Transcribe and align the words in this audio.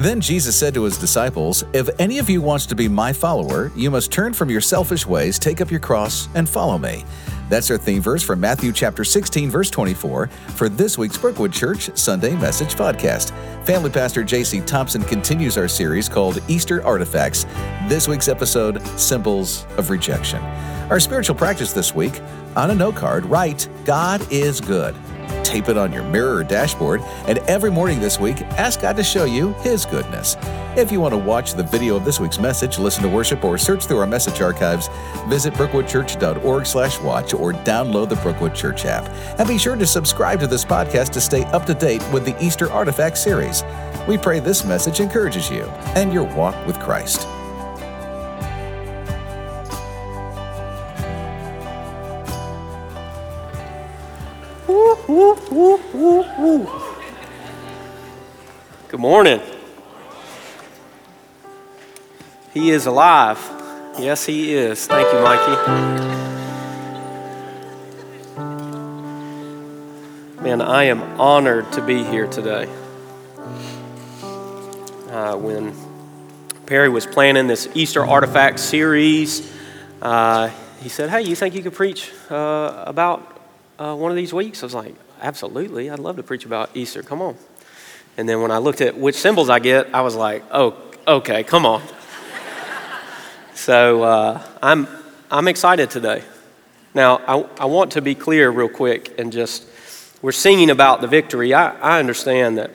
Then 0.00 0.18
Jesus 0.18 0.56
said 0.56 0.72
to 0.74 0.84
his 0.84 0.96
disciples, 0.96 1.62
If 1.74 1.90
any 2.00 2.18
of 2.20 2.30
you 2.30 2.40
wants 2.40 2.64
to 2.66 2.74
be 2.74 2.88
my 2.88 3.12
follower, 3.12 3.70
you 3.76 3.90
must 3.90 4.10
turn 4.10 4.32
from 4.32 4.48
your 4.48 4.62
selfish 4.62 5.04
ways, 5.04 5.38
take 5.38 5.60
up 5.60 5.70
your 5.70 5.78
cross, 5.78 6.26
and 6.34 6.48
follow 6.48 6.78
me. 6.78 7.04
That's 7.50 7.70
our 7.70 7.76
theme 7.76 8.00
verse 8.00 8.22
from 8.22 8.40
Matthew 8.40 8.72
chapter 8.72 9.04
16, 9.04 9.50
verse 9.50 9.68
24, 9.68 10.28
for 10.28 10.70
this 10.70 10.96
week's 10.96 11.18
Brookwood 11.18 11.52
Church 11.52 11.94
Sunday 11.98 12.34
Message 12.34 12.76
Podcast. 12.76 13.32
Family 13.66 13.90
Pastor 13.90 14.24
J.C. 14.24 14.62
Thompson 14.62 15.02
continues 15.02 15.58
our 15.58 15.68
series 15.68 16.08
called 16.08 16.40
Easter 16.48 16.82
Artifacts. 16.82 17.44
This 17.86 18.08
week's 18.08 18.28
episode, 18.28 18.80
Symbols 18.98 19.66
of 19.76 19.90
Rejection. 19.90 20.40
Our 20.88 20.98
spiritual 20.98 21.36
practice 21.36 21.74
this 21.74 21.94
week 21.94 22.22
on 22.56 22.70
a 22.70 22.74
note 22.74 22.96
card, 22.96 23.26
write, 23.26 23.68
God 23.84 24.26
is 24.32 24.62
good 24.62 24.96
tape 25.44 25.68
it 25.68 25.76
on 25.76 25.92
your 25.92 26.02
mirror 26.04 26.36
or 26.36 26.44
dashboard, 26.44 27.00
and 27.26 27.38
every 27.40 27.70
morning 27.70 28.00
this 28.00 28.20
week, 28.20 28.42
ask 28.58 28.80
God 28.80 28.96
to 28.96 29.04
show 29.04 29.24
you 29.24 29.52
His 29.54 29.86
goodness. 29.86 30.36
If 30.76 30.92
you 30.92 31.00
want 31.00 31.12
to 31.12 31.18
watch 31.18 31.54
the 31.54 31.64
video 31.64 31.96
of 31.96 32.04
this 32.04 32.20
week's 32.20 32.38
message, 32.38 32.78
listen 32.78 33.02
to 33.02 33.08
worship, 33.08 33.44
or 33.44 33.58
search 33.58 33.86
through 33.86 33.98
our 33.98 34.06
message 34.06 34.40
archives, 34.40 34.88
visit 35.28 35.52
brookwoodchurch.org 35.54 36.66
slash 36.66 37.00
watch 37.00 37.34
or 37.34 37.52
download 37.52 38.08
the 38.08 38.16
Brookwood 38.16 38.54
Church 38.54 38.84
app. 38.84 39.08
And 39.38 39.48
be 39.48 39.58
sure 39.58 39.76
to 39.76 39.86
subscribe 39.86 40.38
to 40.40 40.46
this 40.46 40.64
podcast 40.64 41.10
to 41.10 41.20
stay 41.20 41.44
up 41.46 41.66
to 41.66 41.74
date 41.74 42.04
with 42.12 42.24
the 42.24 42.36
Easter 42.44 42.70
Artifact 42.70 43.18
series. 43.18 43.64
We 44.06 44.16
pray 44.16 44.40
this 44.40 44.64
message 44.64 45.00
encourages 45.00 45.50
you 45.50 45.64
and 45.96 46.12
your 46.12 46.24
walk 46.34 46.54
with 46.66 46.78
Christ. 46.78 47.26
Good 55.10 55.42
morning. 59.00 59.40
He 62.54 62.70
is 62.70 62.86
alive. 62.86 63.38
Yes, 63.98 64.24
he 64.24 64.54
is. 64.54 64.86
Thank 64.86 65.12
you, 65.12 65.20
Mikey. 65.20 65.56
Man, 70.44 70.62
I 70.62 70.84
am 70.84 71.02
honored 71.20 71.72
to 71.72 71.84
be 71.84 72.04
here 72.04 72.28
today. 72.28 72.68
Uh, 75.08 75.34
when 75.34 75.74
Perry 76.66 76.88
was 76.88 77.04
planning 77.04 77.48
this 77.48 77.68
Easter 77.74 78.06
artifact 78.06 78.60
series, 78.60 79.52
uh, 80.00 80.50
he 80.80 80.88
said, 80.88 81.10
Hey, 81.10 81.22
you 81.22 81.34
think 81.34 81.56
you 81.56 81.64
could 81.64 81.74
preach 81.74 82.12
uh, 82.30 82.84
about 82.86 83.39
uh, 83.80 83.96
one 83.96 84.10
of 84.10 84.16
these 84.16 84.32
weeks? 84.32 84.62
I 84.62 84.66
was 84.66 84.74
like, 84.74 84.94
absolutely. 85.22 85.90
I'd 85.90 85.98
love 85.98 86.16
to 86.16 86.22
preach 86.22 86.44
about 86.44 86.70
Easter. 86.74 87.02
Come 87.02 87.22
on. 87.22 87.36
And 88.18 88.28
then 88.28 88.42
when 88.42 88.50
I 88.50 88.58
looked 88.58 88.82
at 88.82 88.96
which 88.96 89.16
symbols 89.16 89.48
I 89.48 89.58
get, 89.58 89.94
I 89.94 90.02
was 90.02 90.14
like, 90.14 90.44
oh, 90.50 90.76
okay, 91.08 91.42
come 91.42 91.64
on. 91.64 91.82
so 93.54 94.02
uh, 94.02 94.42
I'm, 94.62 94.86
I'm 95.30 95.48
excited 95.48 95.90
today. 95.90 96.22
Now, 96.92 97.22
I, 97.26 97.62
I 97.62 97.64
want 97.64 97.92
to 97.92 98.02
be 98.02 98.14
clear 98.14 98.50
real 98.50 98.68
quick 98.68 99.18
and 99.18 99.32
just, 99.32 99.64
we're 100.20 100.32
singing 100.32 100.68
about 100.68 101.00
the 101.00 101.06
victory. 101.06 101.54
I, 101.54 101.70
I 101.78 101.98
understand 101.98 102.58
that 102.58 102.70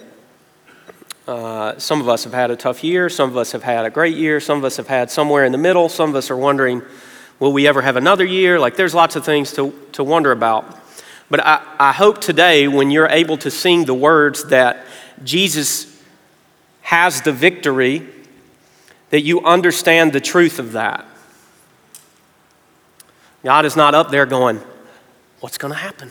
uh, 1.27 1.77
some 1.77 2.01
of 2.01 2.09
us 2.09 2.23
have 2.23 2.33
had 2.33 2.49
a 2.49 2.55
tough 2.55 2.83
year, 2.83 3.09
some 3.09 3.29
of 3.29 3.37
us 3.37 3.51
have 3.51 3.61
had 3.61 3.85
a 3.85 3.91
great 3.91 4.15
year, 4.15 4.39
some 4.39 4.57
of 4.57 4.63
us 4.63 4.77
have 4.77 4.87
had 4.87 5.11
somewhere 5.11 5.45
in 5.45 5.51
the 5.51 5.57
middle, 5.57 5.89
some 5.89 6.09
of 6.09 6.15
us 6.15 6.31
are 6.31 6.37
wondering, 6.37 6.81
will 7.39 7.53
we 7.53 7.67
ever 7.67 7.81
have 7.81 7.95
another 7.95 8.25
year? 8.25 8.59
Like, 8.59 8.75
there's 8.75 8.95
lots 8.95 9.15
of 9.15 9.25
things 9.25 9.51
to, 9.53 9.73
to 9.93 10.03
wonder 10.03 10.31
about. 10.31 10.84
But 11.29 11.45
I, 11.45 11.65
I 11.79 11.91
hope 11.91 12.21
today, 12.21 12.67
when 12.67 12.91
you're 12.91 13.07
able 13.07 13.37
to 13.37 13.51
sing 13.51 13.85
the 13.85 13.93
words 13.93 14.45
that 14.45 14.85
Jesus 15.23 15.91
has 16.81 17.21
the 17.21 17.31
victory, 17.31 18.07
that 19.09 19.21
you 19.21 19.41
understand 19.41 20.13
the 20.13 20.21
truth 20.21 20.59
of 20.59 20.73
that. 20.73 21.05
God 23.43 23.65
is 23.65 23.75
not 23.75 23.95
up 23.95 24.11
there 24.11 24.25
going, 24.25 24.61
What's 25.39 25.57
going 25.57 25.73
to 25.73 25.79
happen? 25.79 26.09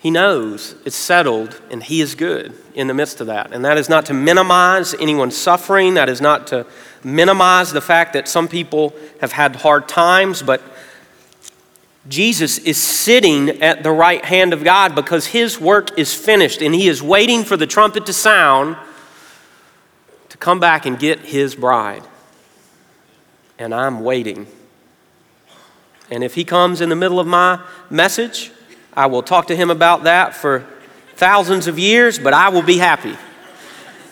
He 0.00 0.10
knows 0.10 0.74
it's 0.84 0.96
settled 0.96 1.60
and 1.70 1.82
He 1.82 2.00
is 2.00 2.14
good 2.14 2.52
in 2.74 2.88
the 2.88 2.94
midst 2.94 3.20
of 3.20 3.28
that. 3.28 3.52
And 3.52 3.64
that 3.64 3.78
is 3.78 3.88
not 3.88 4.06
to 4.06 4.14
minimize 4.14 4.94
anyone's 4.94 5.36
suffering, 5.36 5.94
that 5.94 6.08
is 6.08 6.20
not 6.20 6.46
to 6.48 6.66
minimize 7.02 7.72
the 7.72 7.80
fact 7.80 8.12
that 8.12 8.28
some 8.28 8.48
people 8.48 8.94
have 9.20 9.32
had 9.32 9.56
hard 9.56 9.88
times, 9.88 10.42
but 10.42 10.60
Jesus 12.08 12.58
is 12.58 12.76
sitting 12.76 13.62
at 13.62 13.82
the 13.82 13.90
right 13.90 14.22
hand 14.24 14.52
of 14.52 14.62
God 14.62 14.94
because 14.94 15.26
his 15.26 15.58
work 15.58 15.98
is 15.98 16.12
finished 16.12 16.60
and 16.60 16.74
he 16.74 16.86
is 16.86 17.02
waiting 17.02 17.44
for 17.44 17.56
the 17.56 17.66
trumpet 17.66 18.06
to 18.06 18.12
sound 18.12 18.76
to 20.28 20.36
come 20.36 20.60
back 20.60 20.84
and 20.84 20.98
get 20.98 21.20
his 21.20 21.54
bride. 21.54 22.02
And 23.58 23.74
I'm 23.74 24.00
waiting. 24.00 24.46
And 26.10 26.22
if 26.22 26.34
he 26.34 26.44
comes 26.44 26.82
in 26.82 26.90
the 26.90 26.96
middle 26.96 27.18
of 27.18 27.26
my 27.26 27.60
message, 27.88 28.52
I 28.92 29.06
will 29.06 29.22
talk 29.22 29.46
to 29.46 29.56
him 29.56 29.70
about 29.70 30.04
that 30.04 30.34
for 30.34 30.66
thousands 31.14 31.68
of 31.68 31.78
years, 31.78 32.18
but 32.18 32.34
I 32.34 32.50
will 32.50 32.62
be 32.62 32.76
happy. 32.76 33.16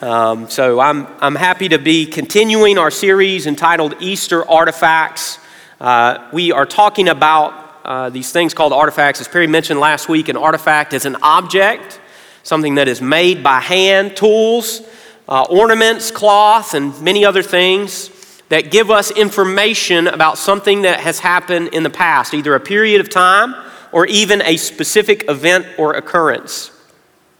Um, 0.01 0.49
so 0.49 0.81
I'm, 0.81 1.07
I'm 1.21 1.35
happy 1.35 1.69
to 1.69 1.79
be 1.79 2.07
continuing 2.07 2.79
our 2.79 2.91
series 2.91 3.47
entitled 3.47 3.97
Easter 4.01 4.49
Artifacts. 4.49 5.39
Uh, 5.81 6.29
we 6.33 6.53
are 6.53 6.67
talking 6.67 7.09
about 7.09 7.62
uh, 7.85 8.11
these 8.11 8.33
things 8.33 8.55
called 8.55 8.73
artifacts. 8.73 9.21
As 9.21 9.29
Perry 9.29 9.47
mentioned 9.47 9.81
last 9.81 10.09
week, 10.09 10.29
an 10.29 10.37
artifact 10.37 10.93
is 10.93 11.05
an 11.05 11.17
object, 11.23 12.01
something 12.43 12.77
that 12.77 12.89
is 12.89 13.01
made 13.01 13.43
by 13.43 13.61
hand, 13.61 14.17
tools, 14.17 14.83
uh, 15.29 15.47
ornaments, 15.49 16.11
cloth, 16.11 16.75
and 16.75 17.01
many 17.03 17.25
other 17.25 17.43
things 17.43 18.11
that 18.49 18.71
give 18.71 18.91
us 18.91 19.11
information 19.11 20.07
about 20.07 20.37
something 20.37 20.83
that 20.83 21.01
has 21.01 21.19
happened 21.19 21.69
in 21.69 21.83
the 21.83 21.91
past, 21.91 22.35
either 22.35 22.55
a 22.55 22.61
period 22.61 23.01
of 23.01 23.09
time 23.09 23.55
or 23.93 24.07
even 24.07 24.43
a 24.43 24.57
specific 24.57 25.25
event 25.29 25.67
or 25.79 25.95
occurrence. 25.95 26.71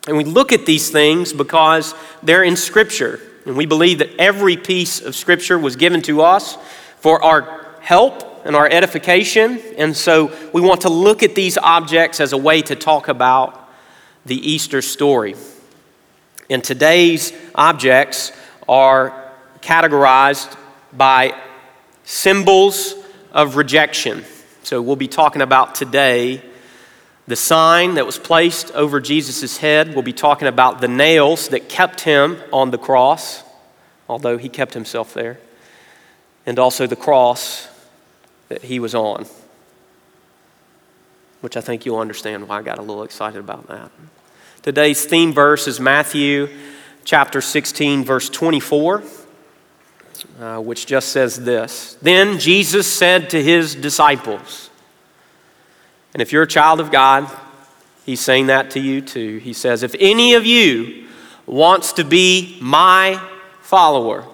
And 0.09 0.17
we 0.17 0.25
look 0.25 0.53
at 0.53 0.67
these 0.67 0.91
things 0.91 1.33
because 1.33 1.95
they're 2.23 2.43
in 2.43 2.57
Scripture. 2.57 3.21
And 3.45 3.57
we 3.57 3.67
believe 3.67 3.99
that 3.99 4.11
every 4.19 4.57
piece 4.57 5.01
of 5.01 5.15
Scripture 5.15 5.59
was 5.59 5.77
given 5.77 6.03
to 6.03 6.23
us 6.23 6.57
for 6.99 7.23
our 7.23 7.67
help 7.81 8.32
and 8.45 8.57
our 8.57 8.67
edification. 8.67 9.61
And 9.77 9.97
so 9.97 10.37
we 10.53 10.61
want 10.61 10.83
to 10.83 10.89
look 10.89 11.23
at 11.23 11.35
these 11.35 11.59
objects 11.59 12.21
as 12.21 12.33
a 12.33 12.39
way 12.39 12.63
to 12.63 12.77
talk 12.77 13.09
about 13.09 13.69
the 14.27 14.37
Easter 14.37 14.83
story. 14.83 15.35
And 16.51 16.63
today's 16.63 17.33
objects 17.55 18.33
are 18.69 19.33
categorized 19.61 20.57
by 20.93 21.41
symbols 22.05 22.95
of 23.33 23.57
rejection. 23.57 24.25
So 24.63 24.83
we'll 24.83 24.97
be 24.97 25.09
talking 25.09 25.43
about 25.43 25.75
today 25.75 26.43
the 27.29 27.37
sign 27.37 27.95
that 27.95 28.05
was 28.05 28.19
placed 28.19 28.73
over 28.73 29.01
Jesus' 29.01 29.59
head. 29.59 29.95
We'll 29.95 30.03
be 30.03 30.13
talking 30.13 30.49
about 30.49 30.81
the 30.81 30.89
nails 30.89 31.49
that 31.49 31.69
kept 31.69 32.03
him 32.03 32.39
on 32.53 32.71
the 32.71 32.79
cross, 32.79 33.43
although 34.09 34.37
he 34.37 34.49
kept 34.49 34.75
himself 34.75 35.15
there, 35.15 35.39
and 36.45 36.59
also 36.59 36.87
the 36.87 36.97
cross 36.97 37.69
that 38.53 38.63
he 38.65 38.79
was 38.79 38.95
on, 38.95 39.25
which 41.41 41.57
I 41.57 41.63
think 41.63 41.87
you'll 41.87 42.01
understand 42.01 42.47
why 42.47 42.59
I 42.59 42.63
got 42.63 42.79
a 42.79 42.83
little 42.83 43.03
excited 43.03 43.39
about 43.39 43.67
that. 43.69 43.91
Today's 44.61 45.07
theme 45.07 45.33
verse 45.33 45.67
is 45.67 45.81
Matthew 45.81 46.51
chapter 47.03 47.41
16, 47.41 48.05
verse 48.05 48.29
24, 48.29 49.03
uh, 50.39 50.59
which 50.59 50.85
just 50.85 51.09
says 51.09 51.43
this 51.43 51.97
Then 52.03 52.39
Jesus 52.39 52.87
said 52.87 53.31
to 53.31 53.43
his 53.43 53.75
disciples, 53.75 54.69
and 56.13 56.21
if 56.21 56.31
you're 56.31 56.43
a 56.43 56.47
child 56.47 56.79
of 56.79 56.91
God, 56.91 57.31
he's 58.05 58.21
saying 58.21 58.49
that 58.49 58.73
to 58.73 58.81
you 58.81 59.01
too. 59.01 59.39
He 59.39 59.55
says, 59.55 59.83
If 59.83 59.97
any 59.99 60.35
of 60.35 60.45
you 60.45 61.09
wants 61.47 61.95
to 61.95 62.05
be 62.05 62.59
my 62.61 63.19
follower, 63.63 64.27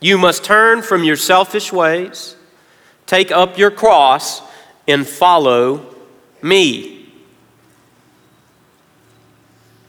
you 0.00 0.18
must 0.18 0.42
turn 0.42 0.82
from 0.82 1.04
your 1.04 1.16
selfish 1.16 1.72
ways 1.72 2.34
Take 3.06 3.30
up 3.30 3.58
your 3.58 3.70
cross 3.70 4.42
and 4.88 5.06
follow 5.06 5.94
me. 6.42 7.08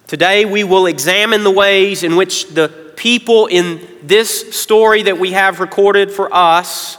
Today, 0.07 0.45
we 0.45 0.63
will 0.63 0.85
examine 0.85 1.43
the 1.43 1.51
ways 1.51 2.03
in 2.03 2.15
which 2.15 2.47
the 2.49 2.69
people 2.95 3.47
in 3.47 3.87
this 4.03 4.55
story 4.55 5.03
that 5.03 5.17
we 5.17 5.31
have 5.31 5.59
recorded 5.59 6.11
for 6.11 6.33
us 6.33 6.97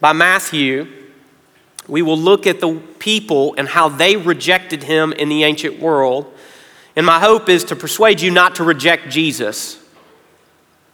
by 0.00 0.12
Matthew, 0.12 0.88
we 1.86 2.02
will 2.02 2.18
look 2.18 2.46
at 2.46 2.60
the 2.60 2.80
people 2.98 3.54
and 3.58 3.68
how 3.68 3.88
they 3.88 4.16
rejected 4.16 4.82
him 4.82 5.12
in 5.12 5.28
the 5.28 5.44
ancient 5.44 5.78
world. 5.78 6.32
And 6.96 7.06
my 7.06 7.20
hope 7.20 7.48
is 7.48 7.64
to 7.64 7.76
persuade 7.76 8.20
you 8.20 8.30
not 8.30 8.56
to 8.56 8.64
reject 8.64 9.10
Jesus. 9.10 9.78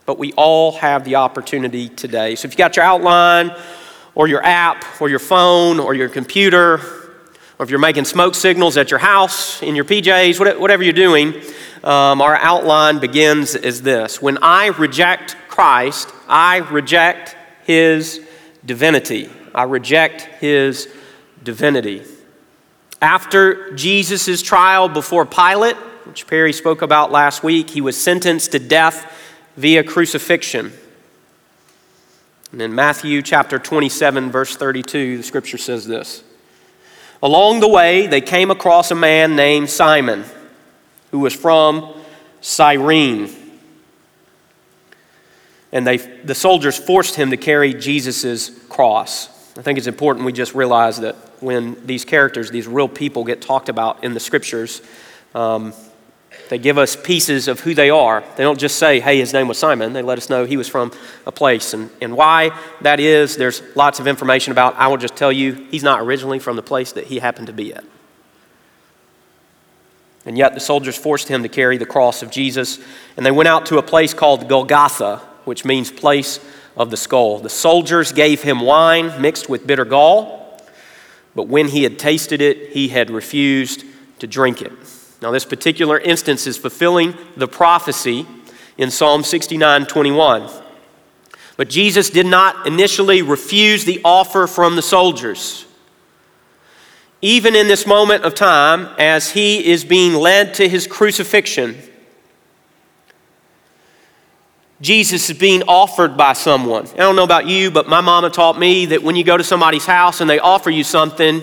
But 0.06 0.19
we 0.19 0.33
all 0.35 0.73
have 0.73 1.05
the 1.05 1.17
opportunity 1.17 1.89
today. 1.89 2.35
So 2.35 2.47
if 2.47 2.55
you 2.55 2.59
got 2.59 2.77
your 2.77 2.85
outline, 2.85 3.55
or 4.19 4.26
your 4.26 4.44
app 4.44 4.85
or 5.00 5.09
your 5.09 5.20
phone 5.20 5.79
or 5.79 5.94
your 5.94 6.09
computer, 6.09 6.75
or 7.59 7.65
if 7.65 7.70
you're 7.70 7.79
making 7.79 8.05
smoke 8.05 8.35
signals 8.35 8.76
at 8.76 8.91
your 8.91 8.99
house, 8.99 9.62
in 9.62 9.76
your 9.76 9.85
PJs, 9.85 10.59
whatever 10.59 10.82
you're 10.82 10.93
doing, 10.93 11.35
um, 11.85 12.20
our 12.20 12.35
outline 12.35 12.99
begins 12.99 13.55
as 13.55 13.81
this 13.81 14.20
When 14.20 14.37
I 14.43 14.67
reject 14.67 15.37
Christ, 15.49 16.12
I 16.29 16.59
reject 16.59 17.37
his 17.65 18.20
divinity. 18.65 19.31
I 19.55 19.62
reject 19.62 20.23
his 20.41 20.88
divinity. 21.44 22.03
After 23.00 23.73
Jesus' 23.76 24.43
trial 24.43 24.88
before 24.88 25.26
Pilate, 25.26 25.76
which 26.06 26.26
Perry 26.26 26.53
spoke 26.53 26.82
about 26.82 27.12
last 27.12 27.44
week, 27.44 27.71
he 27.71 27.81
was 27.81 27.97
sentenced 27.97 28.50
to 28.50 28.59
death 28.59 29.12
via 29.56 29.85
crucifixion. 29.85 30.73
And 32.53 32.62
in 32.62 32.75
Matthew 32.75 33.21
chapter 33.23 33.59
27, 33.59 34.31
verse 34.31 34.56
32, 34.56 35.19
the 35.19 35.23
scripture 35.23 35.59
says 35.59 35.87
this 35.87 36.23
Along 37.23 37.61
the 37.61 37.69
way, 37.69 38.06
they 38.06 38.21
came 38.21 38.50
across 38.50 38.91
a 38.91 38.95
man 38.95 39.37
named 39.37 39.69
Simon, 39.69 40.25
who 41.11 41.21
was 41.21 41.35
from 41.35 41.95
Cyrene. 42.41 43.35
And 45.71 45.87
they, 45.87 45.99
the 45.99 46.35
soldiers 46.35 46.79
forced 46.79 47.15
him 47.15 47.31
to 47.31 47.37
carry 47.37 47.75
Jesus' 47.75 48.50
cross. 48.69 49.29
I 49.59 49.62
think 49.62 49.77
it's 49.77 49.87
important 49.87 50.25
we 50.25 50.33
just 50.33 50.55
realize 50.55 51.00
that 51.00 51.17
when 51.41 51.85
these 51.87 52.06
characters, 52.06 52.50
these 52.50 52.67
real 52.67 52.89
people, 52.89 53.25
get 53.25 53.43
talked 53.43 53.69
about 53.69 54.05
in 54.05 54.15
the 54.15 54.21
scriptures, 54.21 54.81
um, 55.35 55.75
they 56.49 56.59
give 56.59 56.79
us 56.79 56.97
pieces 56.97 57.49
of 57.49 57.61
who 57.61 57.75
they 57.75 57.91
are. 57.91 58.25
They 58.37 58.43
don't 58.43 58.59
just 58.59 58.79
say, 58.79 59.00
hey, 59.00 59.19
his 59.19 59.33
name 59.33 59.49
was 59.49 59.59
Simon. 59.59 59.93
They 59.93 60.03
let 60.03 60.19
us 60.19 60.31
know 60.31 60.45
he 60.45 60.56
was 60.56 60.69
from 60.69 60.93
a 61.27 61.33
place. 61.33 61.75
And, 61.75 61.91
and 62.00 62.17
why 62.17 62.59
that 62.81 63.00
is, 63.00 63.37
there's 63.37 63.62
lots 63.75 64.00
of 64.00 64.06
information 64.06 64.53
about. 64.53 64.75
I 64.77 64.89
will 64.89 64.97
just 64.97 65.17
tell 65.17 65.33
you, 65.33 65.53
he's 65.71 65.83
not 65.83 66.00
originally 66.00 66.39
from 66.39 66.56
the 66.56 66.62
place 66.62 66.93
that 66.93 67.06
he 67.06 67.19
happened 67.19 67.49
to 67.49 67.53
be 67.53 67.75
at. 67.75 67.85
And 70.25 70.37
yet 70.37 70.55
the 70.55 70.61
soldiers 70.61 70.97
forced 70.97 71.29
him 71.29 71.43
to 71.43 71.49
carry 71.49 71.77
the 71.77 71.87
cross 71.87 72.23
of 72.23 72.31
Jesus. 72.31 72.79
And 73.17 73.25
they 73.25 73.31
went 73.31 73.49
out 73.49 73.67
to 73.67 73.79
a 73.79 73.83
place 73.83 74.12
called 74.15 74.49
Golgotha, 74.49 75.19
which 75.45 75.65
means 75.65 75.91
place 75.91 76.41
of 76.77 76.91
the 76.91 76.97
skull. 76.97 77.39
The 77.39 77.49
soldiers 77.49 78.12
gave 78.12 78.43
him 78.43 78.61
wine 78.61 79.21
mixed 79.21 79.49
with 79.49 79.67
bitter 79.67 79.85
gall. 79.85 80.61
But 81.35 81.49
when 81.49 81.69
he 81.69 81.83
had 81.83 81.99
tasted 81.99 82.41
it, 82.41 82.73
he 82.73 82.89
had 82.89 83.11
refused 83.11 83.85
to 84.19 84.27
drink 84.27 84.62
it. 84.62 84.73
Now, 85.20 85.31
this 85.32 85.44
particular 85.44 85.99
instance 85.99 86.47
is 86.47 86.56
fulfilling 86.56 87.15
the 87.37 87.49
prophecy 87.49 88.26
in 88.76 88.91
Psalm 88.91 89.25
69 89.25 89.87
21. 89.87 90.49
But 91.56 91.69
Jesus 91.69 92.09
did 92.09 92.26
not 92.26 92.69
initially 92.69 93.20
refuse 93.20 93.85
the 93.85 94.00
offer 94.05 94.47
from 94.47 94.76
the 94.76 94.82
soldiers. 94.82 95.67
Even 97.20 97.56
in 97.56 97.67
this 97.67 97.85
moment 97.85 98.25
of 98.25 98.37
time, 98.37 98.88
as 98.97 99.31
he 99.32 99.67
is 99.67 99.85
being 99.85 100.15
led 100.15 100.55
to 100.55 100.69
his 100.69 100.87
crucifixion, 100.87 101.76
Jesus 104.81 105.29
is 105.29 105.37
being 105.37 105.64
offered 105.64 106.17
by 106.17 106.35
someone. 106.35 106.87
I 106.87 106.99
don't 106.99 107.17
know 107.17 107.25
about 107.25 107.49
you, 107.49 107.73
but 107.73 107.88
my 107.88 108.00
mama 108.00 108.31
taught 108.31 108.56
me 108.56 108.87
that 108.87 109.03
when 109.03 109.17
you 109.17 109.25
go 109.25 109.37
to 109.37 109.43
somebody's 109.43 109.85
house 109.85 110.21
and 110.21 110.31
they 110.31 110.38
offer 110.38 110.71
you 110.71 110.85
something, 110.85 111.43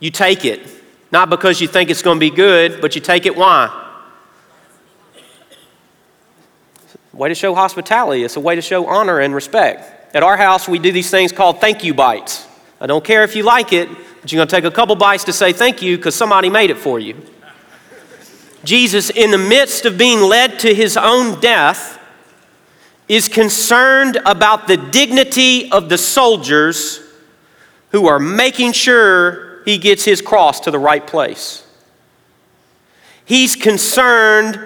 you 0.00 0.10
take 0.10 0.46
it. 0.46 0.66
Not 1.12 1.28
because 1.28 1.60
you 1.60 1.68
think 1.68 1.90
it's 1.90 2.00
going 2.00 2.16
to 2.16 2.20
be 2.20 2.34
good, 2.34 2.80
but 2.80 2.94
you 2.94 3.02
take 3.02 3.26
it 3.26 3.36
why? 3.36 3.78
Way 7.12 7.28
to 7.28 7.34
show 7.34 7.54
hospitality. 7.54 8.24
It's 8.24 8.36
a 8.36 8.40
way 8.40 8.54
to 8.54 8.62
show 8.62 8.86
honor 8.86 9.20
and 9.20 9.34
respect. 9.34 10.16
At 10.16 10.22
our 10.22 10.38
house, 10.38 10.66
we 10.66 10.78
do 10.78 10.90
these 10.90 11.10
things 11.10 11.30
called 11.30 11.60
thank 11.60 11.84
you 11.84 11.92
bites. 11.92 12.46
I 12.80 12.86
don't 12.86 13.04
care 13.04 13.22
if 13.22 13.36
you 13.36 13.42
like 13.42 13.74
it, 13.74 13.90
but 14.20 14.32
you're 14.32 14.38
going 14.38 14.48
to 14.48 14.56
take 14.56 14.64
a 14.64 14.70
couple 14.70 14.96
bites 14.96 15.24
to 15.24 15.32
say 15.34 15.52
thank 15.52 15.82
you 15.82 15.98
because 15.98 16.14
somebody 16.14 16.48
made 16.48 16.70
it 16.70 16.78
for 16.78 16.98
you. 16.98 17.22
Jesus, 18.64 19.10
in 19.10 19.30
the 19.30 19.38
midst 19.38 19.84
of 19.84 19.98
being 19.98 20.20
led 20.20 20.58
to 20.60 20.74
his 20.74 20.96
own 20.96 21.38
death, 21.40 22.00
is 23.08 23.28
concerned 23.28 24.18
about 24.24 24.66
the 24.66 24.78
dignity 24.78 25.70
of 25.70 25.90
the 25.90 25.98
soldiers 25.98 27.00
who 27.90 28.06
are 28.06 28.18
making 28.18 28.72
sure 28.72 29.51
he 29.64 29.78
gets 29.78 30.04
his 30.04 30.20
cross 30.20 30.60
to 30.60 30.70
the 30.70 30.78
right 30.78 31.06
place. 31.06 31.66
He's 33.24 33.56
concerned 33.56 34.58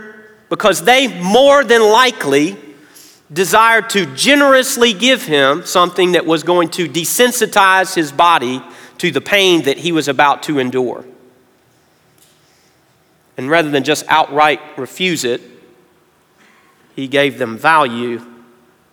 because 0.48 0.84
they 0.84 1.20
more 1.22 1.64
than 1.64 1.82
likely 1.82 2.56
desired 3.32 3.90
to 3.90 4.06
generously 4.14 4.92
give 4.92 5.24
him 5.24 5.64
something 5.66 6.12
that 6.12 6.24
was 6.24 6.42
going 6.42 6.68
to 6.70 6.88
desensitize 6.88 7.94
his 7.94 8.12
body 8.12 8.62
to 8.98 9.10
the 9.10 9.20
pain 9.20 9.62
that 9.62 9.78
he 9.78 9.92
was 9.92 10.08
about 10.08 10.42
to 10.44 10.58
endure. 10.58 11.04
And 13.36 13.50
rather 13.50 13.70
than 13.70 13.84
just 13.84 14.04
outright 14.08 14.60
refuse 14.78 15.24
it, 15.24 15.42
he 16.94 17.08
gave 17.08 17.36
them 17.38 17.58
value, 17.58 18.24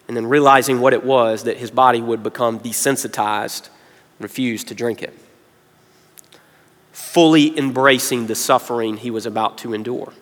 and 0.10 0.18
then 0.18 0.26
realizing 0.26 0.82
what 0.82 0.92
it 0.92 1.06
was, 1.06 1.46
that 1.46 1.56
his 1.56 1.72
body 1.72 2.02
would 2.02 2.22
become 2.22 2.60
desensitized, 2.60 3.70
refused 4.20 4.68
to 4.68 4.76
drink 4.76 5.02
it 5.02 5.18
fully 6.94 7.57
embracing 7.57 8.28
the 8.28 8.36
suffering 8.36 8.95
he 8.95 9.12
was 9.12 9.25
about 9.25 9.57
to 9.57 9.74
endure. 9.74 10.13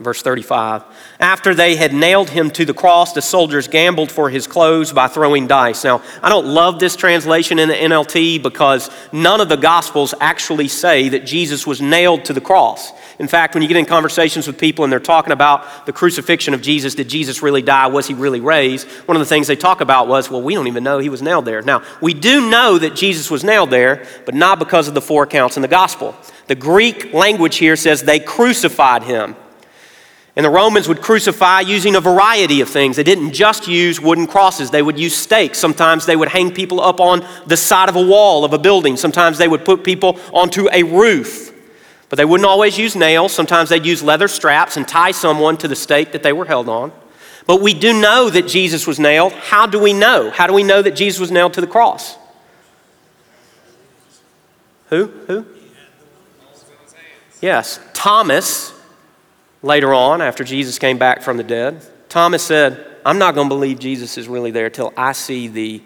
Verse 0.00 0.22
35 0.22 0.84
After 1.18 1.54
they 1.54 1.76
had 1.76 1.92
nailed 1.92 2.30
him 2.30 2.50
to 2.52 2.64
the 2.64 2.74
cross, 2.74 3.12
the 3.12 3.22
soldiers 3.22 3.68
gambled 3.68 4.10
for 4.10 4.30
his 4.30 4.46
clothes 4.46 4.92
by 4.92 5.08
throwing 5.08 5.46
dice. 5.46 5.84
Now, 5.84 6.02
I 6.22 6.28
don't 6.28 6.46
love 6.46 6.78
this 6.78 6.94
translation 6.94 7.58
in 7.58 7.68
the 7.68 7.74
NLT 7.74 8.42
because 8.42 8.90
none 9.12 9.40
of 9.40 9.48
the 9.48 9.56
Gospels 9.56 10.14
actually 10.20 10.68
say 10.68 11.08
that 11.10 11.26
Jesus 11.26 11.66
was 11.66 11.80
nailed 11.80 12.24
to 12.26 12.32
the 12.32 12.40
cross. 12.40 12.92
In 13.18 13.26
fact, 13.26 13.54
when 13.54 13.62
you 13.62 13.68
get 13.68 13.76
in 13.76 13.84
conversations 13.84 14.46
with 14.46 14.58
people 14.58 14.84
and 14.84 14.92
they're 14.92 15.00
talking 15.00 15.32
about 15.32 15.86
the 15.86 15.92
crucifixion 15.92 16.54
of 16.54 16.62
Jesus, 16.62 16.94
did 16.94 17.08
Jesus 17.08 17.42
really 17.42 17.62
die? 17.62 17.88
Was 17.88 18.06
he 18.06 18.14
really 18.14 18.40
raised? 18.40 18.86
One 19.06 19.16
of 19.16 19.20
the 19.20 19.26
things 19.26 19.48
they 19.48 19.56
talk 19.56 19.80
about 19.80 20.06
was, 20.06 20.30
well, 20.30 20.40
we 20.40 20.54
don't 20.54 20.68
even 20.68 20.84
know 20.84 21.00
he 21.00 21.08
was 21.08 21.20
nailed 21.20 21.44
there. 21.44 21.60
Now, 21.62 21.82
we 22.00 22.14
do 22.14 22.48
know 22.48 22.78
that 22.78 22.94
Jesus 22.94 23.28
was 23.28 23.42
nailed 23.42 23.70
there, 23.70 24.06
but 24.24 24.36
not 24.36 24.60
because 24.60 24.86
of 24.86 24.94
the 24.94 25.00
four 25.00 25.24
accounts 25.24 25.56
in 25.56 25.62
the 25.62 25.68
gospel. 25.68 26.14
The 26.46 26.54
Greek 26.54 27.12
language 27.12 27.56
here 27.56 27.74
says 27.74 28.02
they 28.02 28.20
crucified 28.20 29.02
him. 29.02 29.34
And 30.36 30.44
the 30.44 30.50
Romans 30.50 30.86
would 30.86 31.02
crucify 31.02 31.62
using 31.62 31.96
a 31.96 32.00
variety 32.00 32.60
of 32.60 32.68
things. 32.68 32.94
They 32.94 33.02
didn't 33.02 33.32
just 33.32 33.66
use 33.66 34.00
wooden 34.00 34.28
crosses, 34.28 34.70
they 34.70 34.82
would 34.82 34.96
use 34.96 35.16
stakes. 35.16 35.58
Sometimes 35.58 36.06
they 36.06 36.14
would 36.14 36.28
hang 36.28 36.52
people 36.52 36.80
up 36.80 37.00
on 37.00 37.26
the 37.48 37.56
side 37.56 37.88
of 37.88 37.96
a 37.96 38.06
wall 38.06 38.44
of 38.44 38.52
a 38.52 38.58
building. 38.58 38.96
Sometimes 38.96 39.38
they 39.38 39.48
would 39.48 39.64
put 39.64 39.82
people 39.82 40.20
onto 40.32 40.68
a 40.72 40.84
roof. 40.84 41.47
But 42.08 42.16
they 42.16 42.24
wouldn't 42.24 42.48
always 42.48 42.78
use 42.78 42.96
nails. 42.96 43.32
Sometimes 43.32 43.68
they'd 43.68 43.84
use 43.84 44.02
leather 44.02 44.28
straps 44.28 44.76
and 44.76 44.88
tie 44.88 45.10
someone 45.10 45.56
to 45.58 45.68
the 45.68 45.76
stake 45.76 46.12
that 46.12 46.22
they 46.22 46.32
were 46.32 46.46
held 46.46 46.68
on. 46.68 46.92
But 47.46 47.60
we 47.62 47.74
do 47.74 47.98
know 47.98 48.30
that 48.30 48.46
Jesus 48.46 48.86
was 48.86 48.98
nailed. 48.98 49.32
How 49.32 49.66
do 49.66 49.78
we 49.78 49.92
know? 49.92 50.30
How 50.30 50.46
do 50.46 50.52
we 50.52 50.62
know 50.62 50.82
that 50.82 50.92
Jesus 50.92 51.20
was 51.20 51.30
nailed 51.30 51.54
to 51.54 51.60
the 51.60 51.66
cross? 51.66 52.16
Who? 54.90 55.06
Who? 55.26 55.46
Yes, 57.40 57.78
Thomas, 57.94 58.72
later 59.62 59.94
on, 59.94 60.20
after 60.20 60.44
Jesus 60.44 60.78
came 60.78 60.98
back 60.98 61.22
from 61.22 61.36
the 61.36 61.44
dead, 61.44 61.86
Thomas 62.08 62.42
said, 62.42 62.84
I'm 63.04 63.18
not 63.18 63.34
going 63.34 63.48
to 63.48 63.54
believe 63.54 63.78
Jesus 63.78 64.18
is 64.18 64.28
really 64.28 64.50
there 64.50 64.70
till 64.70 64.92
I 64.96 65.12
see 65.12 65.46
the 65.48 65.82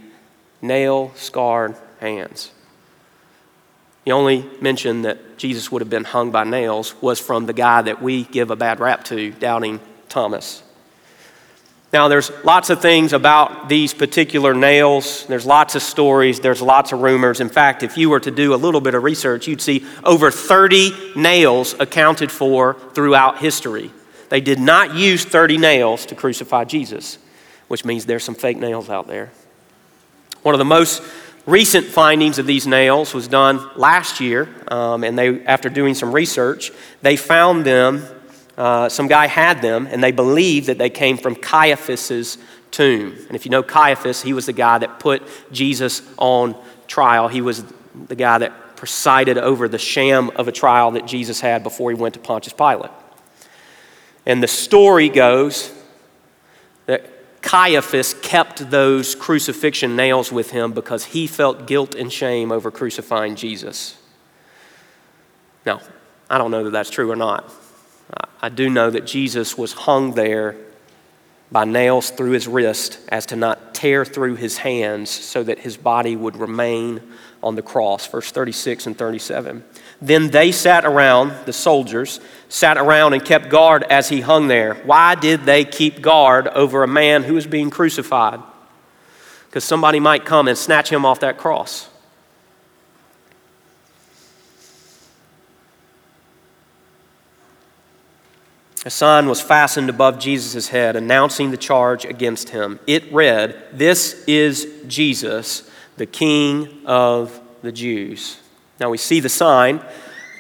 nail 0.63 1.13
scarred 1.15 1.77
hands. 2.01 2.51
The 4.05 4.13
only 4.13 4.49
mention 4.61 5.03
that 5.03 5.39
Jesus 5.39 5.71
would 5.71 5.81
have 5.81 5.91
been 5.91 6.05
hung 6.05 6.31
by 6.31 6.45
nails 6.45 6.95
was 7.01 7.21
from 7.21 7.47
the 7.47 7.53
guy 7.53 7.83
that 7.83 8.03
we 8.03 8.25
give 8.25 8.51
a 8.51 8.57
bad 8.57 8.81
rap 8.81 9.05
to, 9.05 9.31
doubting 9.31 9.81
Thomas. 10.09 10.63
Now, 11.93 12.09
there's 12.09 12.31
lots 12.43 12.71
of 12.71 12.81
things 12.81 13.13
about 13.13 13.69
these 13.69 13.93
particular 13.93 14.55
nails. 14.55 15.27
There's 15.27 15.45
lots 15.45 15.75
of 15.75 15.83
stories. 15.83 16.41
There's 16.41 16.63
lots 16.63 16.93
of 16.93 17.03
rumors. 17.03 17.41
In 17.41 17.51
fact, 17.51 17.83
if 17.83 17.99
you 17.99 18.09
were 18.09 18.21
to 18.21 18.31
do 18.31 18.55
a 18.55 18.57
little 18.57 18.81
bit 18.81 18.95
of 18.95 19.03
research, 19.03 19.47
you'd 19.47 19.61
see 19.61 19.85
over 20.03 20.31
30 20.31 21.13
nails 21.15 21.75
accounted 21.79 22.33
for 22.33 22.75
throughout 22.95 23.39
history. 23.39 23.93
They 24.31 24.41
did 24.41 24.59
not 24.59 24.95
use 24.95 25.27
30 25.27 25.59
nails 25.59 26.07
to 26.07 26.15
crucify 26.15 26.65
Jesus, 26.65 27.19
which 27.69 27.85
means 27.85 28.07
there's 28.07 28.25
some 28.25 28.35
fake 28.35 28.57
nails 28.57 28.89
out 28.89 29.07
there. 29.07 29.31
One 30.43 30.55
of 30.55 30.59
the 30.59 30.65
most 30.65 31.03
recent 31.47 31.87
findings 31.87 32.39
of 32.39 32.47
these 32.47 32.67
nails 32.67 33.15
was 33.15 33.29
done 33.29 33.69
last 33.77 34.21
year, 34.21 34.49
um, 34.69 35.05
and 35.05 35.19
they, 35.19 35.45
after 35.45 35.69
doing 35.69 35.95
some 35.95 36.13
research, 36.13 36.71
they 37.03 37.17
found 37.17 37.65
them. 37.65 38.05
Uh, 38.57 38.89
some 38.89 39.09
guy 39.09 39.27
had 39.27 39.63
them, 39.63 39.87
and 39.87 40.03
they 40.03 40.13
believed 40.13 40.67
that 40.67 40.79
they 40.79 40.91
came 40.91 41.17
from 41.17 41.35
Caiaphas's 41.35 42.39
tomb. 42.71 43.15
And 43.27 43.35
if 43.35 43.45
you 43.45 43.51
know 43.51 43.63
Caiaphas, 43.63 44.23
he 44.23 44.33
was 44.33 44.47
the 44.47 44.53
guy 44.53 44.79
that 44.79 45.01
put 45.01 45.23
Jesus 45.51 46.03
on 46.19 46.55
trial. 46.87 47.29
He 47.29 47.41
was 47.41 47.65
the 48.09 48.15
guy 48.15 48.39
that 48.39 48.77
presided 48.77 49.39
over 49.39 49.69
the 49.69 49.79
sham 49.79 50.31
of 50.37 50.49
a 50.49 50.53
trial 50.53 50.91
that 50.93 51.07
Jesus 51.07 51.41
had 51.41 51.63
before 51.63 51.91
he 51.91 51.97
went 51.97 52.15
to 52.15 52.21
Pontius 52.21 52.53
Pilate. 52.53 52.91
And 54.27 54.43
the 54.43 54.49
story 54.49 55.09
goes 55.09 55.73
Caiaphas 57.43 58.15
kept 58.15 58.71
those 58.71 59.15
crucifixion 59.15 59.97
nails 59.97 60.33
with 60.33 60.53
him 60.53 60.73
because 60.73 61.05
he 61.07 61.27
felt 61.27 61.67
guilt 61.67 61.95
and 61.95 62.13
shame 62.13 62.51
over 62.53 62.71
crucifying 62.71 63.37
Jesus. 63.37 63.99
Now, 65.67 65.81
I 66.31 66.39
don't 66.39 66.51
know 66.51 66.65
that 66.65 66.71
that's 66.71 66.91
true 66.91 67.11
or 67.11 67.17
not. 67.17 67.53
I 68.41 68.49
do 68.49 68.71
know 68.71 68.91
that 68.91 69.07
Jesus 69.07 69.59
was 69.59 69.73
hung 69.73 70.13
there 70.13 70.57
by 71.51 71.65
nails 71.65 72.11
through 72.11 72.31
his 72.31 72.49
wrist 72.49 72.99
as 73.09 73.27
to 73.27 73.37
not 73.37 73.75
tear 73.75 74.05
through 74.05 74.37
his 74.37 74.59
hands 74.59 75.11
so 75.11 75.43
that 75.43 75.59
his 75.59 75.77
body 75.77 76.17
would 76.17 76.37
remain 76.37 77.01
on 77.43 77.55
the 77.55 77.63
cross. 77.63 78.07
Verse 78.07 78.33
36 78.33 78.87
and 78.87 78.97
37. 78.97 79.63
Then 80.03 80.31
they 80.31 80.51
sat 80.51 80.85
around, 80.85 81.33
the 81.47 81.53
soldiers 81.53 82.19
sat 82.49 82.77
around 82.77 83.13
and 83.13 83.25
kept 83.25 83.49
guard 83.49 83.85
as 83.85 84.09
he 84.09 84.21
hung 84.21 84.49
there. 84.49 84.75
Why 84.75 85.15
did 85.15 85.45
they 85.45 85.65
keep 85.65 86.03
guard 86.03 86.49
over 86.49 86.83
a 86.83 86.89
man 86.89 87.23
who 87.23 87.35
was 87.35 87.47
being 87.47 87.71
crucified? 87.71 88.41
Because 89.47 89.63
somebody 89.63 90.01
might 90.01 90.25
come 90.25 90.49
and 90.49 90.59
snatch 90.59 90.91
him 90.91 91.07
off 91.07 91.21
that 91.21 91.39
cross. 91.39 91.89
A 98.85 98.91
sign 98.91 99.29
was 99.29 99.41
fastened 99.41 99.89
above 99.89 100.19
Jesus' 100.19 100.69
head 100.69 100.97
announcing 100.97 101.53
the 101.53 101.57
charge 101.57 102.05
against 102.05 102.49
him. 102.49 102.81
It 102.89 103.11
read, 103.13 103.57
This 103.73 104.25
is 104.27 104.67
Jesus, 104.89 105.71
the 105.97 106.07
King 106.07 106.83
of 106.85 107.41
the 107.63 107.71
Jews. 107.71 108.42
Now 108.83 108.91
we 108.91 108.99
see 108.99 109.21
the 109.21 109.29
sign 109.29 109.81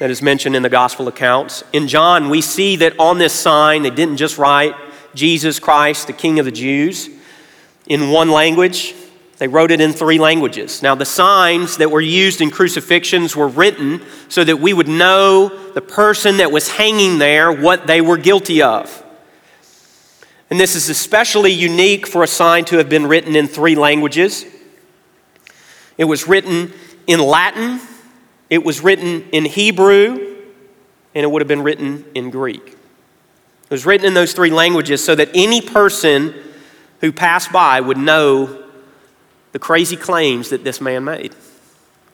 that 0.01 0.11
is 0.11 0.21
mentioned 0.21 0.57
in 0.57 0.65
the 0.65 0.69
gospel 0.69 1.07
accounts. 1.07 1.63
In 1.73 1.87
John, 1.87 2.29
we 2.29 2.41
see 2.41 2.75
that 2.75 2.99
on 2.99 3.19
this 3.19 3.33
sign, 3.33 3.83
they 3.83 3.91
didn't 3.91 4.17
just 4.17 4.37
write 4.37 4.75
Jesus 5.15 5.61
Christ, 5.61 6.09
the 6.09 6.13
King 6.13 6.41
of 6.41 6.45
the 6.45 6.51
Jews, 6.51 7.09
in 7.87 8.11
one 8.11 8.33
language. 8.33 8.97
They 9.39 9.47
wrote 9.47 9.71
it 9.71 9.81
in 9.81 9.93
three 9.93 10.19
languages. 10.19 10.83
Now, 10.83 10.97
the 10.97 11.05
signs 11.05 11.77
that 11.77 11.93
were 11.93 12.01
used 12.01 12.41
in 12.41 12.51
crucifixions 12.51 13.37
were 13.37 13.47
written 13.47 14.03
so 14.29 14.43
that 14.43 14.57
we 14.57 14.73
would 14.73 14.89
know 14.89 15.71
the 15.75 15.81
person 15.81 16.39
that 16.39 16.51
was 16.51 16.69
hanging 16.69 17.19
there 17.19 17.53
what 17.53 17.87
they 17.87 18.01
were 18.01 18.17
guilty 18.17 18.61
of. 18.61 19.05
And 20.51 20.59
this 20.59 20.75
is 20.75 20.89
especially 20.89 21.53
unique 21.53 22.09
for 22.09 22.25
a 22.25 22.27
sign 22.27 22.65
to 22.65 22.79
have 22.79 22.89
been 22.89 23.07
written 23.07 23.37
in 23.37 23.47
three 23.47 23.77
languages. 23.77 24.45
It 25.97 26.07
was 26.07 26.27
written 26.27 26.73
in 27.07 27.21
Latin, 27.21 27.81
it 28.53 28.63
was 28.63 28.83
written 28.83 29.25
in 29.33 29.47
Hebrew, 29.47 30.37
and 31.15 31.25
it 31.25 31.31
would 31.31 31.41
have 31.41 31.49
been 31.49 31.63
written 31.63 32.05
in 32.15 32.29
Greek. 32.29 32.61
It 32.63 33.71
was 33.71 33.87
written 33.87 34.07
in 34.07 34.13
those 34.13 34.35
three 34.35 34.51
languages 34.51 35.03
so 35.03 35.15
that 35.15 35.31
any 35.33 35.63
person 35.63 36.35
who 37.01 37.13
passed 37.13 37.51
by 37.51 37.81
would 37.81 37.97
know 37.97 38.63
the 39.53 39.59
crazy 39.59 39.97
claims 39.97 40.51
that 40.51 40.65
this 40.65 40.83
man 40.83 41.03
made. 41.03 41.35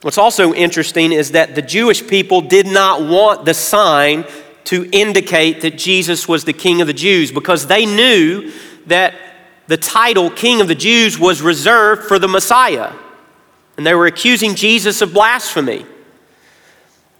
What's 0.02 0.16
also 0.16 0.54
interesting 0.54 1.10
is 1.10 1.32
that 1.32 1.56
the 1.56 1.60
Jewish 1.60 2.06
people 2.06 2.40
did 2.40 2.68
not 2.68 3.02
want 3.02 3.44
the 3.44 3.52
sign 3.52 4.24
to 4.66 4.88
indicate 4.92 5.62
that 5.62 5.76
Jesus 5.76 6.28
was 6.28 6.44
the 6.44 6.52
King 6.52 6.80
of 6.80 6.86
the 6.86 6.92
Jews 6.92 7.32
because 7.32 7.66
they 7.66 7.84
knew 7.84 8.52
that 8.86 9.16
the 9.66 9.76
title 9.76 10.30
King 10.30 10.60
of 10.60 10.68
the 10.68 10.76
Jews 10.76 11.18
was 11.18 11.42
reserved 11.42 12.04
for 12.04 12.20
the 12.20 12.28
Messiah. 12.28 12.92
And 13.76 13.84
they 13.84 13.94
were 13.94 14.06
accusing 14.06 14.54
Jesus 14.54 15.02
of 15.02 15.12
blasphemy. 15.12 15.84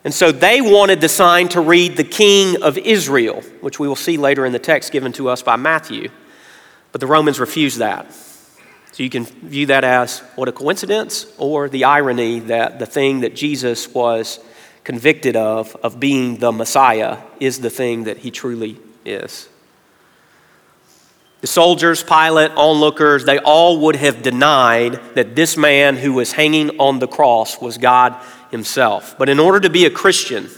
And 0.05 0.14
so 0.14 0.31
they 0.33 0.61
wanted 0.61 1.00
the 1.00 1.09
sign 1.09 1.49
to 1.49 1.61
read 1.61 1.97
the 1.97 2.05
King 2.05 2.62
of 2.62 2.78
Israel, 2.78 3.43
which 3.61 3.78
we 3.78 3.88
will 3.88 3.97
see 3.97 4.17
later 4.17 4.47
in 4.47 4.52
the 4.52 4.59
text 4.59 4.93
given 4.93 5.12
to 5.14 5.28
us 5.28 5.43
by 5.43 5.57
Matthew. 5.57 6.11
But 6.93 7.00
the 7.00 7.07
Romans 7.07 7.40
refused 7.40 7.78
that. 7.78 8.12
So 8.93 9.02
you 9.02 9.11
can 9.11 9.25
view 9.25 9.67
that 9.67 9.85
as 9.85 10.21
what 10.35 10.49
a 10.49 10.52
coincidence 10.52 11.26
or 11.37 11.69
the 11.69 11.85
irony 11.85 12.40
that 12.40 12.78
the 12.78 12.87
thing 12.87 13.21
that 13.21 13.35
Jesus 13.35 13.93
was 13.93 14.40
convicted 14.85 15.37
of, 15.37 15.76
of 15.83 16.00
being 16.00 16.38
the 16.38 16.50
Messiah, 16.50 17.19
is 17.40 17.61
the 17.61 17.71
thing 17.71 18.05
that 18.05 18.19
he 18.19 18.31
truly 18.31 18.78
is. 19.05 19.49
The 21.40 21.47
soldiers, 21.47 22.02
Pilate, 22.02 22.50
onlookers, 22.52 23.25
they 23.25 23.38
all 23.38 23.81
would 23.81 23.97
have 23.97 24.23
denied 24.23 25.14
that 25.14 25.37
this 25.37 25.57
man 25.57 25.97
who 25.97 26.12
was 26.14 26.33
hanging 26.33 26.81
on 26.81 26.99
the 26.99 27.07
cross 27.07 27.61
was 27.61 27.78
God 27.78 28.21
himself. 28.50 29.17
But 29.19 29.28
in 29.28 29.38
order 29.38 29.61
to 29.61 29.71
be 29.71 29.87
a 29.87 29.90
Christian, 29.90 30.49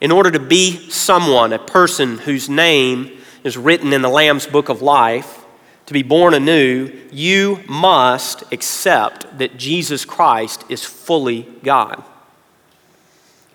in 0.00 0.10
order 0.10 0.30
to 0.30 0.40
be 0.40 0.90
someone, 0.90 1.52
a 1.52 1.58
person 1.58 2.18
whose 2.18 2.48
name 2.48 3.18
is 3.44 3.56
written 3.56 3.92
in 3.92 4.02
the 4.02 4.08
Lamb's 4.08 4.46
book 4.46 4.68
of 4.68 4.82
life, 4.82 5.44
to 5.86 5.92
be 5.92 6.02
born 6.02 6.34
anew, 6.34 6.90
you 7.10 7.60
must 7.66 8.44
accept 8.52 9.38
that 9.38 9.56
Jesus 9.56 10.04
Christ 10.04 10.64
is 10.68 10.84
fully 10.84 11.42
God. 11.64 12.04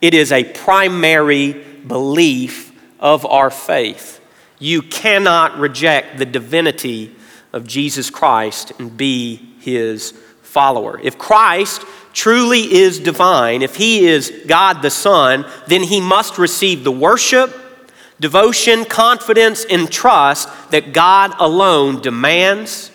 It 0.02 0.14
is 0.14 0.32
a 0.32 0.44
primary 0.44 1.54
belief 1.88 2.74
of 3.00 3.26
our 3.26 3.50
faith. 3.50 4.20
You 4.60 4.82
cannot 4.82 5.58
reject 5.58 6.18
the 6.18 6.26
divinity 6.26 7.16
of 7.54 7.66
Jesus 7.66 8.10
Christ 8.10 8.74
and 8.80 8.96
be 8.96 9.38
his 9.60 10.12
follower. 10.42 11.00
If 11.02 11.18
Christ 11.18 11.84
truly 12.16 12.74
is 12.74 12.98
divine, 13.00 13.62
if 13.62 13.76
he 13.76 14.08
is 14.08 14.34
God 14.48 14.82
the 14.82 14.90
Son, 14.90 15.46
then 15.68 15.84
he 15.84 16.02
must 16.02 16.40
receive 16.40 16.84
the 16.84 16.92
worship 16.92 17.62
devotion, 18.20 18.86
confidence, 18.86 19.66
and 19.66 19.92
trust 19.92 20.50
that 20.72 20.94
God 20.94 21.36
alone 21.38 22.02
demands 22.02 22.90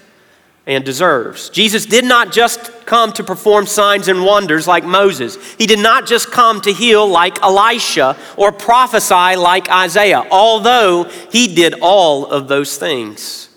and 0.67 0.83
deserves. 0.83 1.51
Jesus 1.51 1.85
did 1.85 2.07
not 2.07 2.33
just 2.33 2.87
come 2.87 3.13
to 3.13 3.23
perform 3.23 3.67
signs 3.67 4.09
and 4.09 4.25
wonders 4.25 4.67
like 4.67 4.85
Moses. 4.85 5.37
He 5.57 5.67
did 5.67 5.79
not 5.79 6.07
just 6.07 6.31
come 6.31 6.63
to 6.63 6.73
heal 6.73 7.07
like 7.07 7.43
Elisha 7.43 8.17
or 8.39 8.51
prophesy 8.51 9.37
like 9.37 9.71
Isaiah, 9.71 10.27
although 10.31 11.05
he 11.31 11.55
did 11.55 11.75
all 11.83 12.25
of 12.27 12.49
those 12.49 12.79
things. 12.79 13.51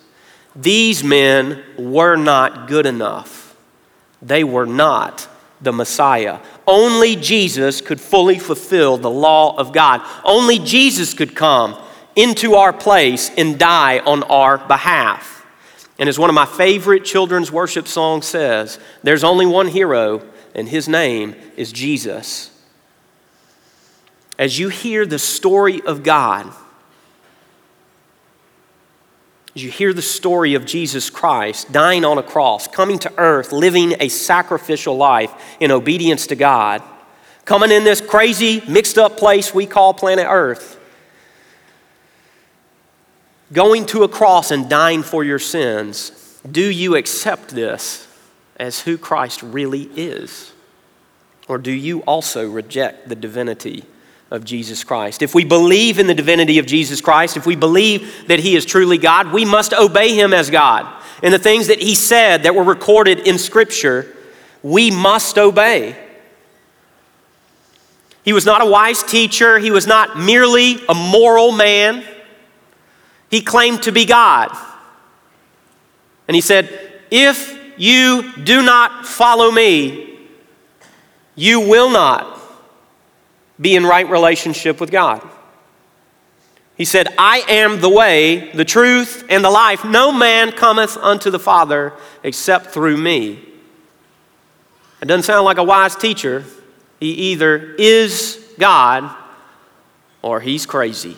These 0.56 1.04
men 1.04 1.64
were 1.78 2.18
not 2.18 2.68
good 2.68 2.86
enough. 2.86 3.56
They 4.22 4.44
were 4.44 4.66
not 4.66 5.30
the 5.64 5.74
Messiah. 5.74 6.40
Only 6.68 7.16
Jesus 7.16 7.82
could 7.82 8.02
fully 8.02 8.40
fulfill 8.40 8.98
the 8.98 9.10
law 9.10 9.56
of 9.58 9.74
God. 9.74 10.02
Only 10.24 10.60
Jesus 10.60 11.14
could 11.14 11.36
come 11.36 11.78
into 12.16 12.56
our 12.56 12.74
place 12.74 13.32
and 13.38 13.58
die 13.58 14.00
on 14.00 14.24
our 14.24 14.58
behalf. 14.58 15.46
And 16.00 16.10
as 16.10 16.20
one 16.20 16.30
of 16.30 16.34
my 16.34 16.46
favorite 16.46 17.06
children's 17.06 17.52
worship 17.52 17.88
songs 17.88 18.26
says, 18.26 18.80
there's 19.04 19.24
only 19.24 19.46
one 19.46 19.68
hero, 19.68 20.24
and 20.56 20.68
his 20.68 20.88
name 20.88 21.36
is 21.56 21.72
Jesus. 21.72 22.50
As 24.38 24.58
you 24.58 24.70
hear 24.70 25.06
the 25.06 25.20
story 25.20 25.82
of 25.82 26.04
God, 26.04 26.52
as 29.56 29.64
you 29.64 29.70
hear 29.70 29.94
the 29.94 30.02
story 30.02 30.56
of 30.56 30.66
Jesus 30.66 31.10
Christ 31.10 31.72
dying 31.72 32.04
on 32.04 32.18
a 32.18 32.24
cross, 32.24 32.68
coming 32.68 32.98
to 33.00 33.14
earth, 33.18 33.52
living 33.52 33.96
a 34.00 34.10
sacrificial 34.10 34.98
life 34.98 35.32
in 35.60 35.72
obedience 35.72 36.28
to 36.28 36.36
God, 36.36 36.82
coming 37.46 37.72
in 37.72 37.84
this 37.84 38.02
crazy, 38.02 38.64
mixed 38.68 38.98
up 38.98 39.18
place 39.18 39.54
we 39.54 39.68
call 39.68 39.94
planet 39.94 40.26
Earth, 40.28 40.80
going 43.52 43.86
to 43.88 44.04
a 44.04 44.08
cross 44.08 44.50
and 44.50 44.70
dying 44.70 45.04
for 45.04 45.24
your 45.24 45.40
sins, 45.40 46.40
do 46.50 46.64
you 46.64 46.96
accept 46.96 47.50
this 47.50 48.08
as 48.58 48.82
who 48.82 48.98
Christ 48.98 49.44
really 49.44 49.84
is? 49.96 50.52
Or 51.48 51.58
do 51.60 51.72
you 51.72 52.00
also 52.02 52.50
reject 52.50 53.10
the 53.10 53.16
divinity 53.16 53.86
of 54.34 54.44
Jesus 54.44 54.84
Christ. 54.84 55.22
If 55.22 55.36
we 55.36 55.46
believe 55.46 56.00
in 56.00 56.08
the 56.08 56.16
divinity 56.16 56.58
of 56.58 56.66
Jesus 56.66 57.00
Christ, 57.02 57.38
if 57.38 57.46
we 57.46 57.56
believe 57.56 58.28
that 58.28 58.40
He 58.40 58.56
is 58.56 58.66
truly 58.66 58.98
God, 58.98 59.32
we 59.32 59.46
must 59.46 59.74
obey 59.74 60.16
Him 60.16 60.34
as 60.34 60.50
God. 60.50 60.92
And 61.22 61.32
the 61.32 61.40
things 61.40 61.68
that 61.68 61.80
He 61.80 61.94
said 61.94 62.44
that 62.44 62.56
were 62.56 62.64
recorded 62.64 63.28
in 63.28 63.38
Scripture, 63.38 64.18
we 64.64 64.90
must 64.90 65.38
obey. 65.38 65.96
He 68.26 68.34
was 68.34 68.44
not 68.44 68.64
a 68.64 68.66
wise 68.66 69.04
teacher, 69.04 69.60
He 69.60 69.70
was 69.70 69.86
not 69.86 70.18
merely 70.18 70.84
a 70.90 70.96
moral 70.96 71.52
man. 71.52 72.04
He 73.30 73.40
claimed 73.42 73.84
to 73.84 73.92
be 73.92 74.06
God. 74.06 74.58
And 76.28 76.34
He 76.34 76.42
said, 76.42 77.02
If 77.12 77.56
you 77.78 78.34
do 78.44 78.64
not 78.64 79.06
follow 79.06 79.52
me, 79.52 80.28
you 81.36 81.60
will 81.60 81.92
not 81.92 82.33
be 83.64 83.76
in 83.76 83.86
right 83.86 84.08
relationship 84.08 84.80
with 84.80 84.92
God. 84.92 85.28
He 86.76 86.86
said, 86.86 87.08
I 87.18 87.44
am 87.48 87.82
the 87.82 87.90
way, 87.90 88.52
the 88.52 88.66
truth, 88.66 89.26
and 89.30 89.44
the 89.44 89.50
life. 89.50 89.86
No 89.86 90.12
man 90.12 90.52
cometh 90.52 90.98
unto 90.98 91.30
the 91.30 91.40
Father 91.40 91.94
except 92.24 92.68
through 92.68 92.98
me. 92.98 93.40
It 95.02 95.06
doesn't 95.06 95.24
sound 95.24 95.46
like 95.46 95.58
a 95.58 95.64
wise 95.64 95.96
teacher. 95.96 96.44
He 97.00 97.12
either 97.32 97.76
is 97.78 98.44
God 98.60 99.16
or 100.22 100.40
he's 100.40 100.66
crazy. 100.66 101.18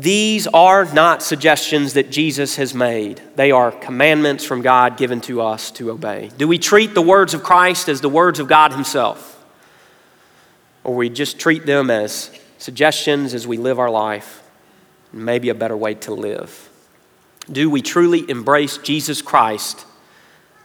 These 0.00 0.46
are 0.46 0.86
not 0.92 1.22
suggestions 1.22 1.92
that 1.94 2.10
Jesus 2.10 2.56
has 2.56 2.74
made. 2.74 3.20
They 3.36 3.50
are 3.50 3.70
commandments 3.70 4.44
from 4.44 4.62
God 4.62 4.96
given 4.96 5.20
to 5.22 5.42
us 5.42 5.70
to 5.72 5.90
obey. 5.90 6.30
Do 6.38 6.48
we 6.48 6.58
treat 6.58 6.94
the 6.94 7.02
words 7.02 7.34
of 7.34 7.42
Christ 7.42 7.88
as 7.88 8.00
the 8.00 8.08
words 8.08 8.38
of 8.40 8.48
God 8.48 8.72
Himself? 8.72 9.30
or 10.84 10.94
we 10.94 11.08
just 11.08 11.38
treat 11.38 11.66
them 11.66 11.90
as 11.90 12.30
suggestions 12.58 13.34
as 13.34 13.46
we 13.46 13.56
live 13.56 13.78
our 13.78 13.90
life, 13.90 14.42
maybe 15.12 15.48
a 15.48 15.54
better 15.54 15.76
way 15.76 15.94
to 15.94 16.14
live. 16.14 16.68
Do 17.50 17.68
we 17.68 17.82
truly 17.82 18.28
embrace 18.28 18.78
Jesus 18.78 19.22
Christ 19.22 19.84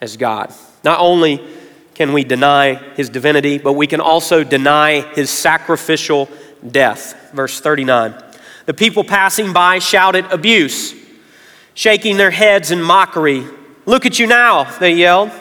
as 0.01 0.17
God? 0.17 0.53
Not 0.83 0.99
only 0.99 1.45
can 1.93 2.13
we 2.13 2.23
deny 2.23 2.75
his 2.95 3.09
divinity, 3.09 3.57
but 3.57 3.73
we 3.73 3.87
can 3.87 4.01
also 4.01 4.43
deny 4.43 5.01
his 5.15 5.29
sacrificial 5.29 6.29
death. 6.69 7.31
Verse 7.33 7.59
39. 7.59 8.13
The 8.65 8.73
people 8.73 9.03
passing 9.03 9.53
by 9.53 9.79
shouted 9.79 10.25
abuse, 10.25 10.95
shaking 11.73 12.17
their 12.17 12.31
heads 12.31 12.71
in 12.71 12.81
mockery. 12.81 13.45
Look 13.85 14.05
at 14.05 14.17
you 14.17 14.27
now, 14.27 14.63
they 14.79 14.93
yelled. 14.93 15.31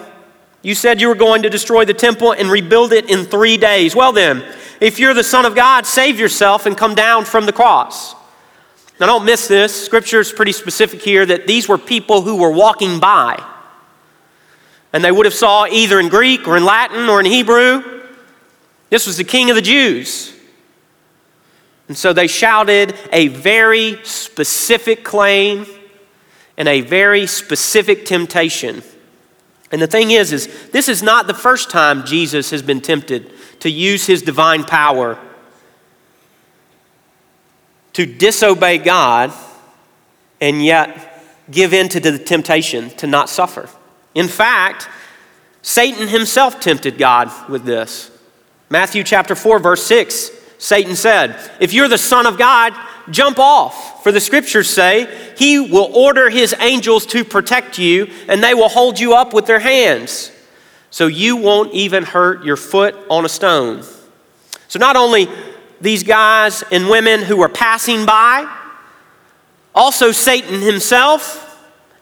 You 0.62 0.75
said 0.75 1.00
you 1.00 1.09
were 1.09 1.14
going 1.14 1.43
to 1.43 1.50
destroy 1.50 1.85
the 1.85 1.95
temple 1.95 2.33
and 2.33 2.50
rebuild 2.50 2.93
it 2.93 3.11
in 3.11 3.25
three 3.25 3.57
days. 3.57 3.95
Well, 3.95 4.12
then, 4.12 4.45
if 4.81 4.99
you're 4.99 5.14
the 5.14 5.25
Son 5.25 5.45
of 5.47 5.54
God, 5.54 5.87
save 5.87 6.19
yourself 6.19 6.66
and 6.66 6.76
come 6.76 6.95
down 6.95 7.25
from 7.25 7.47
the 7.47 7.52
cross. 7.52 8.14
Now, 9.00 9.07
don't 9.07 9.25
miss 9.25 9.49
this. 9.49 9.85
Scripture 9.85 10.21
is 10.21 10.33
pretty 10.33 10.52
specific 10.52 11.02
here 11.02 11.26
that 11.26 11.47
these 11.47 11.69
were 11.69 11.78
people 11.78 12.23
who 12.23 12.37
were 12.37 12.50
walking 12.50 13.00
by. 13.00 13.43
And 14.93 15.02
they 15.02 15.11
would 15.11 15.26
have 15.26 15.35
saw 15.35 15.66
either 15.66 15.99
in 15.99 16.09
Greek 16.09 16.47
or 16.47 16.57
in 16.57 16.64
Latin 16.64 17.09
or 17.09 17.21
in 17.21 17.26
Hebrew. 17.26 18.02
This 18.90 19.07
was 19.07 19.16
the 19.16 19.25
king 19.25 19.50
of 19.50 19.57
the 19.57 19.62
Jews. 19.62 20.34
And 21.88 21.97
so 21.97 22.12
they 22.12 22.26
shouted 22.26 22.95
a 23.12 23.29
very 23.29 24.03
specific 24.05 25.05
claim 25.05 25.67
and 26.57 26.69
a 26.69 26.81
very 26.81 27.26
specific 27.26 28.07
temptation. 28.07 28.83
And 29.71 29.83
the 29.83 29.87
thing 29.87 30.11
is, 30.11 30.33
is 30.33 30.71
this 30.71 30.88
is 30.88 31.03
not 31.03 31.26
the 31.26 31.35
first 31.35 31.71
time 31.71 32.07
Jesus 32.07 32.50
has 32.50 32.62
been 32.62 32.81
tempted 32.81 33.33
to 33.61 33.71
use 33.71 34.07
his 34.07 34.23
divine 34.23 34.64
power 34.64 35.19
to 37.95 38.07
disobey 38.07 38.79
God 38.79 39.33
and 40.41 40.64
yet 40.64 41.23
give 41.50 41.73
in 41.73 41.88
to 41.91 42.00
the 42.00 42.19
temptation 42.19 42.91
to 42.91 43.07
not 43.07 43.29
suffer. 43.29 43.69
In 44.14 44.29
fact, 44.29 44.88
Satan 45.62 46.09
himself 46.09 46.61
tempted 46.61 46.99
God 46.99 47.31
with 47.49 47.64
this. 47.64 48.11
Matthew 48.69 49.03
chapter 49.03 49.35
4 49.35 49.59
verse 49.59 49.85
6, 49.87 50.31
Satan 50.64 50.97
said, 50.97 51.37
"If 51.61 51.75
you're 51.75 51.88
the 51.88 51.99
son 51.99 52.26
of 52.26 52.38
God, 52.38 52.73
jump 53.11 53.38
off. 53.38 54.02
For 54.02 54.11
the 54.11 54.21
scriptures 54.21 54.71
say, 54.71 55.06
He 55.37 55.61
will 55.61 55.90
order 55.94 56.30
His 56.30 56.54
angels 56.59 57.04
to 57.06 57.23
protect 57.23 57.78
you, 57.78 58.11
and 58.28 58.42
they 58.42 58.54
will 58.54 58.71
hold 58.71 58.99
you 58.99 59.12
up 59.14 59.35
with 59.35 59.44
their 59.44 59.59
hands, 59.59 60.33
so 60.90 61.06
you 61.06 61.37
won't 61.37 61.75
even 61.75 62.02
hurt 62.02 62.44
your 62.44 62.56
foot 62.56 62.94
on 63.11 63.26
a 63.26 63.28
stone. 63.28 63.83
So, 64.68 64.78
not 64.78 64.97
only 64.97 65.28
these 65.83 66.02
guys 66.02 66.64
and 66.73 66.88
women 66.88 67.21
who 67.21 67.42
are 67.42 67.49
passing 67.50 68.06
by, 68.06 68.50
also 69.75 70.12
Satan 70.12 70.62
himself, 70.62 71.44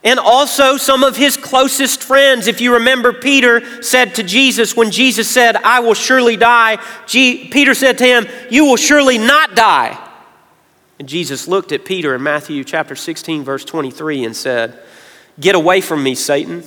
and 0.05 0.19
also 0.19 0.77
some 0.77 1.05
of 1.05 1.17
his 1.17 1.37
closest 1.37 2.03
friends. 2.03 2.47
If 2.47 2.61
you 2.61 2.75
remember, 2.75 3.13
Peter 3.13 3.83
said 3.83 4.17
to 4.17 4.23
Jesus, 4.23 4.77
when 4.77 4.91
Jesus 4.91 5.31
said, 5.31 5.57
I 5.57 5.81
will 5.81 5.95
surely 5.95 6.37
die, 6.37 6.79
Peter 7.07 7.75
said 7.75 7.99
to 7.99 8.05
him, 8.05 8.27
You 8.51 8.65
will 8.65 8.77
surely 8.77 9.19
not 9.19 9.55
die. 9.55 10.09
And 10.99 11.09
Jesus 11.09 11.49
looked 11.49 11.73
at 11.73 11.85
Peter 11.85 12.15
in 12.15 12.23
Matthew 12.23 12.65
chapter 12.65 12.95
16, 12.95 13.45
verse 13.45 13.65
23, 13.65 14.25
and 14.25 14.37
said, 14.37 14.79
Get 15.41 15.55
away 15.55 15.81
from 15.81 16.03
me, 16.03 16.15
Satan. 16.15 16.65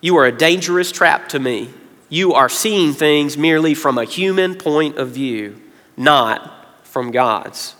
You 0.00 0.16
are 0.16 0.26
a 0.26 0.32
dangerous 0.32 0.92
trap 0.92 1.28
to 1.30 1.38
me. 1.38 1.70
You 2.08 2.34
are 2.34 2.48
seeing 2.48 2.92
things 2.92 3.36
merely 3.36 3.74
from 3.74 3.98
a 3.98 4.04
human 4.04 4.54
point 4.54 4.96
of 4.96 5.10
view, 5.10 5.60
not 5.96 6.84
from 6.84 7.10
God's. 7.10 7.74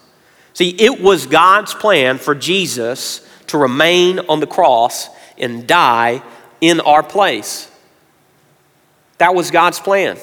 See, 0.53 0.71
it 0.71 1.01
was 1.01 1.27
God's 1.27 1.75
plan 1.75 2.19
for 2.19 2.35
Jesus 2.35 3.26
to 3.49 3.59
remain 3.59 4.19
on 4.21 4.41
the 4.41 4.47
cross 4.47 5.09
and 5.39 5.67
die 5.67 6.23
in 6.61 6.81
our 6.81 7.03
place. 7.03 7.71
That 9.19 9.35
was 9.35 9.51
God's 9.51 9.81
plan. 9.81 10.19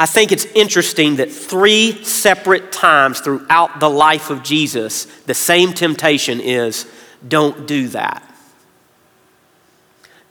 I 0.00 0.06
think 0.06 0.30
it's 0.30 0.44
interesting 0.46 1.16
that 1.16 1.32
three 1.32 2.04
separate 2.04 2.70
times 2.70 3.20
throughout 3.20 3.80
the 3.80 3.90
life 3.90 4.30
of 4.30 4.44
Jesus, 4.44 5.06
the 5.22 5.34
same 5.34 5.72
temptation 5.72 6.40
is 6.40 6.86
don't 7.26 7.66
do 7.66 7.88
that. 7.88 8.22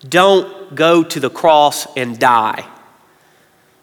Don't 0.07 0.73
go 0.73 1.03
to 1.03 1.19
the 1.19 1.29
cross 1.29 1.85
and 1.97 2.17
die. 2.17 2.65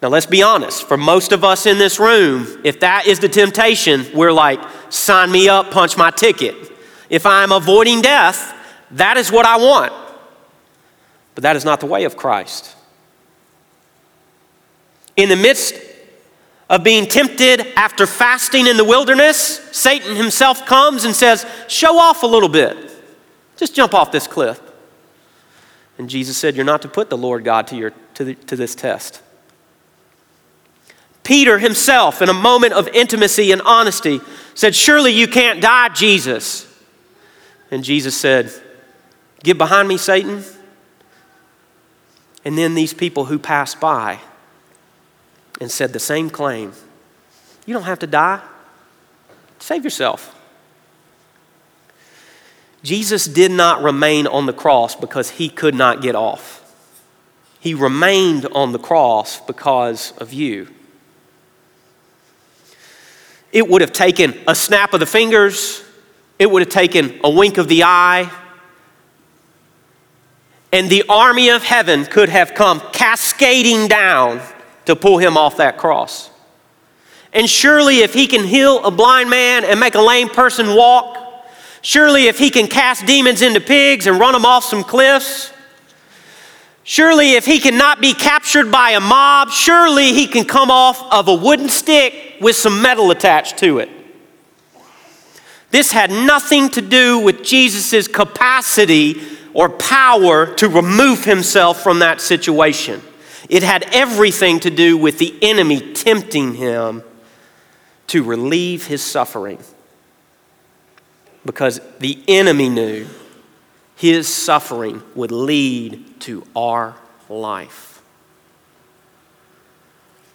Now, 0.01 0.09
let's 0.09 0.27
be 0.27 0.42
honest. 0.42 0.87
For 0.87 0.97
most 0.97 1.33
of 1.33 1.44
us 1.44 1.66
in 1.66 1.79
this 1.79 1.99
room, 1.99 2.61
if 2.64 2.81
that 2.81 3.07
is 3.07 3.20
the 3.20 3.29
temptation, 3.29 4.07
we're 4.14 4.33
like, 4.33 4.61
sign 4.90 5.31
me 5.31 5.49
up, 5.49 5.70
punch 5.70 5.97
my 5.97 6.11
ticket. 6.11 6.73
If 7.14 7.27
I'm 7.27 7.53
avoiding 7.53 8.03
death, 8.03 8.53
that 8.90 9.16
is 9.16 9.31
what 9.31 9.46
I 9.46 9.57
want. 9.57 9.92
But 11.37 11.42
that 11.42 11.55
is 11.55 11.64
not 11.64 11.79
the 11.79 11.87
way 11.87 12.03
of 12.03 12.16
Christ. 12.16 12.74
In 15.14 15.29
the 15.29 15.37
midst 15.37 15.77
of 16.68 16.83
being 16.83 17.07
tempted 17.07 17.68
after 17.77 18.09
fasting 18.09 18.66
in 18.66 18.77
the 18.77 18.83
wilderness, 18.83 19.61
Satan 19.70 20.16
himself 20.16 20.66
comes 20.66 21.05
and 21.05 21.14
says, 21.14 21.46
Show 21.68 21.96
off 21.98 22.24
a 22.24 22.27
little 22.27 22.48
bit. 22.48 22.77
Just 23.57 23.77
jump 23.77 23.94
off 23.94 24.11
this 24.11 24.27
cliff. 24.27 24.61
And 25.98 26.11
Jesus 26.11 26.37
said, 26.37 26.57
You're 26.57 26.64
not 26.64 26.83
to 26.83 26.88
put 26.88 27.11
the 27.11 27.16
Lord 27.16 27.44
God 27.44 27.68
to, 27.68 27.77
your, 27.77 27.92
to, 28.14 28.24
the, 28.24 28.35
to 28.35 28.57
this 28.57 28.74
test. 28.74 29.22
Peter 31.22 31.61
himself, 31.61 32.20
in 32.20 32.29
a 32.29 32.35
moment 32.35 32.72
of 32.72 32.88
intimacy 32.88 33.53
and 33.53 33.62
honesty, 33.62 34.20
said, 34.55 34.74
Surely 34.74 35.12
you 35.12 35.29
can't 35.29 35.62
die, 35.62 35.90
Jesus. 35.90 36.73
And 37.70 37.85
Jesus 37.85 38.16
said, 38.16 38.53
Get 39.42 39.59
behind 39.59 39.88
me, 39.88 39.96
Satan. 39.96 40.42
And 42.44 42.59
then 42.59 42.74
these 42.74 42.94
people 42.94 43.27
who 43.27 43.38
passed 43.38 43.81
by 43.81 44.20
and 45.61 45.70
said 45.70 45.92
the 45.92 46.00
same 46.00 46.31
claim. 46.31 46.72
You 47.66 47.74
don't 47.74 47.85
have 47.85 48.00
to 48.00 48.07
die. 48.07 48.40
Save 49.59 49.85
yourself. 49.85 50.35
Jesus 52.83 53.27
did 53.27 53.50
not 53.50 53.83
remain 53.83 54.27
on 54.27 54.46
the 54.46 54.53
cross 54.53 54.94
because 54.94 55.31
he 55.31 55.48
could 55.48 55.74
not 55.74 56.03
get 56.03 56.14
off. 56.14 56.61
He 57.61 57.72
remained 57.72 58.44
on 58.46 58.72
the 58.72 58.79
cross 58.79 59.40
because 59.40 60.12
of 60.18 60.35
you. 60.35 60.68
It 63.53 63.68
would 63.68 63.83
have 63.83 63.92
taken 63.92 64.35
a 64.48 64.55
snap 64.55 64.92
of 64.92 65.00
the 65.00 65.07
fingers, 65.07 65.84
it 66.38 66.51
would 66.51 66.62
have 66.62 66.68
taken 66.68 67.20
a 67.23 67.31
wink 67.31 67.59
of 67.59 67.68
the 67.68 67.85
eye, 67.85 68.31
and 70.73 70.90
the 70.90 71.05
army 71.09 71.51
of 71.51 71.62
heaven 71.62 72.05
could 72.05 72.29
have 72.29 72.55
come 72.55 72.81
cascading 72.92 73.87
down 73.87 74.40
to 74.87 74.97
pull 74.97 75.18
him 75.18 75.37
off 75.37 75.57
that 75.59 75.79
cross. 75.79 76.31
And 77.33 77.49
surely, 77.49 77.99
if 77.99 78.12
he 78.14 78.27
can 78.27 78.44
heal 78.44 78.85
a 78.85 78.90
blind 78.90 79.31
man 79.31 79.64
and 79.64 79.79
make 79.79 79.94
a 79.94 80.01
lame 80.01 80.29
person 80.29 80.75
walk, 80.75 81.47
surely, 81.81 82.27
if 82.27 82.38
he 82.38 82.51
can 82.51 82.66
cast 82.66 83.07
demons 83.07 83.42
into 83.42 83.61
pigs 83.61 84.07
and 84.07 84.18
run 84.18 84.33
them 84.33 84.44
off 84.44 84.64
some 84.64 84.83
cliffs, 84.85 85.53
surely, 86.83 87.33
if 87.33 87.44
he 87.44 87.61
cannot 87.61 88.01
be 88.01 88.12
captured 88.12 88.70
by 88.70 88.90
a 88.90 89.01
mob, 89.01 89.51
surely 89.51 90.12
he 90.12 90.27
can 90.27 90.44
come 90.44 90.70
off 90.70 91.01
of 91.12 91.29
a 91.29 91.35
wooden 91.35 91.68
stick 91.68 92.37
with 92.40 92.57
some 92.57 92.83
metal 92.83 93.11
attached 93.11 93.59
to 93.59 93.79
it. 93.79 93.88
This 95.74 95.90
had 95.90 96.12
nothing 96.12 96.68
to 96.68 96.80
do 96.80 97.18
with 97.18 97.42
Jesus' 97.42 98.06
capacity 98.06 99.20
or 99.52 99.68
power 99.68 100.54
to 100.54 100.68
remove 100.68 101.24
himself 101.24 101.82
from 101.82 101.98
that 101.98 102.20
situation. 102.20 103.02
It 103.48 103.64
had 103.64 103.82
everything 103.92 104.60
to 104.60 104.70
do 104.70 104.96
with 104.96 105.18
the 105.18 105.37
enemy 105.42 105.92
tempting 105.94 106.54
him 106.54 107.02
to 108.06 108.22
relieve 108.22 108.87
his 108.87 109.02
suffering. 109.02 109.58
Because 111.44 111.80
the 111.98 112.22
enemy 112.28 112.68
knew 112.68 113.08
his 113.96 114.32
suffering 114.32 115.02
would 115.16 115.32
lead 115.32 116.20
to 116.20 116.46
our 116.54 116.94
life. 117.28 118.00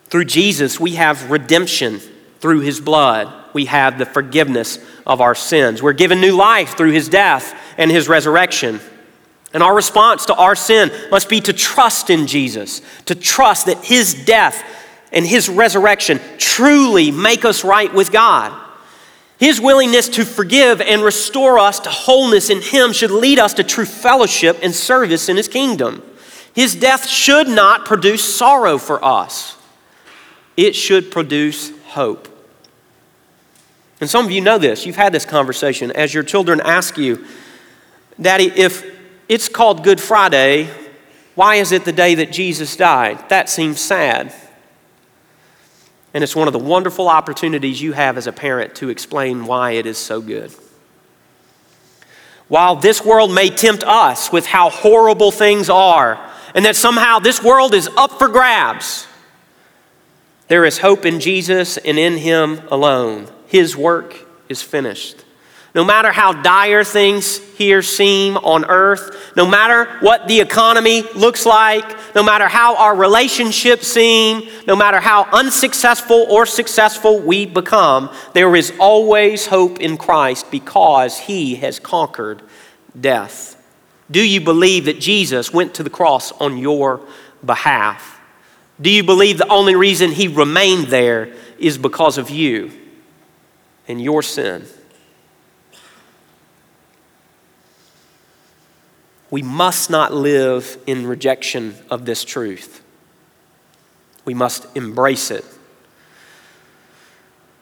Through 0.09 0.25
Jesus, 0.25 0.81
we 0.81 0.95
have 0.95 1.31
redemption 1.31 2.01
through 2.39 2.61
his 2.61 2.79
blood. 2.79 3.33
We 3.53 3.65
have 3.65 3.97
the 3.97 4.05
forgiveness 4.05 4.79
of 5.05 5.21
our 5.21 5.35
sins. 5.35 5.81
We're 5.81 5.93
given 5.93 6.21
new 6.21 6.35
life 6.35 6.77
through 6.77 6.91
his 6.91 7.09
death 7.09 7.53
and 7.77 7.89
his 7.91 8.07
resurrection. 8.07 8.79
And 9.53 9.63
our 9.63 9.75
response 9.75 10.25
to 10.27 10.35
our 10.35 10.55
sin 10.55 10.91
must 11.09 11.27
be 11.27 11.41
to 11.41 11.53
trust 11.53 12.09
in 12.09 12.27
Jesus, 12.27 12.81
to 13.05 13.15
trust 13.15 13.65
that 13.65 13.83
his 13.83 14.13
death 14.13 14.63
and 15.11 15.25
his 15.25 15.49
resurrection 15.49 16.19
truly 16.37 17.09
make 17.09 17.43
us 17.43 17.63
right 17.63 17.91
with 17.91 18.11
God. 18.11 18.53
His 19.39 19.59
willingness 19.59 20.07
to 20.09 20.25
forgive 20.25 20.81
and 20.81 21.01
restore 21.01 21.57
us 21.57 21.79
to 21.79 21.89
wholeness 21.89 22.49
in 22.49 22.61
him 22.61 22.93
should 22.93 23.09
lead 23.09 23.39
us 23.39 23.55
to 23.55 23.63
true 23.63 23.85
fellowship 23.85 24.59
and 24.61 24.75
service 24.75 25.29
in 25.29 25.37
his 25.37 25.47
kingdom. 25.47 26.03
His 26.53 26.75
death 26.75 27.07
should 27.07 27.47
not 27.47 27.85
produce 27.85 28.23
sorrow 28.23 28.77
for 28.77 29.03
us. 29.03 29.55
it 30.57 30.75
should 30.75 31.09
produce 31.09 31.71
hope. 31.87 32.28
And 33.99 34.09
some 34.09 34.25
of 34.25 34.31
you 34.31 34.41
know 34.41 34.57
this. 34.57 34.85
You've 34.85 34.95
had 34.95 35.13
this 35.13 35.25
conversation 35.25 35.91
as 35.91 36.13
your 36.13 36.23
children 36.23 36.61
ask 36.61 36.97
you, 36.97 37.25
Daddy, 38.19 38.45
if 38.45 38.85
it's 39.27 39.49
called 39.49 39.83
Good 39.83 39.99
Friday, 39.99 40.69
why 41.35 41.55
is 41.55 41.71
it 41.71 41.85
the 41.85 41.91
day 41.91 42.15
that 42.15 42.31
Jesus 42.31 42.75
died? 42.75 43.29
That 43.29 43.49
seems 43.49 43.79
sad. 43.79 44.33
And 46.13 46.23
it's 46.23 46.35
one 46.35 46.47
of 46.47 46.53
the 46.53 46.59
wonderful 46.59 47.07
opportunities 47.07 47.81
you 47.81 47.93
have 47.93 48.17
as 48.17 48.27
a 48.27 48.31
parent 48.31 48.75
to 48.75 48.89
explain 48.89 49.45
why 49.45 49.71
it 49.71 49.85
is 49.85 49.97
so 49.97 50.21
good. 50.21 50.51
While 52.47 52.77
this 52.77 53.05
world 53.05 53.31
may 53.31 53.49
tempt 53.49 53.83
us 53.83 54.31
with 54.31 54.47
how 54.47 54.69
horrible 54.69 55.31
things 55.31 55.69
are, 55.69 56.19
and 56.55 56.65
that 56.65 56.75
somehow 56.75 57.19
this 57.19 57.43
world 57.43 57.75
is 57.75 57.87
up 57.95 58.17
for 58.17 58.27
grabs, 58.27 59.05
there 60.47 60.65
is 60.65 60.79
hope 60.79 61.05
in 61.05 61.19
Jesus 61.19 61.77
and 61.77 61.99
in 61.99 62.17
Him 62.17 62.61
alone. 62.71 63.29
His 63.49 63.75
work 63.75 64.15
is 64.47 64.61
finished. 64.61 65.25
No 65.75 65.83
matter 65.83 66.11
how 66.11 66.33
dire 66.33 66.83
things 66.83 67.37
here 67.55 67.81
seem 67.81 68.37
on 68.37 68.65
earth, 68.65 69.33
no 69.35 69.47
matter 69.47 69.85
what 70.01 70.27
the 70.27 70.39
economy 70.39 71.03
looks 71.13 71.45
like, 71.45 72.15
no 72.15 72.23
matter 72.23 72.47
how 72.47 72.75
our 72.75 72.95
relationships 72.95 73.87
seem, 73.87 74.49
no 74.67 74.75
matter 74.75 74.99
how 74.99 75.23
unsuccessful 75.31 76.25
or 76.29 76.45
successful 76.45 77.19
we 77.19 77.45
become, 77.45 78.09
there 78.33 78.55
is 78.55 78.73
always 78.79 79.45
hope 79.47 79.79
in 79.79 79.97
Christ 79.97 80.49
because 80.49 81.19
he 81.19 81.55
has 81.55 81.79
conquered 81.79 82.41
death. 82.99 83.55
Do 84.11 84.23
you 84.23 84.41
believe 84.41 84.85
that 84.85 84.99
Jesus 84.99 85.53
went 85.53 85.75
to 85.75 85.83
the 85.83 85.89
cross 85.91 86.31
on 86.33 86.57
your 86.57 87.01
behalf? 87.45 88.19
Do 88.81 88.89
you 88.89 89.03
believe 89.03 89.37
the 89.37 89.47
only 89.47 89.75
reason 89.75 90.11
he 90.11 90.27
remained 90.27 90.87
there 90.87 91.33
is 91.59 91.77
because 91.77 92.17
of 92.17 92.29
you 92.29 92.71
and 93.89 94.01
your 94.01 94.23
sin? 94.23 94.65
We 99.31 99.41
must 99.41 99.89
not 99.89 100.13
live 100.13 100.77
in 100.87 101.05
rejection 101.05 101.75
of 101.89 102.05
this 102.05 102.23
truth. 102.23 102.81
We 104.25 104.33
must 104.33 104.65
embrace 104.75 105.31
it. 105.31 105.45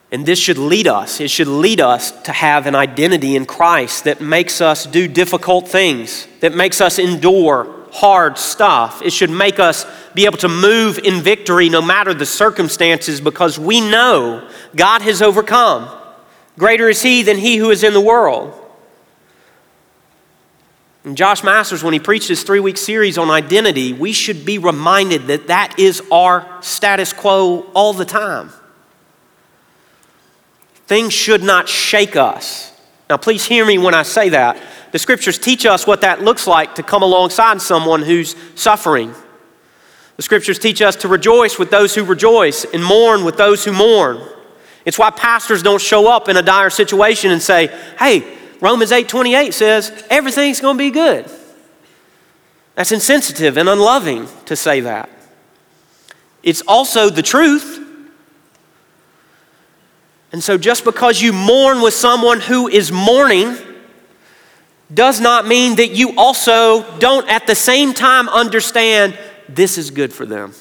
And 0.09 0.25
this 0.25 0.39
should 0.39 0.57
lead 0.57 0.87
us, 0.87 1.19
it 1.19 1.29
should 1.29 1.47
lead 1.49 1.81
us 1.81 2.11
to 2.23 2.31
have 2.31 2.65
an 2.65 2.75
identity 2.75 3.35
in 3.35 3.45
Christ 3.45 4.05
that 4.05 4.21
makes 4.21 4.61
us 4.61 4.85
do 4.85 5.05
difficult 5.07 5.67
things, 5.67 6.27
that 6.39 6.55
makes 6.55 6.79
us 6.79 6.97
endure 6.97 7.67
hard 7.91 8.37
stuff. 8.37 9.01
It 9.01 9.11
should 9.11 9.29
make 9.29 9.59
us 9.59 9.85
be 10.13 10.25
able 10.25 10.37
to 10.37 10.47
move 10.47 10.97
in 10.99 11.21
victory 11.21 11.67
no 11.67 11.81
matter 11.81 12.13
the 12.13 12.25
circumstances 12.25 13.19
because 13.19 13.59
we 13.59 13.81
know 13.81 14.49
God 14.75 15.01
has 15.01 15.21
overcome. 15.21 15.89
Greater 16.57 16.89
is 16.89 17.01
He 17.01 17.23
than 17.23 17.37
He 17.37 17.57
who 17.57 17.69
is 17.69 17.83
in 17.83 17.93
the 17.93 18.01
world. 18.01 18.53
And 21.07 21.15
Josh 21.15 21.41
Masters, 21.41 21.83
when 21.85 21.93
he 21.93 22.01
preached 22.01 22.27
his 22.27 22.43
three 22.43 22.59
week 22.59 22.75
series 22.75 23.17
on 23.17 23.29
identity, 23.29 23.93
we 23.93 24.11
should 24.11 24.45
be 24.45 24.57
reminded 24.57 25.27
that 25.27 25.47
that 25.47 25.79
is 25.79 26.03
our 26.11 26.45
status 26.61 27.13
quo 27.13 27.61
all 27.73 27.93
the 27.93 28.03
time. 28.03 28.49
Things 30.85 31.13
should 31.13 31.43
not 31.43 31.69
shake 31.69 32.17
us. 32.17 32.73
Now, 33.09 33.15
please 33.15 33.45
hear 33.45 33.65
me 33.65 33.77
when 33.77 33.93
I 33.93 34.03
say 34.03 34.27
that. 34.29 34.61
The 34.91 34.99
scriptures 34.99 35.39
teach 35.39 35.65
us 35.65 35.87
what 35.87 36.01
that 36.01 36.23
looks 36.23 36.45
like 36.45 36.75
to 36.75 36.83
come 36.83 37.03
alongside 37.03 37.61
someone 37.61 38.01
who's 38.01 38.35
suffering. 38.55 39.15
The 40.17 40.23
scriptures 40.23 40.59
teach 40.59 40.81
us 40.81 40.97
to 40.97 41.07
rejoice 41.07 41.57
with 41.57 41.71
those 41.71 41.95
who 41.95 42.03
rejoice 42.03 42.65
and 42.65 42.83
mourn 42.83 43.23
with 43.23 43.37
those 43.37 43.63
who 43.63 43.71
mourn. 43.71 44.21
It's 44.87 44.97
why 44.97 45.09
pastors 45.09 45.61
don't 45.61 45.81
show 45.81 46.07
up 46.07 46.29
in 46.29 46.37
a 46.37 46.41
dire 46.41 46.69
situation 46.69 47.31
and 47.31 47.41
say, 47.41 47.67
hey, 47.99 48.23
Romans 48.61 48.93
8 48.93 49.09
28 49.09 49.53
says 49.53 50.05
everything's 50.09 50.61
going 50.61 50.77
to 50.77 50.79
be 50.79 50.91
good. 50.91 51.29
That's 52.75 52.93
insensitive 52.93 53.57
and 53.57 53.67
unloving 53.67 54.29
to 54.45 54.55
say 54.55 54.79
that. 54.79 55.09
It's 56.41 56.61
also 56.65 57.09
the 57.09 57.21
truth. 57.21 57.85
And 60.31 60.41
so, 60.41 60.57
just 60.57 60.85
because 60.85 61.21
you 61.21 61.33
mourn 61.33 61.81
with 61.81 61.93
someone 61.93 62.39
who 62.39 62.69
is 62.69 62.89
mourning 62.89 63.57
does 64.93 65.19
not 65.19 65.45
mean 65.45 65.75
that 65.75 65.89
you 65.89 66.13
also 66.15 66.97
don't 66.99 67.27
at 67.27 67.45
the 67.45 67.55
same 67.55 67.93
time 67.93 68.29
understand 68.29 69.19
this 69.49 69.77
is 69.77 69.91
good 69.91 70.13
for 70.13 70.25
them. 70.25 70.53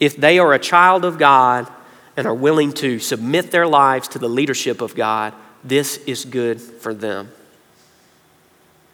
If 0.00 0.16
they 0.16 0.40
are 0.40 0.52
a 0.52 0.58
child 0.58 1.04
of 1.04 1.18
God 1.18 1.70
and 2.16 2.26
are 2.26 2.34
willing 2.34 2.72
to 2.74 2.98
submit 2.98 3.50
their 3.50 3.66
lives 3.66 4.08
to 4.08 4.18
the 4.18 4.28
leadership 4.28 4.80
of 4.80 4.94
God, 4.94 5.34
this 5.62 5.96
is 5.98 6.24
good 6.24 6.60
for 6.60 6.94
them. 6.94 7.30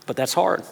But 0.07 0.17
that's 0.17 0.35
hard. 0.35 0.63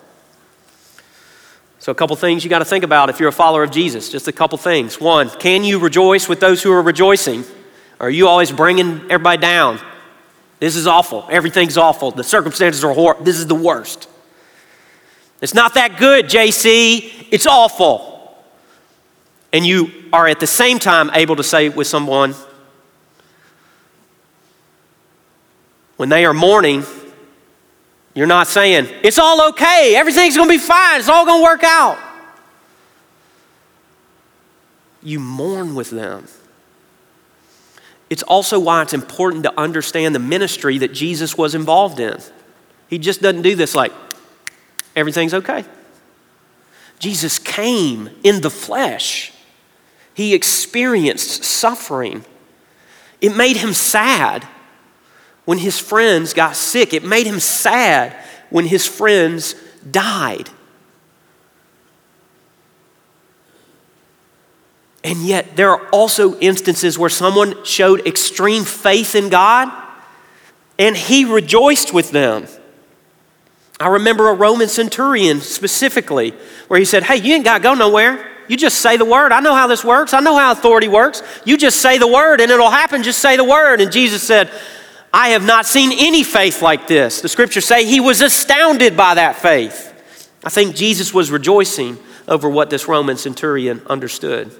So, 1.80 1.92
a 1.92 1.94
couple 1.94 2.16
things 2.16 2.42
you 2.42 2.50
got 2.50 2.58
to 2.58 2.64
think 2.64 2.84
about 2.84 3.08
if 3.08 3.20
you're 3.20 3.28
a 3.28 3.32
follower 3.32 3.62
of 3.62 3.70
Jesus. 3.70 4.10
Just 4.10 4.26
a 4.26 4.32
couple 4.32 4.58
things. 4.58 5.00
One, 5.00 5.30
can 5.30 5.62
you 5.62 5.78
rejoice 5.78 6.28
with 6.28 6.40
those 6.40 6.62
who 6.62 6.72
are 6.72 6.82
rejoicing? 6.82 7.44
Or 8.00 8.08
are 8.08 8.10
you 8.10 8.26
always 8.28 8.50
bringing 8.50 9.00
everybody 9.10 9.38
down? 9.38 9.80
This 10.58 10.74
is 10.74 10.86
awful. 10.86 11.26
Everything's 11.30 11.76
awful. 11.76 12.10
The 12.10 12.24
circumstances 12.24 12.82
are 12.82 12.92
horrible. 12.92 13.24
This 13.24 13.38
is 13.38 13.46
the 13.46 13.54
worst. 13.54 14.08
It's 15.40 15.54
not 15.54 15.74
that 15.74 15.98
good, 15.98 16.26
JC. 16.26 17.28
It's 17.30 17.46
awful. 17.46 18.17
And 19.52 19.66
you 19.66 19.90
are 20.12 20.26
at 20.26 20.40
the 20.40 20.46
same 20.46 20.78
time 20.78 21.10
able 21.14 21.36
to 21.36 21.42
say 21.42 21.68
with 21.68 21.86
someone, 21.86 22.34
when 25.96 26.08
they 26.08 26.24
are 26.24 26.34
mourning, 26.34 26.84
you're 28.14 28.26
not 28.26 28.46
saying, 28.46 28.88
it's 29.02 29.18
all 29.18 29.48
okay, 29.50 29.94
everything's 29.96 30.36
gonna 30.36 30.50
be 30.50 30.58
fine, 30.58 31.00
it's 31.00 31.08
all 31.08 31.24
gonna 31.24 31.42
work 31.42 31.64
out. 31.64 31.98
You 35.02 35.20
mourn 35.20 35.74
with 35.74 35.90
them. 35.90 36.26
It's 38.10 38.22
also 38.22 38.58
why 38.58 38.82
it's 38.82 38.94
important 38.94 39.44
to 39.44 39.60
understand 39.60 40.14
the 40.14 40.18
ministry 40.20 40.78
that 40.78 40.92
Jesus 40.92 41.36
was 41.36 41.54
involved 41.54 42.00
in. 42.00 42.18
He 42.88 42.98
just 42.98 43.20
doesn't 43.20 43.42
do 43.42 43.54
this 43.54 43.74
like, 43.74 43.92
everything's 44.96 45.34
okay. 45.34 45.64
Jesus 46.98 47.38
came 47.38 48.10
in 48.24 48.40
the 48.40 48.50
flesh, 48.50 49.32
he 50.18 50.34
experienced 50.34 51.44
suffering. 51.44 52.24
It 53.20 53.36
made 53.36 53.56
him 53.56 53.72
sad 53.72 54.42
when 55.44 55.58
his 55.58 55.78
friends 55.78 56.34
got 56.34 56.56
sick. 56.56 56.92
It 56.92 57.04
made 57.04 57.24
him 57.24 57.38
sad 57.38 58.16
when 58.50 58.66
his 58.66 58.84
friends 58.84 59.54
died. 59.88 60.50
And 65.04 65.18
yet, 65.18 65.54
there 65.54 65.70
are 65.70 65.88
also 65.90 66.36
instances 66.40 66.98
where 66.98 67.08
someone 67.08 67.64
showed 67.64 68.04
extreme 68.04 68.64
faith 68.64 69.14
in 69.14 69.28
God 69.28 69.72
and 70.80 70.96
he 70.96 71.26
rejoiced 71.26 71.94
with 71.94 72.10
them. 72.10 72.48
I 73.78 73.86
remember 73.86 74.30
a 74.30 74.34
Roman 74.34 74.66
centurion 74.66 75.42
specifically 75.42 76.34
where 76.66 76.80
he 76.80 76.84
said, 76.84 77.04
Hey, 77.04 77.18
you 77.18 77.36
ain't 77.36 77.44
got 77.44 77.58
to 77.58 77.62
go 77.62 77.74
nowhere. 77.74 78.34
You 78.48 78.56
just 78.56 78.80
say 78.80 78.96
the 78.96 79.04
word. 79.04 79.30
I 79.30 79.40
know 79.40 79.54
how 79.54 79.66
this 79.66 79.84
works. 79.84 80.14
I 80.14 80.20
know 80.20 80.36
how 80.36 80.52
authority 80.52 80.88
works. 80.88 81.22
You 81.44 81.56
just 81.56 81.80
say 81.80 81.98
the 81.98 82.08
word 82.08 82.40
and 82.40 82.50
it'll 82.50 82.70
happen. 82.70 83.02
Just 83.02 83.20
say 83.20 83.36
the 83.36 83.44
word. 83.44 83.80
And 83.80 83.92
Jesus 83.92 84.22
said, 84.22 84.50
I 85.12 85.30
have 85.30 85.44
not 85.44 85.66
seen 85.66 85.92
any 85.92 86.22
faith 86.22 86.62
like 86.62 86.86
this. 86.86 87.20
The 87.20 87.28
scriptures 87.28 87.64
say 87.64 87.84
he 87.84 88.00
was 88.00 88.20
astounded 88.20 88.96
by 88.96 89.14
that 89.14 89.36
faith. 89.36 89.84
I 90.44 90.50
think 90.50 90.74
Jesus 90.74 91.12
was 91.12 91.30
rejoicing 91.30 91.98
over 92.26 92.48
what 92.48 92.70
this 92.70 92.88
Roman 92.88 93.16
centurion 93.16 93.82
understood. 93.86 94.52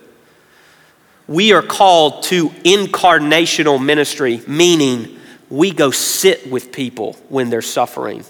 We 1.27 1.53
are 1.53 1.63
called 1.63 2.23
to 2.25 2.49
incarnational 2.49 3.83
ministry, 3.83 4.43
meaning 4.47 5.19
we 5.51 5.73
go 5.73 5.91
sit 5.91 6.51
with 6.51 6.73
people 6.73 7.15
when 7.29 7.51
they're 7.51 7.63
suffering. 7.63 8.25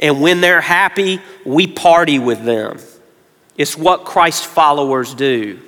And 0.00 0.20
when 0.20 0.40
they're 0.40 0.60
happy, 0.60 1.20
we 1.44 1.66
party 1.66 2.18
with 2.18 2.44
them. 2.44 2.78
It's 3.60 3.76
what 3.76 4.06
Christ 4.06 4.46
followers 4.46 5.12
do. 5.12 5.60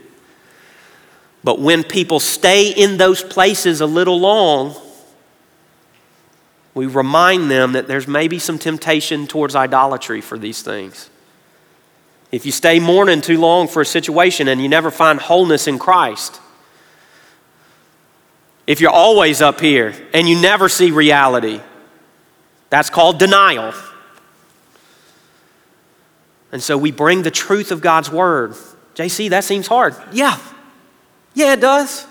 But 1.44 1.61
when 1.61 1.85
people 1.85 2.20
stay 2.20 2.70
in 2.70 2.96
those 2.96 3.22
places 3.22 3.83
a 3.83 3.87
little 3.87 4.18
long, 4.18 4.74
we 6.72 6.87
remind 6.87 7.50
them 7.50 7.72
that 7.72 7.88
there's 7.88 8.09
maybe 8.09 8.38
some 8.38 8.59
temptation 8.59 9.26
towards 9.26 9.55
idolatry 9.55 10.22
for 10.22 10.38
these 10.38 10.62
things. 10.62 11.11
If 12.31 12.46
you 12.46 12.52
stay 12.52 12.81
mourning 12.81 13.20
too 13.20 13.38
long 13.38 13.68
for 13.68 13.83
a 13.83 13.85
situation 13.85 14.48
and 14.48 14.59
you 14.59 14.70
never 14.70 14.90
find 14.90 15.20
wholeness 15.20 15.68
in 15.68 15.78
Christ, 15.78 16.40
if 18.66 18.81
you're 18.81 18.90
always 18.90 19.42
up 19.42 19.61
here 19.61 19.92
and 20.14 20.26
you 20.26 20.40
never 20.40 20.70
see 20.70 20.92
reality, 20.92 21.61
that's 22.70 22.88
called 22.88 23.18
denial. 23.18 23.74
And 26.53 26.62
so 26.62 26.77
we 26.77 26.93
bring 26.93 27.23
the 27.23 27.31
truth 27.31 27.73
of 27.73 27.81
God's 27.81 28.11
word. 28.11 28.53
JC, 28.95 29.31
that 29.31 29.43
seems 29.43 29.67
hard. 29.67 29.97
Yeah, 30.12 30.38
Yeah, 31.35 31.55
it 31.55 31.61
does. 31.61 32.07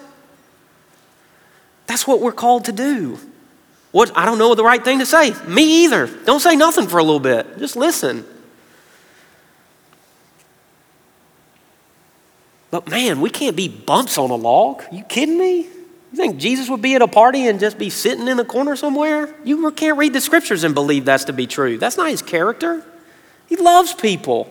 That's 1.86 2.08
what 2.08 2.22
we're 2.22 2.32
called 2.32 2.66
to 2.66 2.72
do. 2.72 3.20
What 3.92 4.18
I 4.18 4.26
don't 4.26 4.38
know 4.38 4.56
the 4.56 4.64
right 4.64 4.84
thing 4.84 5.00
to 5.00 5.06
say. 5.06 5.34
Me 5.46 5.84
either. 5.84 6.08
Don't 6.08 6.40
say 6.40 6.56
nothing 6.56 6.88
for 6.88 6.98
a 6.98 7.04
little 7.04 7.20
bit. 7.20 7.60
Just 7.60 7.76
listen. 7.76 8.26
But 12.72 12.90
man, 12.90 13.20
we 13.20 13.30
can't 13.30 13.56
be 13.56 13.68
bumps 13.68 14.18
on 14.18 14.32
a 14.32 14.36
log. 14.36 14.84
You 14.92 15.04
kidding 15.04 15.38
me? 15.38 15.58
You 15.60 16.18
think 16.18 16.38
Jesus 16.38 16.70
would 16.70 16.82
be 16.82 16.96
at 16.96 17.02
a 17.02 17.08
party 17.08 17.48
and 17.48 17.60
just 17.60 17.78
be 17.78 17.90
sitting 17.90 18.28
in 18.28 18.40
a 18.40 18.46
corner 18.46 18.76
somewhere? 18.76 19.34
You 19.44 19.70
can't 19.72 19.98
read 19.98 20.14
the 20.14 20.22
scriptures 20.22 20.64
and 20.64 20.74
believe 20.74 21.06
that's 21.06 21.26
to 21.26 21.34
be 21.34 21.48
true. 21.48 21.78
That's 21.78 21.98
not 21.98 22.10
his 22.10 22.22
character. 22.22 22.84
He 23.52 23.58
loves 23.58 23.94
people. 23.94 24.50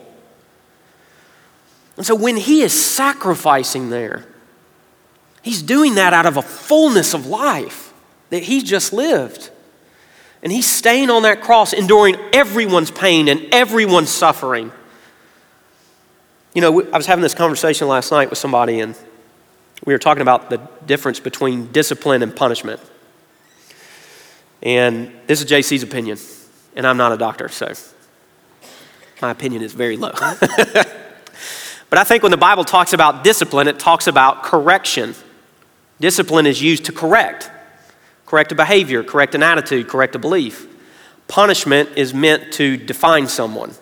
And 1.96 2.04
so 2.04 2.14
when 2.14 2.36
he 2.36 2.60
is 2.60 2.74
sacrificing 2.78 3.88
there, 3.88 4.26
he's 5.40 5.62
doing 5.62 5.94
that 5.94 6.12
out 6.12 6.26
of 6.26 6.36
a 6.36 6.42
fullness 6.42 7.14
of 7.14 7.24
life 7.24 7.94
that 8.28 8.42
he 8.42 8.62
just 8.62 8.92
lived. 8.92 9.48
And 10.42 10.52
he's 10.52 10.70
staying 10.70 11.08
on 11.08 11.22
that 11.22 11.40
cross, 11.40 11.72
enduring 11.72 12.16
everyone's 12.34 12.90
pain 12.90 13.28
and 13.28 13.46
everyone's 13.54 14.10
suffering. 14.10 14.70
You 16.52 16.60
know, 16.60 16.82
I 16.92 16.98
was 16.98 17.06
having 17.06 17.22
this 17.22 17.34
conversation 17.34 17.88
last 17.88 18.12
night 18.12 18.28
with 18.28 18.38
somebody, 18.38 18.80
and 18.80 18.94
we 19.86 19.94
were 19.94 19.98
talking 19.98 20.20
about 20.20 20.50
the 20.50 20.58
difference 20.84 21.20
between 21.20 21.72
discipline 21.72 22.22
and 22.22 22.36
punishment. 22.36 22.82
And 24.62 25.10
this 25.26 25.40
is 25.40 25.50
JC's 25.50 25.82
opinion, 25.82 26.18
and 26.76 26.86
I'm 26.86 26.98
not 26.98 27.12
a 27.12 27.16
doctor, 27.16 27.48
so 27.48 27.72
my 29.20 29.30
opinion 29.30 29.62
is 29.62 29.72
very 29.72 29.96
low. 29.96 30.12
but 30.40 31.98
I 31.98 32.04
think 32.04 32.22
when 32.22 32.30
the 32.30 32.38
Bible 32.38 32.64
talks 32.64 32.92
about 32.92 33.24
discipline, 33.24 33.68
it 33.68 33.78
talks 33.78 34.06
about 34.06 34.42
correction. 34.42 35.14
Discipline 36.00 36.46
is 36.46 36.62
used 36.62 36.87
to 36.87 36.92
correct, 36.92 37.50
correct 38.26 38.52
a 38.52 38.54
behavior, 38.54 39.02
correct 39.02 39.35
an 39.35 39.42
attitude, 39.42 39.88
correct 39.88 40.14
a 40.14 40.18
belief. 40.18 40.66
Punishment 41.28 41.90
is 41.96 42.14
meant 42.14 42.52
to 42.54 42.76
define 42.76 43.28
someone. 43.28 43.72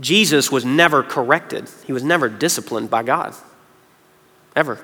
Jesus 0.00 0.50
was 0.50 0.64
never 0.64 1.02
corrected, 1.02 1.70
he 1.86 1.92
was 1.92 2.02
never 2.02 2.28
disciplined 2.28 2.90
by 2.90 3.02
God. 3.02 3.34
Ever. 4.56 4.78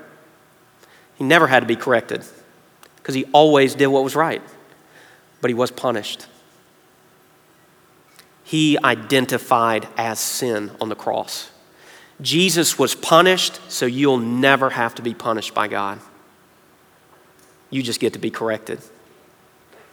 He 1.16 1.24
never 1.24 1.46
had 1.46 1.60
to 1.60 1.66
be 1.66 1.76
corrected 1.76 2.24
because 2.96 3.14
he 3.14 3.24
always 3.32 3.74
did 3.74 3.88
what 3.88 4.02
was 4.02 4.16
right, 4.16 4.42
but 5.40 5.50
he 5.50 5.54
was 5.54 5.70
punished. 5.70 6.26
He 8.50 8.76
identified 8.82 9.86
as 9.96 10.18
sin 10.18 10.72
on 10.80 10.88
the 10.88 10.96
cross. 10.96 11.52
Jesus 12.20 12.76
was 12.76 12.96
punished, 12.96 13.60
so 13.70 13.86
you'll 13.86 14.18
never 14.18 14.70
have 14.70 14.96
to 14.96 15.02
be 15.02 15.14
punished 15.14 15.54
by 15.54 15.68
God. 15.68 16.00
You 17.70 17.80
just 17.84 18.00
get 18.00 18.14
to 18.14 18.18
be 18.18 18.28
corrected. 18.32 18.80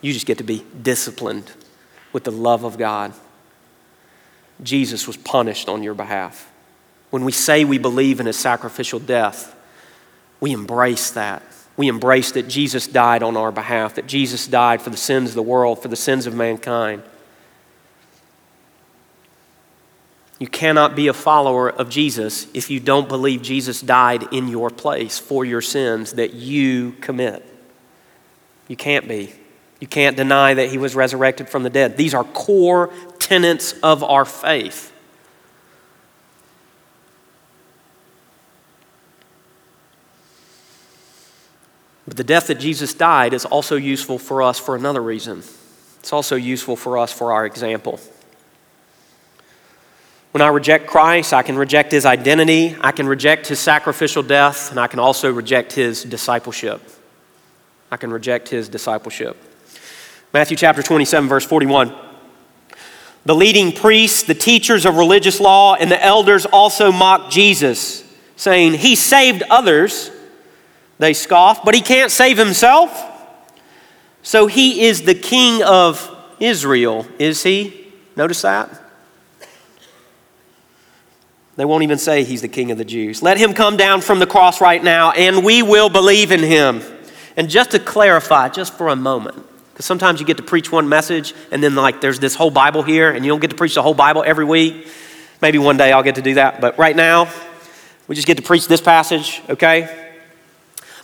You 0.02 0.12
just 0.12 0.26
get 0.26 0.40
to 0.40 0.44
be 0.44 0.66
disciplined 0.82 1.52
with 2.12 2.24
the 2.24 2.32
love 2.32 2.64
of 2.64 2.80
God. 2.80 3.14
Jesus 4.64 5.06
was 5.06 5.18
punished 5.18 5.70
on 5.70 5.84
your 5.84 5.94
behalf. 5.94 6.52
When 7.12 7.26
we 7.26 7.34
say 7.34 7.64
we 7.64 7.78
believe 7.78 8.20
in 8.20 8.26
his 8.26 8.38
sacrificial 8.38 8.98
death, 8.98 9.56
we 10.40 10.52
embrace 10.52 11.12
that. 11.12 11.44
We 11.76 11.90
embrace 11.90 12.32
that 12.32 12.48
Jesus 12.48 12.88
died 12.88 13.22
on 13.22 13.38
our 13.38 13.52
behalf, 13.52 13.94
that 13.94 14.08
Jesus 14.08 14.48
died 14.48 14.82
for 14.82 14.90
the 14.90 14.98
sins 14.98 15.30
of 15.30 15.36
the 15.36 15.44
world, 15.44 15.80
for 15.80 15.90
the 15.90 15.96
sins 15.96 16.26
of 16.26 16.34
mankind. 16.34 17.04
You 20.40 20.48
cannot 20.48 20.96
be 20.96 21.08
a 21.08 21.14
follower 21.14 21.70
of 21.70 21.90
Jesus 21.90 22.48
if 22.54 22.70
you 22.70 22.80
don't 22.80 23.10
believe 23.10 23.42
Jesus 23.42 23.82
died 23.82 24.32
in 24.32 24.48
your 24.48 24.70
place 24.70 25.18
for 25.18 25.44
your 25.44 25.62
sins 25.62 26.14
that 26.14 26.34
you 26.34 26.92
commit. 27.02 27.44
You 28.68 28.76
can't 28.76 29.08
be. 29.08 29.34
You 29.80 29.88
can't 29.88 30.16
deny 30.16 30.54
that 30.54 30.70
he 30.70 30.78
was 30.78 30.96
resurrected 30.96 31.50
from 31.50 31.64
the 31.64 31.70
dead. 31.70 31.98
These 31.98 32.14
are 32.14 32.24
core 32.24 32.92
tenets 33.20 33.74
of 33.82 34.04
our 34.04 34.26
faith. 34.26 34.94
But 42.08 42.16
the 42.16 42.24
death 42.24 42.48
that 42.48 42.60
Jesus 42.60 42.94
died 42.94 43.34
is 43.34 43.44
also 43.44 43.76
useful 43.76 44.18
for 44.18 44.42
us 44.42 44.60
for 44.60 44.76
another 44.76 45.02
reason. 45.02 45.40
It's 46.00 46.14
also 46.14 46.36
useful 46.36 46.76
for 46.76 46.98
us 46.98 47.12
for 47.12 47.34
our 47.34 47.46
example. 47.46 48.00
When 50.38 50.44
I 50.44 50.50
reject 50.50 50.86
Christ, 50.86 51.34
I 51.34 51.42
can 51.42 51.58
reject 51.58 51.92
his 51.92 52.06
identity, 52.06 52.76
I 52.80 52.92
can 52.92 53.08
reject 53.08 53.48
his 53.48 53.58
sacrificial 53.58 54.22
death, 54.22 54.70
and 54.70 54.80
I 54.80 54.86
can 54.86 55.00
also 55.00 55.32
reject 55.34 55.74
his 55.74 56.04
discipleship. 56.04 56.80
I 57.90 57.98
can 57.98 58.12
reject 58.12 58.48
his 58.48 58.70
discipleship. 58.70 59.36
Matthew 60.32 60.56
chapter 60.56 60.84
27, 60.84 61.28
verse 61.28 61.44
41. 61.44 61.92
The 63.26 63.34
leading 63.34 63.72
priests, 63.72 64.22
the 64.22 64.36
teachers 64.36 64.86
of 64.86 64.98
religious 64.98 65.40
law, 65.40 65.74
and 65.74 65.90
the 65.90 66.06
elders 66.06 66.46
also 66.46 66.92
mocked 66.92 67.32
Jesus, 67.32 68.04
saying, 68.36 68.76
He 68.76 68.96
saved 68.96 69.42
others. 69.50 70.12
They 71.00 71.14
scoffed, 71.14 71.66
but 71.66 71.74
he 71.74 71.82
can't 71.82 72.12
save 72.12 72.38
himself. 72.38 72.94
So 74.22 74.46
he 74.46 74.82
is 74.82 75.02
the 75.02 75.16
king 75.16 75.64
of 75.64 76.16
Israel, 76.40 77.08
is 77.18 77.42
he? 77.42 77.92
Notice 78.16 78.44
that? 78.44 78.84
They 81.58 81.66
won't 81.66 81.84
even 81.84 81.98
say 81.98 82.24
he's 82.24 82.42
the 82.42 82.48
king 82.48 82.70
of 82.72 82.78
the 82.78 82.86
Jews. 82.86 83.24
Let 83.24 83.38
him 83.38 83.54
come 83.54 83.78
down 83.78 84.02
from 84.02 84.20
the 84.20 84.28
cross 84.28 84.62
right 84.62 84.82
now, 84.82 85.12
and 85.12 85.44
we 85.44 85.64
will 85.64 85.90
believe 85.90 86.32
in 86.32 86.42
him. 86.42 86.82
And 87.36 87.50
just 87.50 87.72
to 87.72 87.80
clarify, 87.80 88.50
just 88.50 88.76
for 88.76 88.90
a 88.90 88.96
moment, 88.96 89.44
because 89.74 89.86
sometimes 89.86 90.20
you 90.20 90.26
get 90.26 90.38
to 90.38 90.44
preach 90.44 90.72
one 90.72 90.88
message, 90.88 91.34
and 91.52 91.62
then 91.62 91.74
like 91.74 92.00
there's 92.00 92.20
this 92.20 92.36
whole 92.36 92.52
Bible 92.52 92.84
here, 92.84 93.10
and 93.10 93.26
you 93.26 93.32
don't 93.32 93.40
get 93.40 93.50
to 93.50 93.56
preach 93.56 93.74
the 93.74 93.82
whole 93.82 93.96
Bible 93.96 94.24
every 94.26 94.46
week. 94.46 94.88
Maybe 95.42 95.58
one 95.58 95.78
day 95.78 95.92
I'll 95.92 96.04
get 96.04 96.16
to 96.16 96.22
do 96.22 96.36
that, 96.36 96.62
but 96.62 96.78
right 96.78 96.96
now, 96.96 97.28
we 98.08 98.16
just 98.16 98.28
get 98.28 98.38
to 98.38 98.44
preach 98.44 98.68
this 98.68 98.82
passage, 98.82 99.42
okay? 99.50 100.14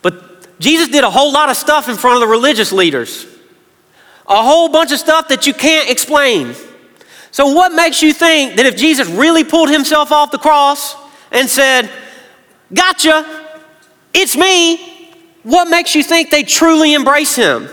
But 0.04 0.60
Jesus 0.60 0.88
did 0.88 1.04
a 1.04 1.10
whole 1.10 1.34
lot 1.34 1.50
of 1.50 1.58
stuff 1.58 1.90
in 1.90 1.96
front 1.96 2.16
of 2.16 2.22
the 2.22 2.28
religious 2.28 2.72
leaders, 2.72 3.26
a 4.28 4.42
whole 4.42 4.70
bunch 4.70 4.92
of 4.92 5.00
stuff 5.00 5.30
that 5.30 5.48
you 5.48 5.54
can't 5.54 5.90
explain. 5.90 6.56
So, 7.34 7.48
what 7.48 7.74
makes 7.74 8.04
you 8.04 8.14
think 8.14 8.58
that 8.58 8.68
if 8.68 8.76
Jesus 8.76 9.10
really 9.10 9.44
pulled 9.44 9.72
himself 9.72 10.12
off 10.12 10.30
the 10.30 10.38
cross 10.38 10.96
and 11.32 11.50
said, 11.50 11.90
Gotcha, 12.72 13.26
it's 14.14 14.38
me, 14.38 15.18
what 15.42 15.68
makes 15.68 15.96
you 15.96 16.04
think 16.04 16.30
they 16.30 16.44
truly 16.44 16.94
embrace 16.94 17.36
him? 17.36 17.68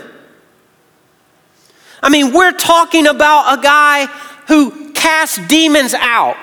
I 2.01 2.09
mean, 2.09 2.33
we're 2.33 2.53
talking 2.53 3.05
about 3.05 3.59
a 3.59 3.61
guy 3.61 4.07
who 4.47 4.93
cast 4.93 5.47
demons 5.47 5.93
out. 5.93 6.37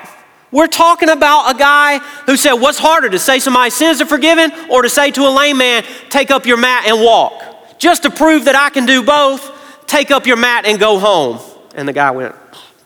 We're 0.52 0.68
talking 0.68 1.08
about 1.08 1.56
a 1.56 1.58
guy 1.58 1.98
who 2.26 2.36
said, 2.36 2.52
What's 2.52 2.78
harder, 2.78 3.10
to 3.10 3.18
say 3.18 3.40
somebody's 3.40 3.74
sins 3.74 4.00
are 4.00 4.06
forgiven 4.06 4.52
or 4.70 4.82
to 4.82 4.88
say 4.88 5.10
to 5.10 5.22
a 5.22 5.32
lame 5.36 5.58
man, 5.58 5.84
Take 6.08 6.30
up 6.30 6.46
your 6.46 6.56
mat 6.56 6.86
and 6.86 7.04
walk? 7.04 7.80
Just 7.80 8.04
to 8.04 8.10
prove 8.10 8.44
that 8.44 8.54
I 8.54 8.70
can 8.70 8.86
do 8.86 9.02
both, 9.02 9.50
take 9.88 10.12
up 10.12 10.24
your 10.24 10.36
mat 10.36 10.66
and 10.66 10.78
go 10.78 11.00
home. 11.00 11.40
And 11.74 11.88
the 11.88 11.92
guy 11.92 12.12
went, 12.12 12.36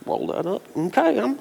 Roll 0.06 0.26
that 0.28 0.46
up. 0.46 0.62
Okay, 0.76 1.18
I'm. 1.18 1.38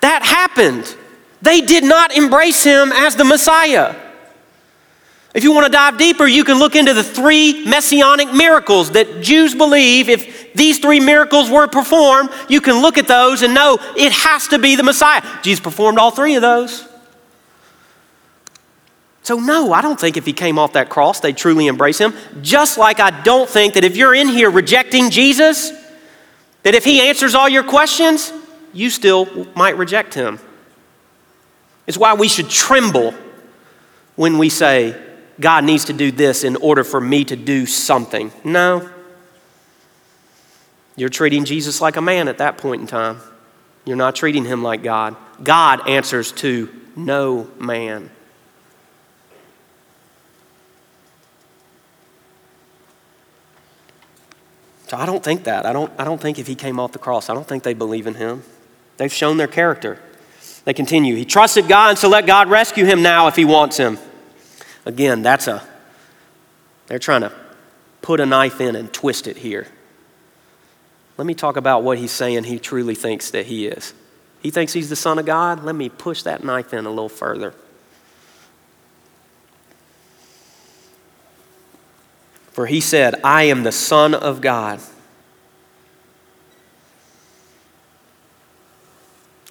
That 0.00 0.22
happened. 0.22 0.96
They 1.42 1.60
did 1.60 1.84
not 1.84 2.16
embrace 2.16 2.62
him 2.62 2.92
as 2.92 3.16
the 3.16 3.24
Messiah. 3.24 3.94
If 5.32 5.44
you 5.44 5.52
want 5.52 5.66
to 5.66 5.72
dive 5.72 5.96
deeper, 5.96 6.26
you 6.26 6.42
can 6.42 6.58
look 6.58 6.74
into 6.74 6.92
the 6.92 7.04
three 7.04 7.64
messianic 7.64 8.32
miracles 8.34 8.90
that 8.92 9.22
Jews 9.22 9.54
believe 9.54 10.08
if 10.08 10.52
these 10.54 10.80
three 10.80 10.98
miracles 10.98 11.48
were 11.48 11.68
performed, 11.68 12.30
you 12.48 12.60
can 12.60 12.82
look 12.82 12.98
at 12.98 13.06
those 13.06 13.42
and 13.42 13.54
know 13.54 13.78
it 13.96 14.10
has 14.10 14.48
to 14.48 14.58
be 14.58 14.74
the 14.74 14.82
Messiah. 14.82 15.22
Jesus 15.42 15.60
performed 15.60 15.98
all 15.98 16.10
three 16.10 16.34
of 16.34 16.42
those. 16.42 16.88
So, 19.22 19.38
no, 19.38 19.72
I 19.72 19.82
don't 19.82 20.00
think 20.00 20.16
if 20.16 20.26
he 20.26 20.32
came 20.32 20.58
off 20.58 20.72
that 20.72 20.88
cross, 20.88 21.20
they'd 21.20 21.36
truly 21.36 21.68
embrace 21.68 21.98
him. 21.98 22.14
Just 22.42 22.76
like 22.76 22.98
I 22.98 23.22
don't 23.22 23.48
think 23.48 23.74
that 23.74 23.84
if 23.84 23.96
you're 23.96 24.14
in 24.14 24.26
here 24.26 24.50
rejecting 24.50 25.10
Jesus, 25.10 25.70
that 26.62 26.74
if 26.74 26.84
he 26.84 27.00
answers 27.00 27.34
all 27.34 27.48
your 27.48 27.62
questions, 27.62 28.32
you 28.72 28.90
still 28.90 29.46
might 29.54 29.76
reject 29.76 30.14
him. 30.14 30.38
It's 31.86 31.98
why 31.98 32.14
we 32.14 32.28
should 32.28 32.48
tremble 32.48 33.14
when 34.16 34.38
we 34.38 34.48
say, 34.48 35.00
God 35.40 35.64
needs 35.64 35.86
to 35.86 35.92
do 35.92 36.10
this 36.10 36.44
in 36.44 36.56
order 36.56 36.84
for 36.84 37.00
me 37.00 37.24
to 37.24 37.36
do 37.36 37.66
something. 37.66 38.30
No. 38.44 38.88
You're 40.96 41.08
treating 41.08 41.44
Jesus 41.44 41.80
like 41.80 41.96
a 41.96 42.02
man 42.02 42.28
at 42.28 42.38
that 42.38 42.58
point 42.58 42.82
in 42.82 42.86
time. 42.86 43.20
You're 43.86 43.96
not 43.96 44.14
treating 44.14 44.44
him 44.44 44.62
like 44.62 44.82
God. 44.82 45.16
God 45.42 45.88
answers 45.88 46.32
to 46.32 46.68
no 46.94 47.48
man. 47.58 48.10
So 54.90 54.96
I 54.96 55.06
don't 55.06 55.22
think 55.22 55.44
that. 55.44 55.66
I 55.66 55.72
don't, 55.72 55.92
I 56.00 56.02
don't 56.02 56.20
think 56.20 56.40
if 56.40 56.48
he 56.48 56.56
came 56.56 56.80
off 56.80 56.90
the 56.90 56.98
cross, 56.98 57.30
I 57.30 57.34
don't 57.34 57.46
think 57.46 57.62
they 57.62 57.74
believe 57.74 58.08
in 58.08 58.14
him. 58.14 58.42
They've 58.96 59.12
shown 59.12 59.36
their 59.36 59.46
character. 59.46 60.00
They 60.64 60.74
continue. 60.74 61.14
He 61.14 61.24
trusted 61.24 61.68
God, 61.68 61.96
so 61.96 62.08
let 62.08 62.26
God 62.26 62.50
rescue 62.50 62.84
him 62.84 63.00
now 63.00 63.28
if 63.28 63.36
he 63.36 63.44
wants 63.44 63.76
him. 63.76 63.98
Again, 64.84 65.22
that's 65.22 65.46
a, 65.46 65.62
they're 66.88 66.98
trying 66.98 67.20
to 67.20 67.30
put 68.02 68.18
a 68.18 68.26
knife 68.26 68.60
in 68.60 68.74
and 68.74 68.92
twist 68.92 69.28
it 69.28 69.36
here. 69.36 69.68
Let 71.16 71.24
me 71.24 71.34
talk 71.34 71.56
about 71.56 71.84
what 71.84 71.96
he's 71.96 72.10
saying 72.10 72.42
he 72.42 72.58
truly 72.58 72.96
thinks 72.96 73.30
that 73.30 73.46
he 73.46 73.68
is. 73.68 73.94
He 74.42 74.50
thinks 74.50 74.72
he's 74.72 74.88
the 74.88 74.96
Son 74.96 75.20
of 75.20 75.24
God. 75.24 75.62
Let 75.62 75.76
me 75.76 75.88
push 75.88 76.24
that 76.24 76.42
knife 76.42 76.74
in 76.74 76.84
a 76.84 76.90
little 76.90 77.08
further. 77.08 77.54
For 82.52 82.66
he 82.66 82.80
said, 82.80 83.14
I 83.22 83.44
am 83.44 83.62
the 83.62 83.72
Son 83.72 84.14
of 84.14 84.40
God. 84.40 84.80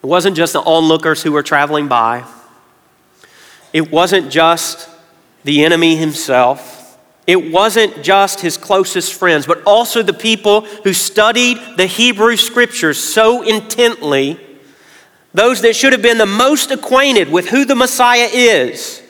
It 0.01 0.07
wasn't 0.07 0.35
just 0.37 0.53
the 0.53 0.61
onlookers 0.61 1.23
who 1.23 1.31
were 1.31 1.43
traveling 1.43 1.87
by, 1.87 2.25
it 3.73 3.91
wasn't 3.91 4.31
just 4.31 4.89
the 5.43 5.63
enemy 5.63 5.95
himself. 5.95 6.77
It 7.27 7.51
wasn't 7.51 8.01
just 8.01 8.39
his 8.39 8.57
closest 8.57 9.13
friends, 9.13 9.45
but 9.45 9.61
also 9.63 10.01
the 10.01 10.13
people 10.13 10.61
who 10.61 10.93
studied 10.93 11.59
the 11.77 11.85
Hebrew 11.85 12.35
scriptures 12.35 12.97
so 12.97 13.43
intently, 13.43 14.39
those 15.31 15.61
that 15.61 15.75
should 15.75 15.93
have 15.93 16.01
been 16.01 16.17
the 16.17 16.25
most 16.25 16.71
acquainted 16.71 17.29
with 17.29 17.49
who 17.49 17.65
the 17.65 17.75
Messiah 17.75 18.27
is, 18.31 19.03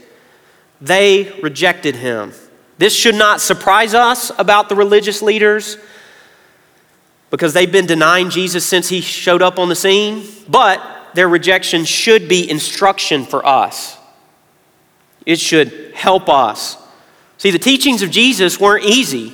they 0.81 1.31
rejected 1.41 1.95
him. 1.95 2.33
This 2.79 2.95
should 2.95 3.13
not 3.13 3.41
surprise 3.41 3.93
us 3.93 4.31
about 4.39 4.69
the 4.69 4.75
religious 4.75 5.21
leaders 5.21 5.77
because 7.29 7.53
they've 7.53 7.71
been 7.71 7.85
denying 7.85 8.31
Jesus 8.31 8.65
since 8.65 8.89
he 8.89 9.01
showed 9.01 9.43
up 9.43 9.59
on 9.59 9.69
the 9.69 9.75
scene, 9.75 10.27
but 10.47 10.81
their 11.13 11.29
rejection 11.29 11.85
should 11.85 12.27
be 12.27 12.49
instruction 12.49 13.23
for 13.23 13.45
us. 13.45 13.97
It 15.27 15.39
should 15.39 15.91
help 15.93 16.27
us 16.27 16.77
See, 17.39 17.51
the 17.51 17.57
teachings 17.57 18.01
of 18.01 18.11
Jesus 18.11 18.59
weren't 18.59 18.83
easy. 18.83 19.33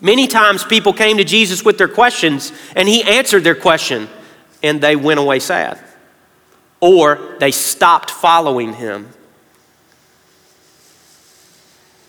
Many 0.00 0.26
times 0.26 0.64
people 0.64 0.92
came 0.92 1.16
to 1.18 1.24
Jesus 1.24 1.64
with 1.64 1.78
their 1.78 1.88
questions 1.88 2.52
and 2.74 2.88
he 2.88 3.04
answered 3.04 3.44
their 3.44 3.54
question 3.54 4.08
and 4.64 4.80
they 4.80 4.96
went 4.96 5.20
away 5.20 5.38
sad. 5.38 5.78
Or 6.80 7.36
they 7.38 7.52
stopped 7.52 8.10
following 8.10 8.72
him. 8.72 9.10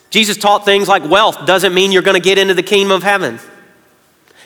Jesus 0.09 0.37
taught 0.37 0.65
things 0.65 0.87
like 0.87 1.07
wealth 1.07 1.45
doesn't 1.45 1.73
mean 1.73 1.91
you're 1.91 2.01
going 2.01 2.19
to 2.19 2.23
get 2.23 2.37
into 2.37 2.53
the 2.53 2.63
kingdom 2.63 2.91
of 2.91 3.03
heaven. 3.03 3.39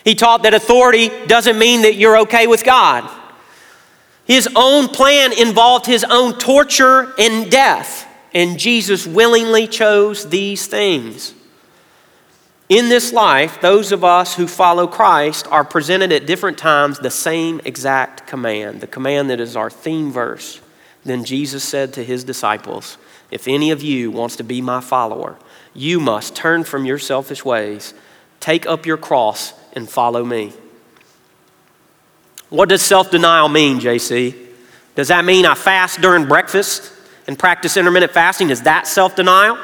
He 0.04 0.16
taught 0.16 0.44
that 0.44 0.54
authority 0.54 1.10
doesn't 1.28 1.58
mean 1.58 1.84
that 1.84 1.96
you're 1.96 2.20
okay 2.20 2.48
with 2.48 2.64
God. 2.64 3.10
His 4.26 4.50
own 4.56 4.88
plan 4.88 5.32
involved 5.34 5.86
his 5.86 6.04
own 6.04 6.38
torture 6.38 7.14
and 7.18 7.50
death. 7.50 8.08
And 8.34 8.58
Jesus 8.58 9.06
willingly 9.06 9.68
chose 9.68 10.30
these 10.30 10.66
things. 10.66 11.34
In 12.70 12.90
this 12.90 13.14
life, 13.14 13.62
those 13.62 13.92
of 13.92 14.04
us 14.04 14.36
who 14.36 14.48
follow 14.48 14.88
Christ 14.88 15.48
are 15.52 15.64
presented 15.64 16.12
at 16.12 16.26
different 16.26 16.58
times 16.58 16.98
the 16.98 17.12
same 17.12 17.62
exact 17.66 18.26
command, 18.26 18.82
the 18.82 18.88
command 18.88 19.30
that 19.30 19.40
is 19.40 19.56
our 19.56 19.70
theme 19.70 20.12
verse. 20.12 20.60
Then 21.04 21.26
Jesus 21.26 21.64
said 21.64 21.94
to 21.94 22.04
his 22.04 22.24
disciples, 22.24 22.98
If 23.30 23.48
any 23.48 23.72
of 23.72 23.84
you 23.84 24.10
wants 24.10 24.38
to 24.38 24.44
be 24.44 24.62
my 24.62 24.80
follower, 24.80 25.38
you 25.74 26.00
must 26.00 26.36
turn 26.36 26.64
from 26.64 26.86
your 26.86 27.00
selfish 27.00 27.44
ways, 27.44 27.94
take 28.40 28.66
up 28.66 28.86
your 28.86 28.98
cross, 28.98 29.54
and 29.74 29.90
follow 29.90 30.24
me. 30.24 30.54
What 32.50 32.70
does 32.70 32.82
self 32.82 33.12
denial 33.12 33.50
mean, 33.50 33.80
JC? 33.80 34.36
Does 34.96 35.08
that 35.08 35.26
mean 35.26 35.46
I 35.46 35.56
fast 35.56 36.02
during 36.02 36.28
breakfast? 36.28 36.94
and 37.28 37.38
practice 37.38 37.78
intermittent 37.78 38.12
fasting, 38.12 38.50
is 38.50 38.64
that 38.64 38.88
self 38.88 39.16
denial? 39.16 39.58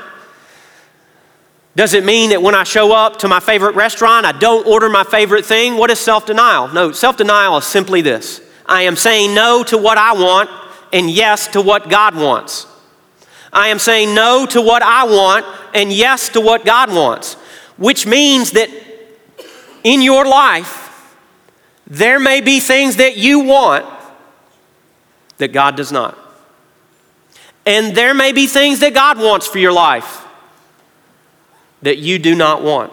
Does 1.75 1.93
it 1.93 2.03
mean 2.03 2.31
that 2.31 2.41
when 2.41 2.55
I 2.55 2.63
show 2.63 2.93
up 2.93 3.19
to 3.19 3.27
my 3.27 3.39
favorite 3.39 3.75
restaurant, 3.75 4.25
I 4.25 4.31
don't 4.33 4.67
order 4.67 4.89
my 4.89 5.03
favorite 5.03 5.45
thing? 5.45 5.77
What 5.77 5.91
is 5.91 5.99
self 5.99 6.25
denial? 6.25 6.67
No, 6.69 6.91
self 6.91 7.17
denial 7.17 7.57
is 7.57 7.65
simply 7.65 8.01
this 8.01 8.41
I 8.65 8.83
am 8.83 8.95
saying 8.95 9.33
no 9.33 9.63
to 9.63 9.77
what 9.77 9.97
I 9.97 10.13
want 10.13 10.49
and 10.91 11.09
yes 11.09 11.47
to 11.49 11.61
what 11.61 11.89
God 11.89 12.15
wants. 12.15 12.65
I 13.51 13.69
am 13.69 13.79
saying 13.79 14.13
no 14.13 14.45
to 14.47 14.61
what 14.61 14.81
I 14.83 15.05
want 15.05 15.45
and 15.73 15.91
yes 15.91 16.29
to 16.29 16.41
what 16.41 16.65
God 16.65 16.93
wants, 16.93 17.33
which 17.77 18.05
means 18.05 18.51
that 18.51 18.69
in 19.83 20.01
your 20.01 20.25
life, 20.25 21.15
there 21.87 22.19
may 22.19 22.41
be 22.41 22.59
things 22.59 22.97
that 22.97 23.17
you 23.17 23.39
want 23.39 23.85
that 25.37 25.51
God 25.51 25.75
does 25.75 25.91
not. 25.91 26.17
And 27.65 27.95
there 27.95 28.13
may 28.13 28.31
be 28.31 28.45
things 28.45 28.79
that 28.79 28.93
God 28.93 29.17
wants 29.17 29.47
for 29.47 29.57
your 29.59 29.71
life 29.71 30.25
that 31.81 31.97
you 31.97 32.19
do 32.19 32.35
not 32.35 32.61
want. 32.61 32.91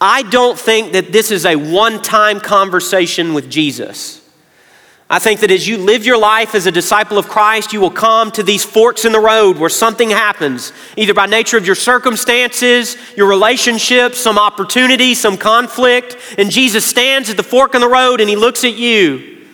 I 0.00 0.22
don't 0.22 0.58
think 0.58 0.92
that 0.92 1.12
this 1.12 1.30
is 1.30 1.44
a 1.44 1.56
one 1.56 2.02
time 2.02 2.40
conversation 2.40 3.34
with 3.34 3.50
Jesus. 3.50 4.17
I 5.10 5.18
think 5.18 5.40
that 5.40 5.50
as 5.50 5.66
you 5.66 5.78
live 5.78 6.04
your 6.04 6.18
life 6.18 6.54
as 6.54 6.66
a 6.66 6.70
disciple 6.70 7.16
of 7.16 7.28
Christ, 7.28 7.72
you 7.72 7.80
will 7.80 7.90
come 7.90 8.30
to 8.32 8.42
these 8.42 8.62
forks 8.62 9.06
in 9.06 9.12
the 9.12 9.20
road 9.20 9.56
where 9.56 9.70
something 9.70 10.10
happens, 10.10 10.70
either 10.96 11.14
by 11.14 11.24
nature 11.24 11.56
of 11.56 11.64
your 11.64 11.74
circumstances, 11.74 12.96
your 13.16 13.26
relationships, 13.26 14.18
some 14.18 14.38
opportunity, 14.38 15.14
some 15.14 15.38
conflict. 15.38 16.16
And 16.36 16.50
Jesus 16.50 16.84
stands 16.84 17.30
at 17.30 17.38
the 17.38 17.42
fork 17.42 17.74
in 17.74 17.80
the 17.80 17.88
road 17.88 18.20
and 18.20 18.28
he 18.28 18.36
looks 18.36 18.64
at 18.64 18.74
you 18.74 19.46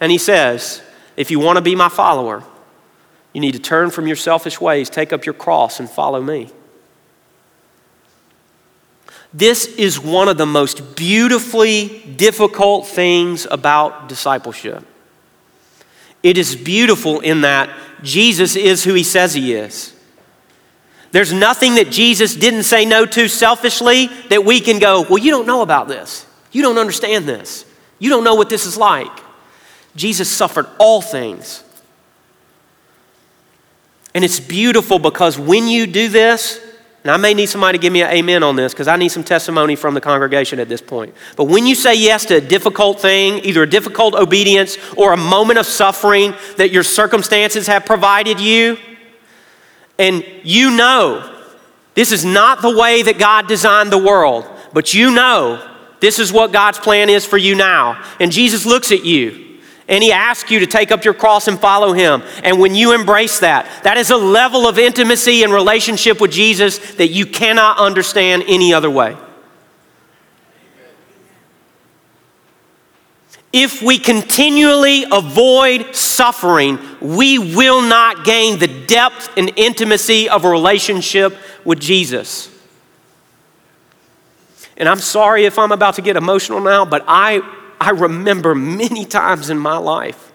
and 0.00 0.10
he 0.10 0.16
says, 0.16 0.82
If 1.14 1.30
you 1.30 1.38
want 1.38 1.58
to 1.58 1.62
be 1.62 1.74
my 1.74 1.90
follower, 1.90 2.42
you 3.34 3.42
need 3.42 3.52
to 3.52 3.58
turn 3.58 3.90
from 3.90 4.06
your 4.06 4.16
selfish 4.16 4.62
ways, 4.62 4.88
take 4.88 5.12
up 5.12 5.26
your 5.26 5.34
cross, 5.34 5.78
and 5.78 5.90
follow 5.90 6.22
me. 6.22 6.48
This 9.34 9.66
is 9.66 10.00
one 10.00 10.28
of 10.28 10.38
the 10.38 10.46
most 10.46 10.96
beautifully 10.96 12.02
difficult 12.16 12.86
things 12.86 13.46
about 13.50 14.08
discipleship. 14.08 14.86
It 16.22 16.38
is 16.38 16.54
beautiful 16.54 17.20
in 17.20 17.40
that 17.42 17.70
Jesus 18.02 18.56
is 18.56 18.84
who 18.84 18.94
he 18.94 19.04
says 19.04 19.34
he 19.34 19.54
is. 19.54 19.94
There's 21.10 21.32
nothing 21.32 21.74
that 21.74 21.90
Jesus 21.90 22.34
didn't 22.34 22.62
say 22.62 22.84
no 22.84 23.04
to 23.04 23.28
selfishly 23.28 24.06
that 24.28 24.44
we 24.44 24.60
can 24.60 24.78
go, 24.78 25.02
well, 25.02 25.18
you 25.18 25.30
don't 25.30 25.46
know 25.46 25.60
about 25.60 25.88
this. 25.88 26.26
You 26.52 26.62
don't 26.62 26.78
understand 26.78 27.26
this. 27.26 27.66
You 27.98 28.08
don't 28.08 28.24
know 28.24 28.34
what 28.34 28.48
this 28.48 28.64
is 28.64 28.76
like. 28.76 29.10
Jesus 29.94 30.28
suffered 30.28 30.66
all 30.78 31.02
things 31.02 31.62
and 34.14 34.24
it's 34.24 34.40
beautiful 34.40 34.98
because 34.98 35.38
when 35.38 35.68
you 35.68 35.86
do 35.86 36.08
this, 36.08 36.60
and 37.02 37.10
I 37.10 37.16
may 37.16 37.34
need 37.34 37.46
somebody 37.46 37.78
to 37.78 37.82
give 37.82 37.92
me 37.92 38.02
an 38.02 38.10
amen 38.10 38.44
on 38.44 38.54
this 38.54 38.72
because 38.72 38.86
I 38.86 38.96
need 38.96 39.08
some 39.08 39.24
testimony 39.24 39.74
from 39.74 39.94
the 39.94 40.00
congregation 40.00 40.60
at 40.60 40.68
this 40.68 40.80
point. 40.80 41.14
But 41.36 41.44
when 41.44 41.66
you 41.66 41.74
say 41.74 41.94
yes 41.94 42.24
to 42.26 42.36
a 42.36 42.40
difficult 42.40 43.00
thing, 43.00 43.44
either 43.44 43.64
a 43.64 43.68
difficult 43.68 44.14
obedience 44.14 44.78
or 44.96 45.12
a 45.12 45.16
moment 45.16 45.58
of 45.58 45.66
suffering 45.66 46.34
that 46.58 46.70
your 46.70 46.84
circumstances 46.84 47.66
have 47.66 47.84
provided 47.84 48.38
you, 48.38 48.78
and 49.98 50.24
you 50.44 50.70
know 50.76 51.28
this 51.94 52.12
is 52.12 52.24
not 52.24 52.62
the 52.62 52.76
way 52.76 53.02
that 53.02 53.18
God 53.18 53.48
designed 53.48 53.90
the 53.90 53.98
world, 53.98 54.48
but 54.72 54.94
you 54.94 55.10
know 55.10 55.68
this 56.00 56.18
is 56.18 56.32
what 56.32 56.52
God's 56.52 56.78
plan 56.78 57.10
is 57.10 57.24
for 57.26 57.36
you 57.36 57.54
now. 57.56 58.02
And 58.20 58.30
Jesus 58.30 58.64
looks 58.64 58.92
at 58.92 59.04
you 59.04 59.51
and 59.92 60.02
he 60.02 60.10
asks 60.10 60.50
you 60.50 60.58
to 60.60 60.66
take 60.66 60.90
up 60.90 61.04
your 61.04 61.12
cross 61.12 61.48
and 61.48 61.60
follow 61.60 61.92
him. 61.92 62.22
And 62.42 62.58
when 62.58 62.74
you 62.74 62.94
embrace 62.94 63.40
that, 63.40 63.68
that 63.84 63.98
is 63.98 64.08
a 64.08 64.16
level 64.16 64.66
of 64.66 64.78
intimacy 64.78 65.42
and 65.44 65.52
relationship 65.52 66.18
with 66.18 66.32
Jesus 66.32 66.78
that 66.94 67.08
you 67.08 67.26
cannot 67.26 67.76
understand 67.76 68.44
any 68.48 68.72
other 68.72 68.90
way. 68.90 69.14
If 73.52 73.82
we 73.82 73.98
continually 73.98 75.04
avoid 75.12 75.94
suffering, 75.94 76.78
we 77.02 77.38
will 77.38 77.82
not 77.82 78.24
gain 78.24 78.58
the 78.58 78.68
depth 78.86 79.28
and 79.36 79.52
intimacy 79.56 80.26
of 80.26 80.46
a 80.46 80.48
relationship 80.48 81.36
with 81.66 81.78
Jesus. 81.78 82.48
And 84.78 84.88
I'm 84.88 85.00
sorry 85.00 85.44
if 85.44 85.58
I'm 85.58 85.70
about 85.70 85.96
to 85.96 86.02
get 86.02 86.16
emotional 86.16 86.60
now, 86.60 86.86
but 86.86 87.04
I 87.06 87.42
I 87.82 87.90
remember 87.90 88.54
many 88.54 89.04
times 89.04 89.50
in 89.50 89.58
my 89.58 89.76
life. 89.76 90.32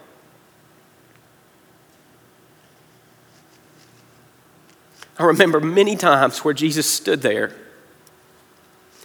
I 5.18 5.24
remember 5.24 5.62
many 5.62 5.96
times 5.96 6.44
where 6.44 6.54
Jesus 6.54 6.90
stood 6.90 7.22
there 7.22 7.56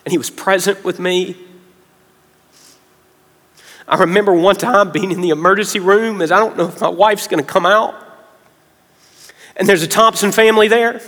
and 0.05 0.11
he 0.11 0.19
was 0.19 0.29
present 0.29 0.83
with 0.83 0.99
me. 0.99 1.37
I 3.87 3.99
remember 3.99 4.33
one 4.35 4.57
time 4.57 4.91
being 4.91 5.13
in 5.13 5.21
the 5.21 5.31
emergency 5.31 5.79
room 5.79 6.21
as 6.21 6.33
I 6.33 6.41
don't 6.41 6.57
know 6.57 6.67
if 6.67 6.81
my 6.81 6.89
wife's 6.89 7.29
going 7.29 7.45
to 7.45 7.49
come 7.49 7.65
out. 7.65 7.95
And 9.55 9.69
there's 9.69 9.85
a 9.85 9.89
Thompson 9.89 10.33
family 10.33 10.67
there. 10.67 11.01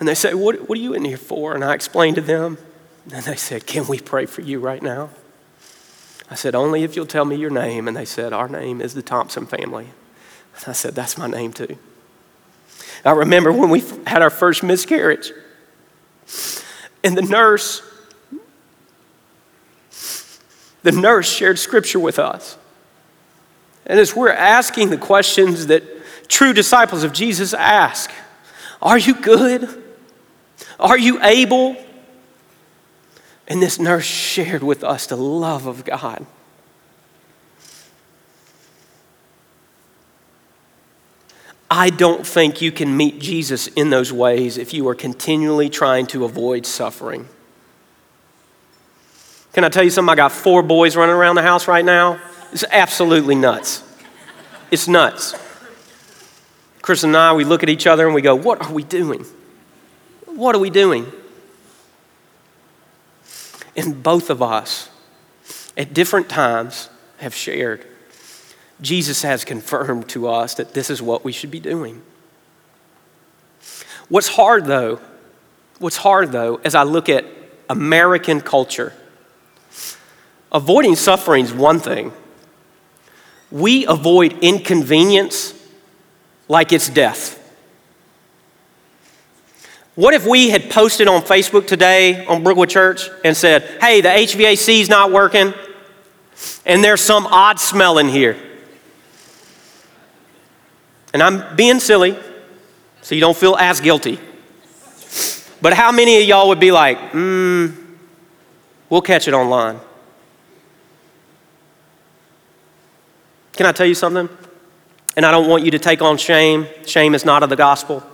And 0.00 0.08
they 0.08 0.14
say, 0.14 0.32
what, 0.32 0.70
what 0.70 0.78
are 0.78 0.80
you 0.80 0.94
in 0.94 1.04
here 1.04 1.18
for? 1.18 1.54
And 1.54 1.62
I 1.62 1.74
explained 1.74 2.16
to 2.16 2.22
them 2.22 2.56
and 3.12 3.24
they 3.24 3.36
said, 3.36 3.66
Can 3.66 3.86
we 3.86 3.98
pray 3.98 4.26
for 4.26 4.42
you 4.42 4.60
right 4.60 4.82
now? 4.82 5.10
I 6.30 6.34
said, 6.34 6.54
Only 6.54 6.82
if 6.82 6.96
you'll 6.96 7.06
tell 7.06 7.24
me 7.24 7.36
your 7.36 7.50
name. 7.50 7.88
And 7.88 7.96
they 7.96 8.04
said, 8.04 8.32
Our 8.32 8.48
name 8.48 8.80
is 8.80 8.94
the 8.94 9.02
Thompson 9.02 9.46
family. 9.46 9.88
And 10.56 10.64
I 10.66 10.72
said, 10.72 10.94
That's 10.94 11.16
my 11.16 11.26
name 11.26 11.52
too. 11.52 11.78
I 13.04 13.12
remember 13.12 13.52
when 13.52 13.70
we 13.70 13.82
had 14.06 14.22
our 14.22 14.30
first 14.30 14.62
miscarriage, 14.62 15.32
and 17.04 17.16
the 17.16 17.22
nurse, 17.22 17.82
the 20.82 20.92
nurse 20.92 21.30
shared 21.30 21.58
scripture 21.58 22.00
with 22.00 22.18
us. 22.18 22.58
And 23.86 23.98
as 23.98 24.14
we're 24.14 24.30
asking 24.30 24.90
the 24.90 24.98
questions 24.98 25.68
that 25.68 25.82
true 26.28 26.52
disciples 26.52 27.04
of 27.04 27.12
Jesus 27.12 27.54
ask, 27.54 28.10
Are 28.82 28.98
you 28.98 29.14
good? 29.14 29.82
Are 30.78 30.98
you 30.98 31.22
able? 31.22 31.76
And 33.48 33.62
this 33.62 33.80
nurse 33.80 34.04
shared 34.04 34.62
with 34.62 34.84
us 34.84 35.06
the 35.06 35.16
love 35.16 35.66
of 35.66 35.84
God. 35.84 36.26
I 41.70 41.90
don't 41.90 42.26
think 42.26 42.60
you 42.60 42.70
can 42.70 42.96
meet 42.96 43.18
Jesus 43.18 43.66
in 43.68 43.90
those 43.90 44.12
ways 44.12 44.58
if 44.58 44.72
you 44.72 44.86
are 44.88 44.94
continually 44.94 45.68
trying 45.68 46.06
to 46.08 46.24
avoid 46.24 46.66
suffering. 46.66 47.28
Can 49.52 49.64
I 49.64 49.70
tell 49.70 49.82
you 49.84 49.90
something? 49.90 50.10
I 50.10 50.14
got 50.14 50.32
four 50.32 50.62
boys 50.62 50.96
running 50.96 51.14
around 51.14 51.36
the 51.36 51.42
house 51.42 51.66
right 51.66 51.84
now. 51.84 52.20
It's 52.52 52.64
absolutely 52.70 53.34
nuts. 53.34 53.82
It's 54.70 54.88
nuts. 54.88 55.34
Chris 56.82 57.02
and 57.02 57.16
I, 57.16 57.32
we 57.32 57.44
look 57.44 57.62
at 57.62 57.68
each 57.68 57.86
other 57.86 58.06
and 58.06 58.14
we 58.14 58.22
go, 58.22 58.34
What 58.34 58.62
are 58.62 58.72
we 58.72 58.82
doing? 58.82 59.26
What 60.26 60.54
are 60.54 60.58
we 60.58 60.70
doing? 60.70 61.10
And 63.78 64.02
both 64.02 64.28
of 64.28 64.42
us, 64.42 64.90
at 65.76 65.94
different 65.94 66.28
times, 66.28 66.90
have 67.18 67.32
shared. 67.32 67.86
Jesus 68.80 69.22
has 69.22 69.44
confirmed 69.44 70.08
to 70.08 70.26
us 70.26 70.54
that 70.54 70.74
this 70.74 70.90
is 70.90 71.00
what 71.00 71.24
we 71.24 71.30
should 71.30 71.52
be 71.52 71.60
doing. 71.60 72.02
What's 74.08 74.28
hard 74.28 74.66
though, 74.66 75.00
what's 75.78 75.98
hard 75.98 76.32
though, 76.32 76.60
as 76.64 76.74
I 76.74 76.82
look 76.82 77.08
at 77.08 77.24
American 77.70 78.40
culture, 78.40 78.94
avoiding 80.50 80.96
suffering 80.96 81.44
is 81.44 81.52
one 81.52 81.78
thing. 81.78 82.12
We 83.52 83.86
avoid 83.86 84.38
inconvenience 84.42 85.54
like 86.48 86.72
it's 86.72 86.88
death. 86.88 87.37
What 89.98 90.14
if 90.14 90.24
we 90.24 90.48
had 90.48 90.70
posted 90.70 91.08
on 91.08 91.22
Facebook 91.22 91.66
today 91.66 92.24
on 92.26 92.44
Brookwood 92.44 92.70
Church 92.70 93.10
and 93.24 93.36
said, 93.36 93.64
hey, 93.80 94.00
the 94.00 94.08
HVAC 94.08 94.80
is 94.80 94.88
not 94.88 95.10
working 95.10 95.52
and 96.64 96.84
there's 96.84 97.00
some 97.00 97.26
odd 97.26 97.58
smell 97.58 97.98
in 97.98 98.06
here? 98.06 98.36
And 101.12 101.20
I'm 101.20 101.56
being 101.56 101.80
silly, 101.80 102.16
so 103.02 103.16
you 103.16 103.20
don't 103.20 103.36
feel 103.36 103.56
as 103.56 103.80
guilty. 103.80 104.20
But 105.60 105.72
how 105.72 105.90
many 105.90 106.22
of 106.22 106.28
y'all 106.28 106.46
would 106.46 106.60
be 106.60 106.70
like, 106.70 106.96
hmm, 107.10 107.66
we'll 108.88 109.02
catch 109.02 109.26
it 109.26 109.34
online? 109.34 109.80
Can 113.54 113.66
I 113.66 113.72
tell 113.72 113.86
you 113.86 113.96
something? 113.96 114.28
And 115.16 115.26
I 115.26 115.32
don't 115.32 115.48
want 115.48 115.64
you 115.64 115.72
to 115.72 115.78
take 115.80 116.02
on 116.02 116.18
shame. 116.18 116.68
Shame 116.86 117.16
is 117.16 117.24
not 117.24 117.42
of 117.42 117.50
the 117.50 117.56
gospel 117.56 118.04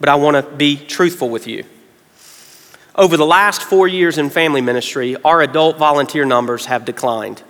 but 0.00 0.08
I 0.08 0.14
want 0.16 0.36
to 0.36 0.56
be 0.56 0.76
truthful 0.76 1.28
with 1.28 1.46
you. 1.46 1.64
Over 2.96 3.16
the 3.16 3.26
last 3.26 3.62
four 3.62 3.86
years 3.86 4.18
in 4.18 4.30
family 4.30 4.60
ministry, 4.60 5.16
our 5.24 5.42
adult 5.42 5.76
volunteer 5.76 6.24
numbers 6.24 6.66
have 6.66 6.84
declined. 6.84 7.42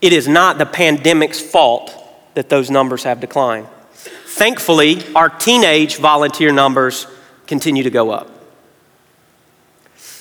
It 0.00 0.12
is 0.12 0.26
not 0.26 0.56
the 0.56 0.64
pandemic's 0.64 1.40
fault 1.40 1.94
that 2.34 2.48
those 2.48 2.70
numbers 2.70 3.02
have 3.02 3.20
declined. 3.20 3.66
Thankfully, 3.92 5.02
our 5.14 5.28
teenage 5.28 5.96
volunteer 5.96 6.52
numbers 6.52 7.06
continue 7.46 7.82
to 7.82 7.90
go 7.90 8.10
up. 8.10 8.30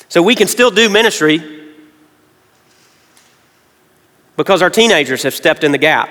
So 0.09 0.21
we 0.21 0.35
can 0.35 0.47
still 0.47 0.71
do 0.71 0.89
ministry 0.89 1.59
because 4.35 4.61
our 4.61 4.69
teenagers 4.69 5.23
have 5.23 5.35
stepped 5.35 5.63
in 5.63 5.71
the 5.71 5.77
gap. 5.77 6.09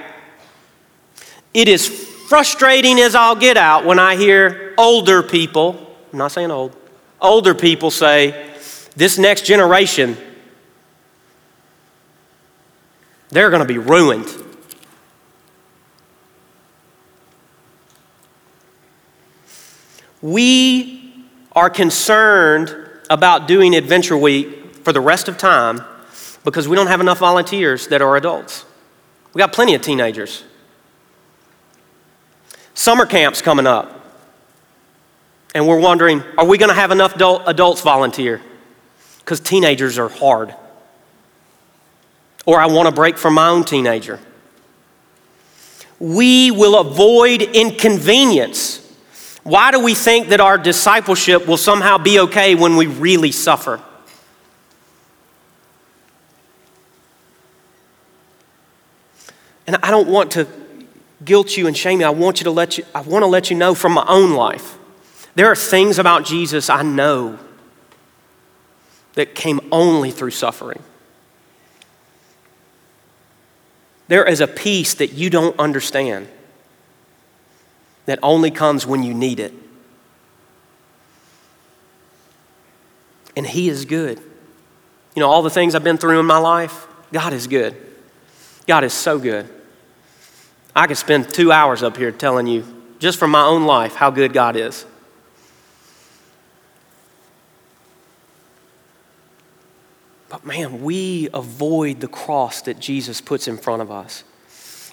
It 1.52 1.68
is 1.68 1.88
frustrating 2.28 3.00
as 3.00 3.14
I'll 3.14 3.34
get 3.34 3.56
out 3.56 3.86
when 3.86 3.98
I 3.98 4.14
hear 4.14 4.74
older 4.76 5.22
people, 5.22 5.96
I'm 6.12 6.18
not 6.18 6.30
saying 6.30 6.50
old, 6.50 6.76
older 7.22 7.54
people 7.54 7.90
say, 7.90 8.52
this 8.94 9.16
next 9.16 9.46
generation, 9.46 10.14
they're 13.30 13.48
going 13.48 13.62
to 13.62 13.66
be 13.66 13.78
ruined. 13.78 14.26
We 20.20 21.24
are 21.52 21.70
concerned 21.70 22.76
about 23.08 23.48
doing 23.48 23.74
Adventure 23.74 24.18
Week 24.18 24.74
for 24.84 24.92
the 24.92 25.00
rest 25.00 25.28
of 25.28 25.38
time 25.38 25.80
because 26.44 26.68
we 26.68 26.76
don't 26.76 26.88
have 26.88 27.00
enough 27.00 27.20
volunteers 27.20 27.88
that 27.88 28.02
are 28.02 28.16
adults. 28.18 28.66
We 29.32 29.38
got 29.38 29.54
plenty 29.54 29.74
of 29.74 29.80
teenagers. 29.80 30.44
Summer 32.78 33.06
camp's 33.06 33.42
coming 33.42 33.66
up. 33.66 33.92
And 35.52 35.66
we're 35.66 35.80
wondering 35.80 36.22
are 36.38 36.46
we 36.46 36.58
going 36.58 36.68
to 36.68 36.76
have 36.76 36.92
enough 36.92 37.16
adult, 37.16 37.42
adults 37.46 37.80
volunteer? 37.80 38.40
Because 39.18 39.40
teenagers 39.40 39.98
are 39.98 40.08
hard. 40.08 40.54
Or 42.46 42.60
I 42.60 42.66
want 42.66 42.86
a 42.86 42.92
break 42.92 43.18
from 43.18 43.34
my 43.34 43.48
own 43.48 43.64
teenager. 43.64 44.20
We 45.98 46.52
will 46.52 46.78
avoid 46.78 47.42
inconvenience. 47.42 48.78
Why 49.42 49.72
do 49.72 49.80
we 49.80 49.96
think 49.96 50.28
that 50.28 50.40
our 50.40 50.56
discipleship 50.56 51.48
will 51.48 51.56
somehow 51.56 51.98
be 51.98 52.20
okay 52.20 52.54
when 52.54 52.76
we 52.76 52.86
really 52.86 53.32
suffer? 53.32 53.82
And 59.66 59.74
I 59.82 59.90
don't 59.90 60.06
want 60.08 60.30
to 60.32 60.46
guilt 61.24 61.56
you 61.56 61.66
and 61.66 61.76
shame 61.76 62.00
you, 62.00 62.06
I 62.06 62.10
want 62.10 62.40
you 62.40 62.44
to 62.44 62.50
let 62.50 62.78
you, 62.78 62.84
I 62.94 63.00
want 63.00 63.22
to 63.22 63.26
let 63.26 63.50
you 63.50 63.56
know 63.56 63.74
from 63.74 63.92
my 63.92 64.04
own 64.08 64.32
life. 64.32 64.78
There 65.34 65.46
are 65.46 65.56
things 65.56 65.98
about 65.98 66.24
Jesus 66.24 66.70
I 66.70 66.82
know 66.82 67.38
that 69.14 69.34
came 69.34 69.60
only 69.72 70.10
through 70.10 70.30
suffering. 70.30 70.82
There 74.08 74.24
is 74.24 74.40
a 74.40 74.46
peace 74.46 74.94
that 74.94 75.12
you 75.12 75.28
don't 75.28 75.58
understand 75.58 76.28
that 78.06 78.18
only 78.22 78.50
comes 78.50 78.86
when 78.86 79.02
you 79.02 79.12
need 79.12 79.38
it. 79.38 79.52
And 83.36 83.46
He 83.46 83.68
is 83.68 83.84
good. 83.84 84.18
You 85.14 85.20
know, 85.20 85.28
all 85.28 85.42
the 85.42 85.50
things 85.50 85.74
I've 85.74 85.84
been 85.84 85.98
through 85.98 86.20
in 86.20 86.26
my 86.26 86.38
life, 86.38 86.86
God 87.12 87.32
is 87.32 87.46
good. 87.46 87.76
God 88.66 88.82
is 88.84 88.92
so 88.92 89.18
good. 89.18 89.48
I 90.78 90.86
could 90.86 90.96
spend 90.96 91.28
two 91.28 91.50
hours 91.50 91.82
up 91.82 91.96
here 91.96 92.12
telling 92.12 92.46
you, 92.46 92.64
just 93.00 93.18
from 93.18 93.32
my 93.32 93.44
own 93.44 93.64
life, 93.64 93.96
how 93.96 94.10
good 94.10 94.32
God 94.32 94.54
is. 94.54 94.86
But 100.28 100.46
man, 100.46 100.84
we 100.84 101.30
avoid 101.34 101.98
the 101.98 102.06
cross 102.06 102.62
that 102.62 102.78
Jesus 102.78 103.20
puts 103.20 103.48
in 103.48 103.56
front 103.56 103.82
of 103.82 103.90
us. 103.90 104.22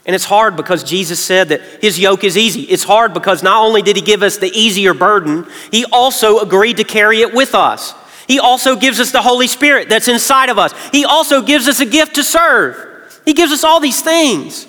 And 0.07 0.15
it's 0.15 0.25
hard 0.25 0.55
because 0.55 0.83
Jesus 0.83 1.23
said 1.23 1.49
that 1.49 1.61
his 1.81 1.99
yoke 1.99 2.23
is 2.23 2.35
easy. 2.35 2.61
It's 2.63 2.83
hard 2.83 3.13
because 3.13 3.43
not 3.43 3.63
only 3.63 3.83
did 3.83 3.95
he 3.95 4.01
give 4.01 4.23
us 4.23 4.37
the 4.37 4.49
easier 4.57 4.95
burden, 4.95 5.45
he 5.69 5.85
also 5.91 6.39
agreed 6.39 6.77
to 6.77 6.83
carry 6.83 7.21
it 7.21 7.31
with 7.31 7.53
us. 7.53 7.93
He 8.27 8.39
also 8.39 8.75
gives 8.75 8.99
us 8.99 9.11
the 9.11 9.21
Holy 9.21 9.45
Spirit 9.45 9.87
that's 9.87 10.07
inside 10.07 10.49
of 10.49 10.57
us. 10.57 10.73
He 10.89 11.05
also 11.05 11.43
gives 11.43 11.67
us 11.67 11.79
a 11.79 11.85
gift 11.85 12.15
to 12.15 12.23
serve. 12.23 13.21
He 13.23 13.33
gives 13.33 13.51
us 13.51 13.63
all 13.63 13.79
these 13.79 14.01
things 14.01 14.65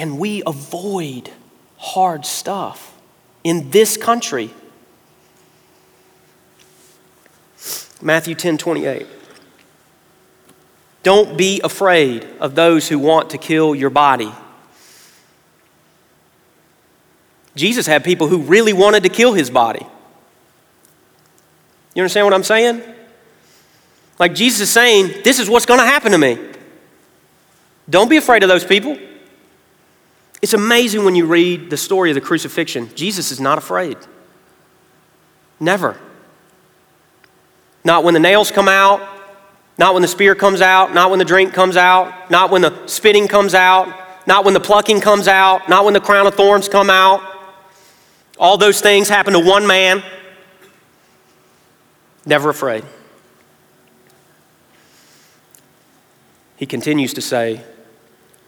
and 0.00 0.18
we 0.18 0.42
avoid 0.46 1.30
hard 1.76 2.24
stuff 2.24 2.98
in 3.44 3.70
this 3.70 3.98
country. 3.98 4.48
Matthew 8.00 8.34
10 8.34 8.56
28. 8.56 9.06
Don't 11.02 11.36
be 11.36 11.60
afraid 11.62 12.26
of 12.40 12.54
those 12.54 12.88
who 12.88 12.98
want 12.98 13.28
to 13.30 13.38
kill 13.38 13.74
your 13.74 13.90
body. 13.90 14.32
Jesus 17.54 17.86
had 17.86 18.02
people 18.02 18.28
who 18.28 18.38
really 18.38 18.72
wanted 18.72 19.02
to 19.02 19.10
kill 19.10 19.34
his 19.34 19.50
body. 19.50 19.86
You 21.94 22.02
understand 22.02 22.26
what 22.26 22.32
I'm 22.32 22.44
saying? 22.44 22.82
Like 24.18 24.34
Jesus 24.34 24.60
is 24.60 24.70
saying, 24.70 25.24
this 25.24 25.38
is 25.38 25.50
what's 25.50 25.66
going 25.66 25.80
to 25.80 25.86
happen 25.86 26.12
to 26.12 26.18
me. 26.18 26.38
Don't 27.90 28.08
be 28.08 28.16
afraid 28.16 28.42
of 28.42 28.48
those 28.48 28.64
people. 28.64 28.96
It's 30.42 30.54
amazing 30.54 31.04
when 31.04 31.14
you 31.14 31.26
read 31.26 31.70
the 31.70 31.76
story 31.76 32.10
of 32.10 32.14
the 32.14 32.20
crucifixion. 32.20 32.94
Jesus 32.94 33.30
is 33.30 33.40
not 33.40 33.58
afraid. 33.58 33.96
Never. 35.58 35.98
Not 37.84 38.04
when 38.04 38.14
the 38.14 38.20
nails 38.20 38.50
come 38.50 38.68
out, 38.68 39.00
Not 39.80 39.94
when 39.94 40.02
the 40.02 40.08
spear 40.08 40.34
comes 40.34 40.60
out, 40.60 40.92
not 40.92 41.08
when 41.08 41.18
the 41.18 41.24
drink 41.24 41.54
comes 41.54 41.74
out, 41.74 42.30
not 42.30 42.50
when 42.50 42.60
the 42.60 42.86
spitting 42.86 43.26
comes 43.26 43.54
out, 43.54 43.88
not 44.26 44.44
when 44.44 44.52
the 44.52 44.60
plucking 44.60 45.00
comes 45.00 45.26
out, 45.26 45.70
not 45.70 45.86
when 45.86 45.94
the 45.94 46.00
crown 46.02 46.26
of 46.26 46.34
thorns 46.34 46.68
come 46.68 46.90
out. 46.90 47.22
All 48.38 48.58
those 48.58 48.82
things 48.82 49.08
happen 49.08 49.32
to 49.32 49.38
one 49.38 49.66
man. 49.66 50.02
Never 52.26 52.50
afraid. 52.50 52.84
He 56.56 56.66
continues 56.66 57.14
to 57.14 57.22
say, 57.22 57.64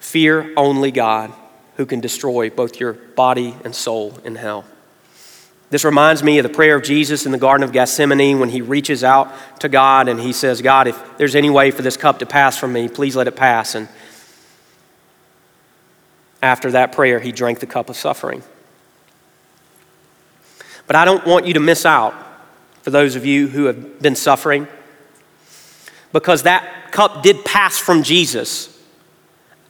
Fear 0.01 0.53
only 0.55 0.91
God 0.91 1.33
who 1.77 1.87
can 1.87 2.01
destroy 2.01 2.51
both 2.51 2.79
your 2.79 2.93
body 2.93 3.57
and 3.65 3.75
soul 3.75 4.19
in 4.25 4.35
hell. 4.37 4.65
This 5.71 5.85
reminds 5.85 6.23
me 6.23 6.39
of 6.39 6.43
the 6.43 6.51
prayer 6.51 6.77
of 6.77 6.83
Jesus 6.83 7.25
in 7.25 7.33
the 7.33 7.39
Garden 7.39 7.65
of 7.65 7.73
Gethsemane 7.73 8.39
when 8.39 8.51
he 8.51 8.61
reaches 8.61 9.03
out 9.03 9.33
to 9.61 9.71
God 9.71 10.07
and 10.07 10.21
he 10.21 10.35
says, 10.35 10.61
God, 10.61 10.87
if 10.87 11.17
there's 11.17 11.35
any 11.35 11.49
way 11.49 11.71
for 11.71 11.81
this 11.81 11.97
cup 11.97 12.19
to 12.19 12.27
pass 12.27 12.59
from 12.59 12.75
me, 12.75 12.89
please 12.89 13.17
let 13.17 13.27
it 13.27 13.37
pass. 13.37 13.75
And 13.75 13.89
after 16.43 16.73
that 16.73 16.93
prayer, 16.93 17.21
he 17.21 17.33
drank 17.33 17.61
the 17.61 17.67
cup 17.67 17.89
of 17.89 17.97
suffering. 17.97 18.43
But 20.87 20.97
I 20.97 21.07
don't 21.07 21.27
want 21.27 21.47
you 21.47 21.55
to 21.55 21.61
miss 21.61 21.87
out, 21.87 22.15
for 22.83 22.91
those 22.91 23.17
of 23.17 23.25
you 23.25 23.49
who 23.49 23.65
have 23.65 24.03
been 24.03 24.17
suffering, 24.17 24.69
because 26.13 26.43
that 26.43 26.93
cup 26.93 27.23
did 27.23 27.47
pass 27.47 27.79
from 27.79 28.03
Jesus 28.03 28.79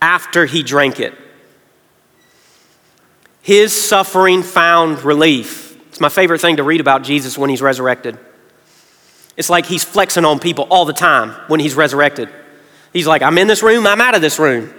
after 0.00 0.46
he 0.46 0.64
drank 0.64 0.98
it. 0.98 1.14
His 3.43 3.88
suffering 3.88 4.43
found 4.43 5.03
relief. 5.03 5.76
It's 5.88 6.01
my 6.01 6.09
favorite 6.09 6.40
thing 6.40 6.57
to 6.57 6.62
read 6.62 6.80
about 6.80 7.03
Jesus 7.03 7.36
when 7.36 7.51
he's 7.51 7.61
resurrected. 7.61 8.18
It's 9.36 9.51
like 9.51 9.66
he's 9.66 9.84
flexing 9.84 10.24
on 10.24 10.38
people 10.38 10.66
all 10.70 10.84
the 10.84 10.93
time 10.93 11.30
when 11.49 11.61
he's 11.61 11.74
resurrected. 11.74 12.28
He's 12.93 13.07
like, 13.07 13.22
I'm 13.22 13.36
in 13.38 13.49
this 13.49 13.62
room, 13.62 13.86
I'm 13.86 14.01
out 14.01 14.14
of 14.14 14.20
this 14.20 14.38
room. 14.38 14.72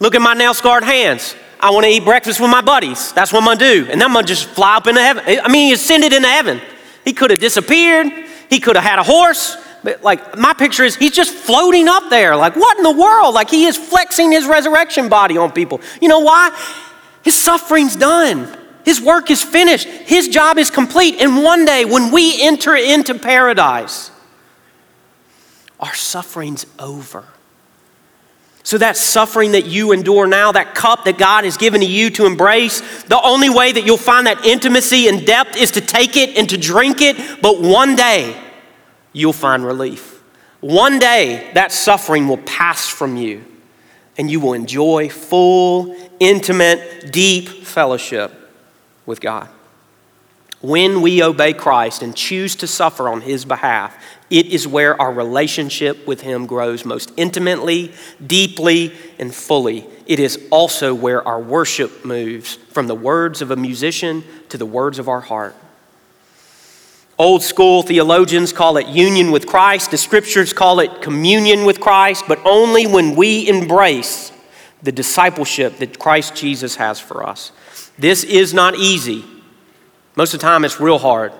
Look 0.00 0.14
at 0.14 0.20
my 0.20 0.34
nail 0.34 0.54
scarred 0.54 0.84
hands. 0.84 1.34
I 1.60 1.70
want 1.70 1.84
to 1.84 1.90
eat 1.90 2.04
breakfast 2.04 2.40
with 2.40 2.50
my 2.50 2.62
buddies. 2.62 3.12
That's 3.12 3.32
what 3.32 3.40
I'm 3.40 3.44
going 3.46 3.58
to 3.58 3.84
do. 3.84 3.90
And 3.90 4.00
then 4.00 4.08
I'm 4.08 4.12
going 4.12 4.24
to 4.24 4.28
just 4.28 4.48
fly 4.48 4.76
up 4.76 4.86
into 4.86 5.02
heaven. 5.02 5.24
I 5.26 5.48
mean, 5.48 5.68
he 5.68 5.72
ascended 5.72 6.12
into 6.12 6.28
heaven. 6.28 6.60
He 7.04 7.12
could 7.12 7.30
have 7.30 7.40
disappeared. 7.40 8.06
He 8.48 8.60
could 8.60 8.76
have 8.76 8.84
had 8.84 8.98
a 8.98 9.02
horse. 9.02 9.56
But 9.84 10.02
like, 10.02 10.38
my 10.38 10.52
picture 10.54 10.84
is 10.84 10.96
he's 10.96 11.12
just 11.12 11.34
floating 11.34 11.86
up 11.88 12.10
there. 12.10 12.34
Like, 12.36 12.56
what 12.56 12.76
in 12.78 12.82
the 12.82 12.92
world? 12.92 13.34
Like, 13.34 13.50
he 13.50 13.66
is 13.66 13.76
flexing 13.76 14.32
his 14.32 14.46
resurrection 14.46 15.08
body 15.08 15.36
on 15.36 15.52
people. 15.52 15.80
You 16.00 16.08
know 16.08 16.20
why? 16.20 16.50
His 17.22 17.34
suffering's 17.34 17.96
done. 17.96 18.56
His 18.84 19.00
work 19.00 19.30
is 19.30 19.42
finished. 19.42 19.86
His 19.86 20.28
job 20.28 20.58
is 20.58 20.70
complete. 20.70 21.20
And 21.20 21.42
one 21.42 21.64
day, 21.64 21.84
when 21.84 22.10
we 22.12 22.42
enter 22.42 22.74
into 22.74 23.14
paradise, 23.14 24.10
our 25.78 25.94
suffering's 25.94 26.66
over. 26.78 27.24
So, 28.62 28.78
that 28.78 28.96
suffering 28.96 29.52
that 29.52 29.66
you 29.66 29.92
endure 29.92 30.26
now, 30.26 30.52
that 30.52 30.74
cup 30.74 31.04
that 31.04 31.18
God 31.18 31.44
has 31.44 31.56
given 31.56 31.80
to 31.80 31.86
you 31.86 32.10
to 32.10 32.26
embrace, 32.26 32.80
the 33.04 33.20
only 33.20 33.48
way 33.48 33.72
that 33.72 33.86
you'll 33.86 33.96
find 33.96 34.26
that 34.26 34.44
intimacy 34.44 35.08
and 35.08 35.26
depth 35.26 35.56
is 35.56 35.70
to 35.72 35.80
take 35.80 36.16
it 36.16 36.36
and 36.36 36.48
to 36.50 36.58
drink 36.58 37.00
it. 37.00 37.40
But 37.40 37.60
one 37.60 37.96
day, 37.96 38.38
you'll 39.12 39.32
find 39.32 39.64
relief. 39.64 40.22
One 40.60 40.98
day, 40.98 41.50
that 41.54 41.72
suffering 41.72 42.28
will 42.28 42.38
pass 42.38 42.86
from 42.86 43.16
you 43.16 43.44
and 44.20 44.30
you 44.30 44.38
will 44.38 44.52
enjoy 44.52 45.08
full, 45.08 45.96
intimate, 46.18 47.10
deep 47.10 47.48
fellowship 47.48 48.30
with 49.06 49.18
God. 49.18 49.48
When 50.60 51.00
we 51.00 51.22
obey 51.22 51.54
Christ 51.54 52.02
and 52.02 52.14
choose 52.14 52.54
to 52.56 52.66
suffer 52.66 53.08
on 53.08 53.22
His 53.22 53.46
behalf, 53.46 53.96
it 54.28 54.44
is 54.44 54.68
where 54.68 55.00
our 55.00 55.10
relationship 55.10 56.06
with 56.06 56.20
Him 56.20 56.44
grows 56.44 56.84
most 56.84 57.12
intimately, 57.16 57.94
deeply, 58.24 58.92
and 59.18 59.34
fully. 59.34 59.86
It 60.04 60.20
is 60.20 60.38
also 60.50 60.92
where 60.92 61.26
our 61.26 61.40
worship 61.40 62.04
moves 62.04 62.56
from 62.56 62.88
the 62.88 62.94
words 62.94 63.40
of 63.40 63.50
a 63.50 63.56
musician 63.56 64.22
to 64.50 64.58
the 64.58 64.66
words 64.66 64.98
of 64.98 65.08
our 65.08 65.22
heart. 65.22 65.56
Old 67.20 67.42
school 67.42 67.82
theologians 67.82 68.50
call 68.50 68.78
it 68.78 68.86
union 68.86 69.30
with 69.30 69.46
Christ. 69.46 69.90
The 69.90 69.98
scriptures 69.98 70.54
call 70.54 70.80
it 70.80 71.02
communion 71.02 71.66
with 71.66 71.78
Christ, 71.78 72.24
but 72.26 72.40
only 72.46 72.86
when 72.86 73.14
we 73.14 73.46
embrace 73.46 74.32
the 74.82 74.90
discipleship 74.90 75.76
that 75.80 75.98
Christ 75.98 76.34
Jesus 76.34 76.76
has 76.76 76.98
for 76.98 77.22
us. 77.22 77.52
This 77.98 78.24
is 78.24 78.54
not 78.54 78.74
easy. 78.74 79.22
Most 80.16 80.32
of 80.32 80.40
the 80.40 80.46
time, 80.46 80.64
it's 80.64 80.80
real 80.80 80.96
hard, 80.96 81.34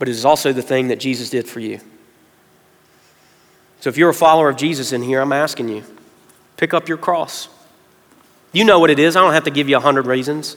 but 0.00 0.08
it 0.08 0.10
is 0.10 0.24
also 0.24 0.52
the 0.52 0.62
thing 0.62 0.88
that 0.88 0.98
Jesus 0.98 1.30
did 1.30 1.46
for 1.46 1.60
you. 1.60 1.78
So 3.78 3.88
if 3.88 3.96
you're 3.96 4.10
a 4.10 4.14
follower 4.14 4.48
of 4.48 4.56
Jesus 4.56 4.92
in 4.92 5.00
here, 5.00 5.20
I'm 5.20 5.32
asking 5.32 5.68
you 5.68 5.84
pick 6.56 6.74
up 6.74 6.88
your 6.88 6.98
cross. 6.98 7.48
You 8.50 8.64
know 8.64 8.80
what 8.80 8.90
it 8.90 8.98
is. 8.98 9.14
I 9.14 9.20
don't 9.20 9.32
have 9.32 9.44
to 9.44 9.52
give 9.52 9.68
you 9.68 9.76
a 9.76 9.80
hundred 9.80 10.06
reasons. 10.06 10.56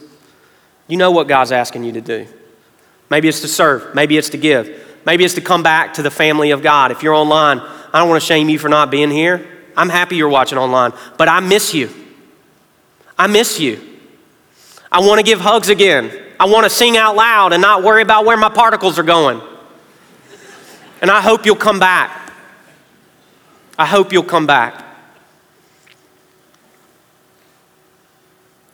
You 0.88 0.96
know 0.96 1.12
what 1.12 1.28
God's 1.28 1.52
asking 1.52 1.84
you 1.84 1.92
to 1.92 2.00
do. 2.00 2.26
Maybe 3.10 3.28
it's 3.28 3.40
to 3.40 3.48
serve, 3.48 3.94
maybe 3.94 4.16
it's 4.16 4.30
to 4.30 4.38
give, 4.38 5.00
maybe 5.04 5.24
it's 5.24 5.34
to 5.34 5.40
come 5.40 5.62
back 5.62 5.94
to 5.94 6.02
the 6.02 6.10
family 6.10 6.52
of 6.52 6.62
God. 6.62 6.92
If 6.92 7.02
you're 7.02 7.14
online, 7.14 7.58
I 7.58 7.98
don't 7.98 8.08
want 8.08 8.22
to 8.22 8.26
shame 8.26 8.48
you 8.48 8.58
for 8.58 8.68
not 8.68 8.90
being 8.90 9.10
here. 9.10 9.46
I'm 9.76 9.88
happy 9.88 10.16
you're 10.16 10.28
watching 10.28 10.58
online, 10.58 10.92
but 11.18 11.28
I 11.28 11.40
miss 11.40 11.74
you. 11.74 11.90
I 13.18 13.26
miss 13.26 13.58
you. 13.58 13.80
I 14.90 15.00
want 15.00 15.18
to 15.18 15.24
give 15.24 15.40
hugs 15.40 15.68
again. 15.68 16.10
I 16.38 16.46
want 16.46 16.64
to 16.64 16.70
sing 16.70 16.96
out 16.96 17.16
loud 17.16 17.52
and 17.52 17.60
not 17.60 17.82
worry 17.82 18.02
about 18.02 18.24
where 18.24 18.36
my 18.36 18.48
particles 18.48 18.98
are 18.98 19.02
going. 19.02 19.40
And 21.02 21.10
I 21.10 21.20
hope 21.20 21.44
you'll 21.44 21.56
come 21.56 21.78
back. 21.78 22.32
I 23.78 23.86
hope 23.86 24.12
you'll 24.12 24.22
come 24.22 24.46
back. 24.46 24.84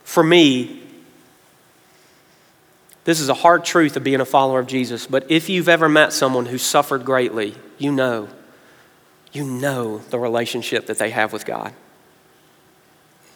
For 0.03 0.23
me, 0.23 0.86
this 3.07 3.21
is 3.21 3.29
a 3.29 3.33
hard 3.33 3.63
truth 3.63 3.95
of 3.95 4.03
being 4.03 4.19
a 4.19 4.25
follower 4.25 4.59
of 4.59 4.67
Jesus, 4.67 5.07
but 5.07 5.31
if 5.31 5.47
you've 5.47 5.69
ever 5.69 5.87
met 5.87 6.11
someone 6.11 6.45
who 6.45 6.57
suffered 6.57 7.05
greatly, 7.05 7.55
you 7.77 7.89
know, 7.89 8.27
you 9.31 9.45
know 9.45 9.99
the 10.09 10.19
relationship 10.19 10.87
that 10.87 10.97
they 10.97 11.11
have 11.11 11.31
with 11.31 11.45
God. 11.45 11.71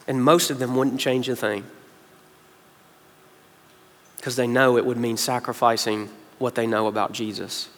And 0.09 0.22
most 0.22 0.49
of 0.49 0.59
them 0.59 0.76
wouldn't 0.76 0.99
change 0.99 1.30
a 1.30 1.38
thing 1.38 1.63
because 4.17 4.36
they 4.36 4.45
know 4.45 4.76
it 4.76 4.86
would 4.86 4.97
mean 4.97 5.15
sacrificing 5.15 6.09
what 6.38 6.55
they 6.55 6.67
know 6.67 6.88
about 6.88 7.13
Jesus. 7.13 7.69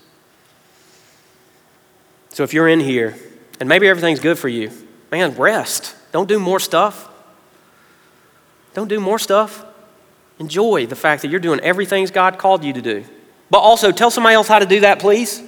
So 2.30 2.42
if 2.42 2.56
you're 2.56 2.68
in 2.68 2.80
here 2.80 3.16
and 3.60 3.70
maybe 3.70 3.88
everything's 3.88 4.20
good 4.20 4.40
for 4.40 4.50
you, 4.50 4.72
man, 5.12 5.36
rest. 5.36 5.96
Don't 6.12 6.28
do 6.28 6.40
more 6.40 6.60
stuff. 6.60 7.08
Don't 8.74 8.88
do 8.88 9.00
more 9.00 9.20
stuff. 9.20 9.64
Enjoy 10.44 10.86
the 10.86 10.96
fact 10.96 11.22
that 11.22 11.30
you're 11.30 11.40
doing 11.40 11.62
everything 11.62 12.06
God 12.08 12.38
called 12.38 12.66
you 12.66 12.74
to 12.74 12.82
do. 12.82 13.06
But 13.50 13.60
also 13.60 13.94
tell 13.94 14.12
somebody 14.12 14.36
else 14.36 14.50
how 14.50 14.60
to 14.60 14.66
do 14.66 14.82
that, 14.82 15.00
please. 15.00 15.42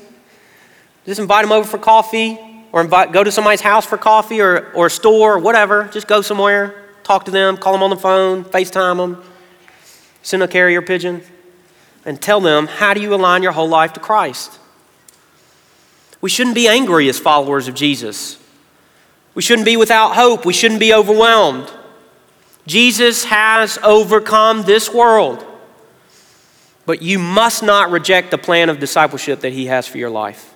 Just 1.06 1.20
invite 1.20 1.44
them 1.44 1.52
over 1.52 1.68
for 1.68 1.78
coffee 1.78 2.40
or 2.72 2.80
invite, 2.80 3.12
go 3.12 3.22
to 3.22 3.30
somebody's 3.30 3.60
house 3.60 3.86
for 3.86 3.98
coffee 3.98 4.40
or, 4.40 4.72
or 4.72 4.86
a 4.86 4.90
store 4.90 5.34
or 5.34 5.40
whatever. 5.40 5.90
Just 5.92 6.08
go 6.08 6.22
somewhere, 6.22 6.82
talk 7.04 7.26
to 7.26 7.32
them, 7.32 7.58
call 7.58 7.74
them 7.74 7.84
on 7.84 7.90
the 7.90 7.98
phone, 7.98 8.46
FaceTime 8.46 8.96
them, 8.96 9.22
send 10.24 10.42
a 10.42 10.48
carrier 10.48 10.82
pigeon, 10.82 11.22
and 12.06 12.22
tell 12.22 12.40
them 12.40 12.68
how 12.68 12.94
do 12.94 13.02
you 13.02 13.14
align 13.14 13.44
your 13.44 13.52
whole 13.52 13.68
life 13.68 13.92
to 13.94 14.00
Christ. 14.00 14.60
We 16.22 16.30
shouldn't 16.30 16.56
be 16.56 16.70
angry 16.70 17.10
as 17.10 17.20
followers 17.20 17.68
of 17.68 17.76
Jesus. 17.76 18.40
We 19.34 19.42
shouldn't 19.42 19.66
be 19.66 19.76
without 19.76 20.16
hope. 20.16 20.46
We 20.46 20.54
shouldn't 20.54 20.80
be 20.80 20.94
overwhelmed. 20.94 21.70
Jesus 22.68 23.26
has 23.26 23.78
overcome 23.84 24.64
this 24.64 24.94
world. 24.94 25.46
But 26.86 27.02
you 27.02 27.20
must 27.20 27.64
not 27.64 27.92
reject 27.92 28.32
the 28.32 28.38
plan 28.38 28.70
of 28.70 28.80
discipleship 28.80 29.42
that 29.42 29.54
He 29.54 29.68
has 29.68 29.88
for 29.88 29.98
your 29.98 30.10
life. 30.10 30.54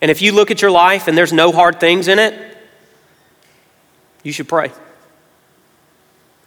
And 0.00 0.10
if 0.10 0.22
you 0.22 0.32
look 0.32 0.50
at 0.50 0.62
your 0.62 0.70
life 0.70 1.08
and 1.08 1.16
there's 1.16 1.32
no 1.32 1.52
hard 1.52 1.80
things 1.80 2.08
in 2.08 2.18
it, 2.18 2.56
you 4.22 4.32
should 4.32 4.48
pray. 4.48 4.70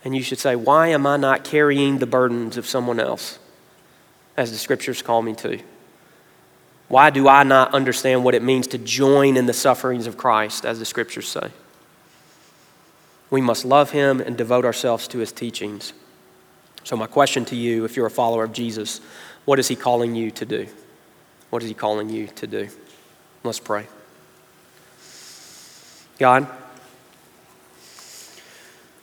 And 0.03 0.15
you 0.15 0.21
should 0.21 0.39
say, 0.39 0.55
Why 0.55 0.87
am 0.89 1.05
I 1.05 1.17
not 1.17 1.43
carrying 1.43 1.99
the 1.99 2.05
burdens 2.05 2.57
of 2.57 2.65
someone 2.65 2.99
else, 2.99 3.39
as 4.37 4.51
the 4.51 4.57
scriptures 4.57 5.01
call 5.01 5.21
me 5.21 5.35
to? 5.35 5.59
Why 6.87 7.09
do 7.09 7.27
I 7.27 7.43
not 7.43 7.73
understand 7.73 8.23
what 8.23 8.35
it 8.35 8.41
means 8.41 8.67
to 8.67 8.77
join 8.77 9.37
in 9.37 9.45
the 9.45 9.53
sufferings 9.53 10.07
of 10.07 10.17
Christ, 10.17 10.65
as 10.65 10.79
the 10.79 10.85
scriptures 10.85 11.27
say? 11.27 11.51
We 13.29 13.41
must 13.41 13.65
love 13.65 13.91
him 13.91 14.19
and 14.19 14.37
devote 14.37 14.65
ourselves 14.65 15.07
to 15.09 15.19
his 15.19 15.31
teachings. 15.31 15.93
So, 16.83 16.97
my 16.97 17.07
question 17.07 17.45
to 17.45 17.55
you, 17.55 17.85
if 17.85 17.95
you're 17.95 18.07
a 18.07 18.11
follower 18.11 18.43
of 18.43 18.53
Jesus, 18.53 19.01
what 19.45 19.59
is 19.59 19.67
he 19.67 19.75
calling 19.75 20.15
you 20.15 20.31
to 20.31 20.45
do? 20.45 20.67
What 21.49 21.61
is 21.61 21.69
he 21.69 21.75
calling 21.75 22.09
you 22.09 22.27
to 22.27 22.47
do? 22.47 22.69
Let's 23.43 23.59
pray. 23.59 23.87
God, 26.17 26.47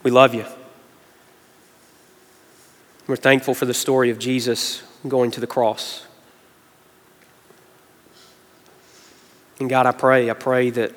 we 0.03 0.11
love 0.11 0.33
you. 0.33 0.45
We're 3.07 3.15
thankful 3.15 3.53
for 3.53 3.65
the 3.65 3.73
story 3.73 4.09
of 4.09 4.19
Jesus 4.19 4.83
going 5.07 5.31
to 5.31 5.39
the 5.39 5.47
cross. 5.47 6.05
And 9.59 9.69
God, 9.69 9.85
I 9.85 9.91
pray, 9.91 10.29
I 10.29 10.33
pray 10.33 10.69
that 10.71 10.93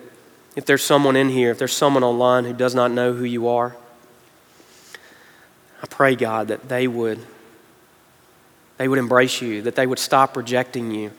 if 0.61 0.67
there's 0.67 0.85
someone 0.85 1.17
in 1.17 1.31
here, 1.31 1.51
if 1.53 1.59
there's 1.59 1.75
someone 1.75 2.05
online 2.05 2.45
who 2.45 2.53
does 2.53 2.75
not 2.75 2.91
know 2.91 3.15
who 3.15 3.25
you 3.25 3.49
are, 3.49 3.75
I 5.83 5.87
pray, 5.87 6.15
God, 6.15 6.49
that 6.49 6.69
they 6.69 6.87
would 6.87 7.19
they 8.77 8.87
would 8.87 8.99
embrace 8.99 9.41
you, 9.41 9.63
that 9.63 9.75
they 9.75 9.87
would 9.87 9.99
stop 9.99 10.37
rejecting 10.37 10.91
you. 10.91 11.13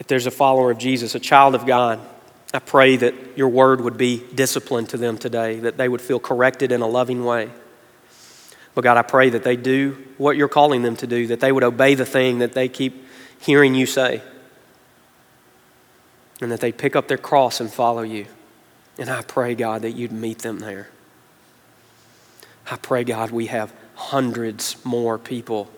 If 0.00 0.08
there's 0.08 0.26
a 0.26 0.32
follower 0.32 0.72
of 0.72 0.78
Jesus, 0.78 1.14
a 1.14 1.20
child 1.20 1.54
of 1.54 1.66
God, 1.66 2.00
I 2.52 2.58
pray 2.58 2.96
that 2.96 3.14
your 3.36 3.50
word 3.50 3.82
would 3.82 3.98
be 3.98 4.20
discipline 4.34 4.86
to 4.88 4.96
them 4.96 5.16
today, 5.16 5.60
that 5.60 5.76
they 5.76 5.88
would 5.88 6.00
feel 6.00 6.18
corrected 6.18 6.72
in 6.72 6.80
a 6.80 6.88
loving 6.88 7.24
way. 7.24 7.50
But 8.74 8.84
God, 8.84 8.96
I 8.96 9.02
pray 9.02 9.30
that 9.30 9.42
they 9.42 9.56
do 9.56 9.98
what 10.16 10.36
you're 10.36 10.48
calling 10.48 10.82
them 10.82 10.96
to 10.96 11.06
do, 11.06 11.26
that 11.28 11.40
they 11.40 11.52
would 11.52 11.64
obey 11.64 11.94
the 11.94 12.06
thing 12.06 12.38
that 12.38 12.52
they 12.52 12.68
keep 12.68 13.04
hearing 13.40 13.74
you 13.74 13.86
say, 13.86 14.22
and 16.40 16.52
that 16.52 16.60
they 16.60 16.72
pick 16.72 16.94
up 16.94 17.08
their 17.08 17.18
cross 17.18 17.60
and 17.60 17.72
follow 17.72 18.02
you. 18.02 18.26
And 18.98 19.10
I 19.10 19.22
pray, 19.22 19.54
God, 19.54 19.82
that 19.82 19.92
you'd 19.92 20.12
meet 20.12 20.40
them 20.40 20.58
there. 20.58 20.88
I 22.70 22.76
pray, 22.76 23.02
God, 23.02 23.30
we 23.30 23.46
have 23.46 23.72
hundreds 23.94 24.76
more 24.84 25.18
people 25.18 25.70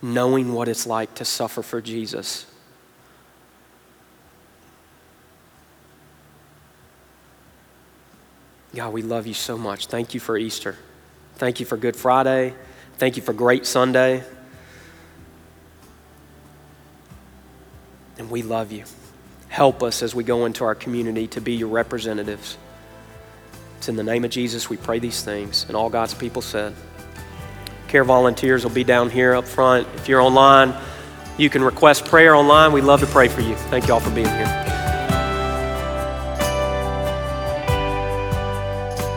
knowing 0.00 0.52
what 0.52 0.68
it's 0.68 0.86
like 0.86 1.14
to 1.16 1.24
suffer 1.24 1.62
for 1.62 1.80
Jesus. 1.80 2.46
God, 8.74 8.92
we 8.92 9.02
love 9.02 9.26
you 9.26 9.34
so 9.34 9.58
much. 9.58 9.86
Thank 9.86 10.14
you 10.14 10.20
for 10.20 10.38
Easter. 10.38 10.76
Thank 11.38 11.60
you 11.60 11.66
for 11.66 11.76
Good 11.76 11.96
Friday. 11.96 12.54
Thank 12.98 13.16
you 13.16 13.22
for 13.22 13.32
Great 13.32 13.64
Sunday. 13.64 14.24
And 18.18 18.28
we 18.28 18.42
love 18.42 18.72
you. 18.72 18.84
Help 19.48 19.82
us 19.82 20.02
as 20.02 20.14
we 20.14 20.24
go 20.24 20.44
into 20.46 20.64
our 20.64 20.74
community 20.74 21.28
to 21.28 21.40
be 21.40 21.54
your 21.54 21.68
representatives. 21.68 22.58
It's 23.78 23.88
in 23.88 23.94
the 23.94 24.02
name 24.02 24.24
of 24.24 24.32
Jesus 24.32 24.68
we 24.68 24.76
pray 24.76 24.98
these 24.98 25.22
things. 25.22 25.64
And 25.68 25.76
all 25.76 25.88
God's 25.88 26.12
people 26.12 26.42
said. 26.42 26.74
Care 27.86 28.04
volunteers 28.04 28.64
will 28.64 28.72
be 28.72 28.84
down 28.84 29.08
here 29.08 29.34
up 29.34 29.44
front. 29.44 29.86
If 29.94 30.08
you're 30.08 30.20
online, 30.20 30.74
you 31.38 31.48
can 31.48 31.62
request 31.62 32.04
prayer 32.04 32.34
online. 32.34 32.72
We'd 32.72 32.82
love 32.82 33.00
to 33.00 33.06
pray 33.06 33.28
for 33.28 33.40
you. 33.40 33.54
Thank 33.54 33.86
you 33.86 33.94
all 33.94 34.00
for 34.00 34.10
being 34.10 34.26
here. 34.26 34.67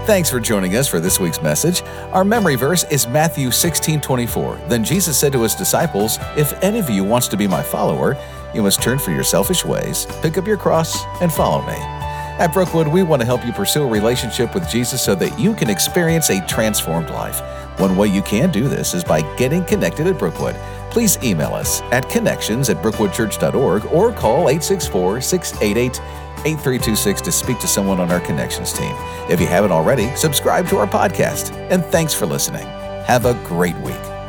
Thanks 0.05 0.31
for 0.31 0.39
joining 0.39 0.75
us 0.75 0.87
for 0.87 0.99
this 0.99 1.19
week's 1.19 1.43
message. 1.43 1.83
Our 2.11 2.25
memory 2.25 2.55
verse 2.55 2.85
is 2.85 3.07
Matthew 3.07 3.51
16 3.51 4.01
24. 4.01 4.59
Then 4.67 4.83
Jesus 4.83 5.15
said 5.15 5.31
to 5.33 5.43
his 5.43 5.53
disciples, 5.53 6.17
If 6.35 6.53
any 6.63 6.79
of 6.79 6.89
you 6.89 7.03
wants 7.03 7.27
to 7.27 7.37
be 7.37 7.47
my 7.47 7.61
follower, 7.61 8.17
you 8.51 8.63
must 8.63 8.81
turn 8.81 8.97
from 8.97 9.13
your 9.13 9.23
selfish 9.23 9.63
ways, 9.63 10.07
pick 10.23 10.39
up 10.39 10.47
your 10.47 10.57
cross, 10.57 11.05
and 11.21 11.31
follow 11.31 11.61
me. 11.67 11.75
At 11.77 12.51
Brookwood, 12.51 12.87
we 12.87 13.03
want 13.03 13.21
to 13.21 13.27
help 13.27 13.45
you 13.45 13.53
pursue 13.53 13.83
a 13.83 13.87
relationship 13.87 14.55
with 14.55 14.67
Jesus 14.67 15.03
so 15.03 15.13
that 15.13 15.39
you 15.39 15.53
can 15.53 15.69
experience 15.69 16.31
a 16.31 16.43
transformed 16.47 17.11
life. 17.11 17.39
One 17.79 17.95
way 17.95 18.07
you 18.07 18.23
can 18.23 18.51
do 18.51 18.67
this 18.67 18.95
is 18.95 19.03
by 19.03 19.21
getting 19.35 19.63
connected 19.63 20.07
at 20.07 20.17
Brookwood. 20.17 20.55
Please 20.89 21.19
email 21.23 21.53
us 21.53 21.81
at 21.91 22.09
connections 22.09 22.69
at 22.69 22.77
brookwoodchurch.org 22.77 23.85
or 23.85 24.11
call 24.11 24.49
864 24.49 25.21
688 25.21 26.01
8326 26.45 27.21
to 27.21 27.31
speak 27.31 27.59
to 27.59 27.67
someone 27.67 27.99
on 27.99 28.11
our 28.11 28.19
connections 28.19 28.73
team. 28.73 28.93
If 29.29 29.39
you 29.39 29.47
haven't 29.47 29.71
already, 29.71 30.13
subscribe 30.15 30.67
to 30.69 30.77
our 30.77 30.87
podcast. 30.87 31.53
And 31.71 31.83
thanks 31.85 32.13
for 32.13 32.25
listening. 32.25 32.65
Have 33.05 33.25
a 33.25 33.33
great 33.45 33.77
week. 33.77 34.20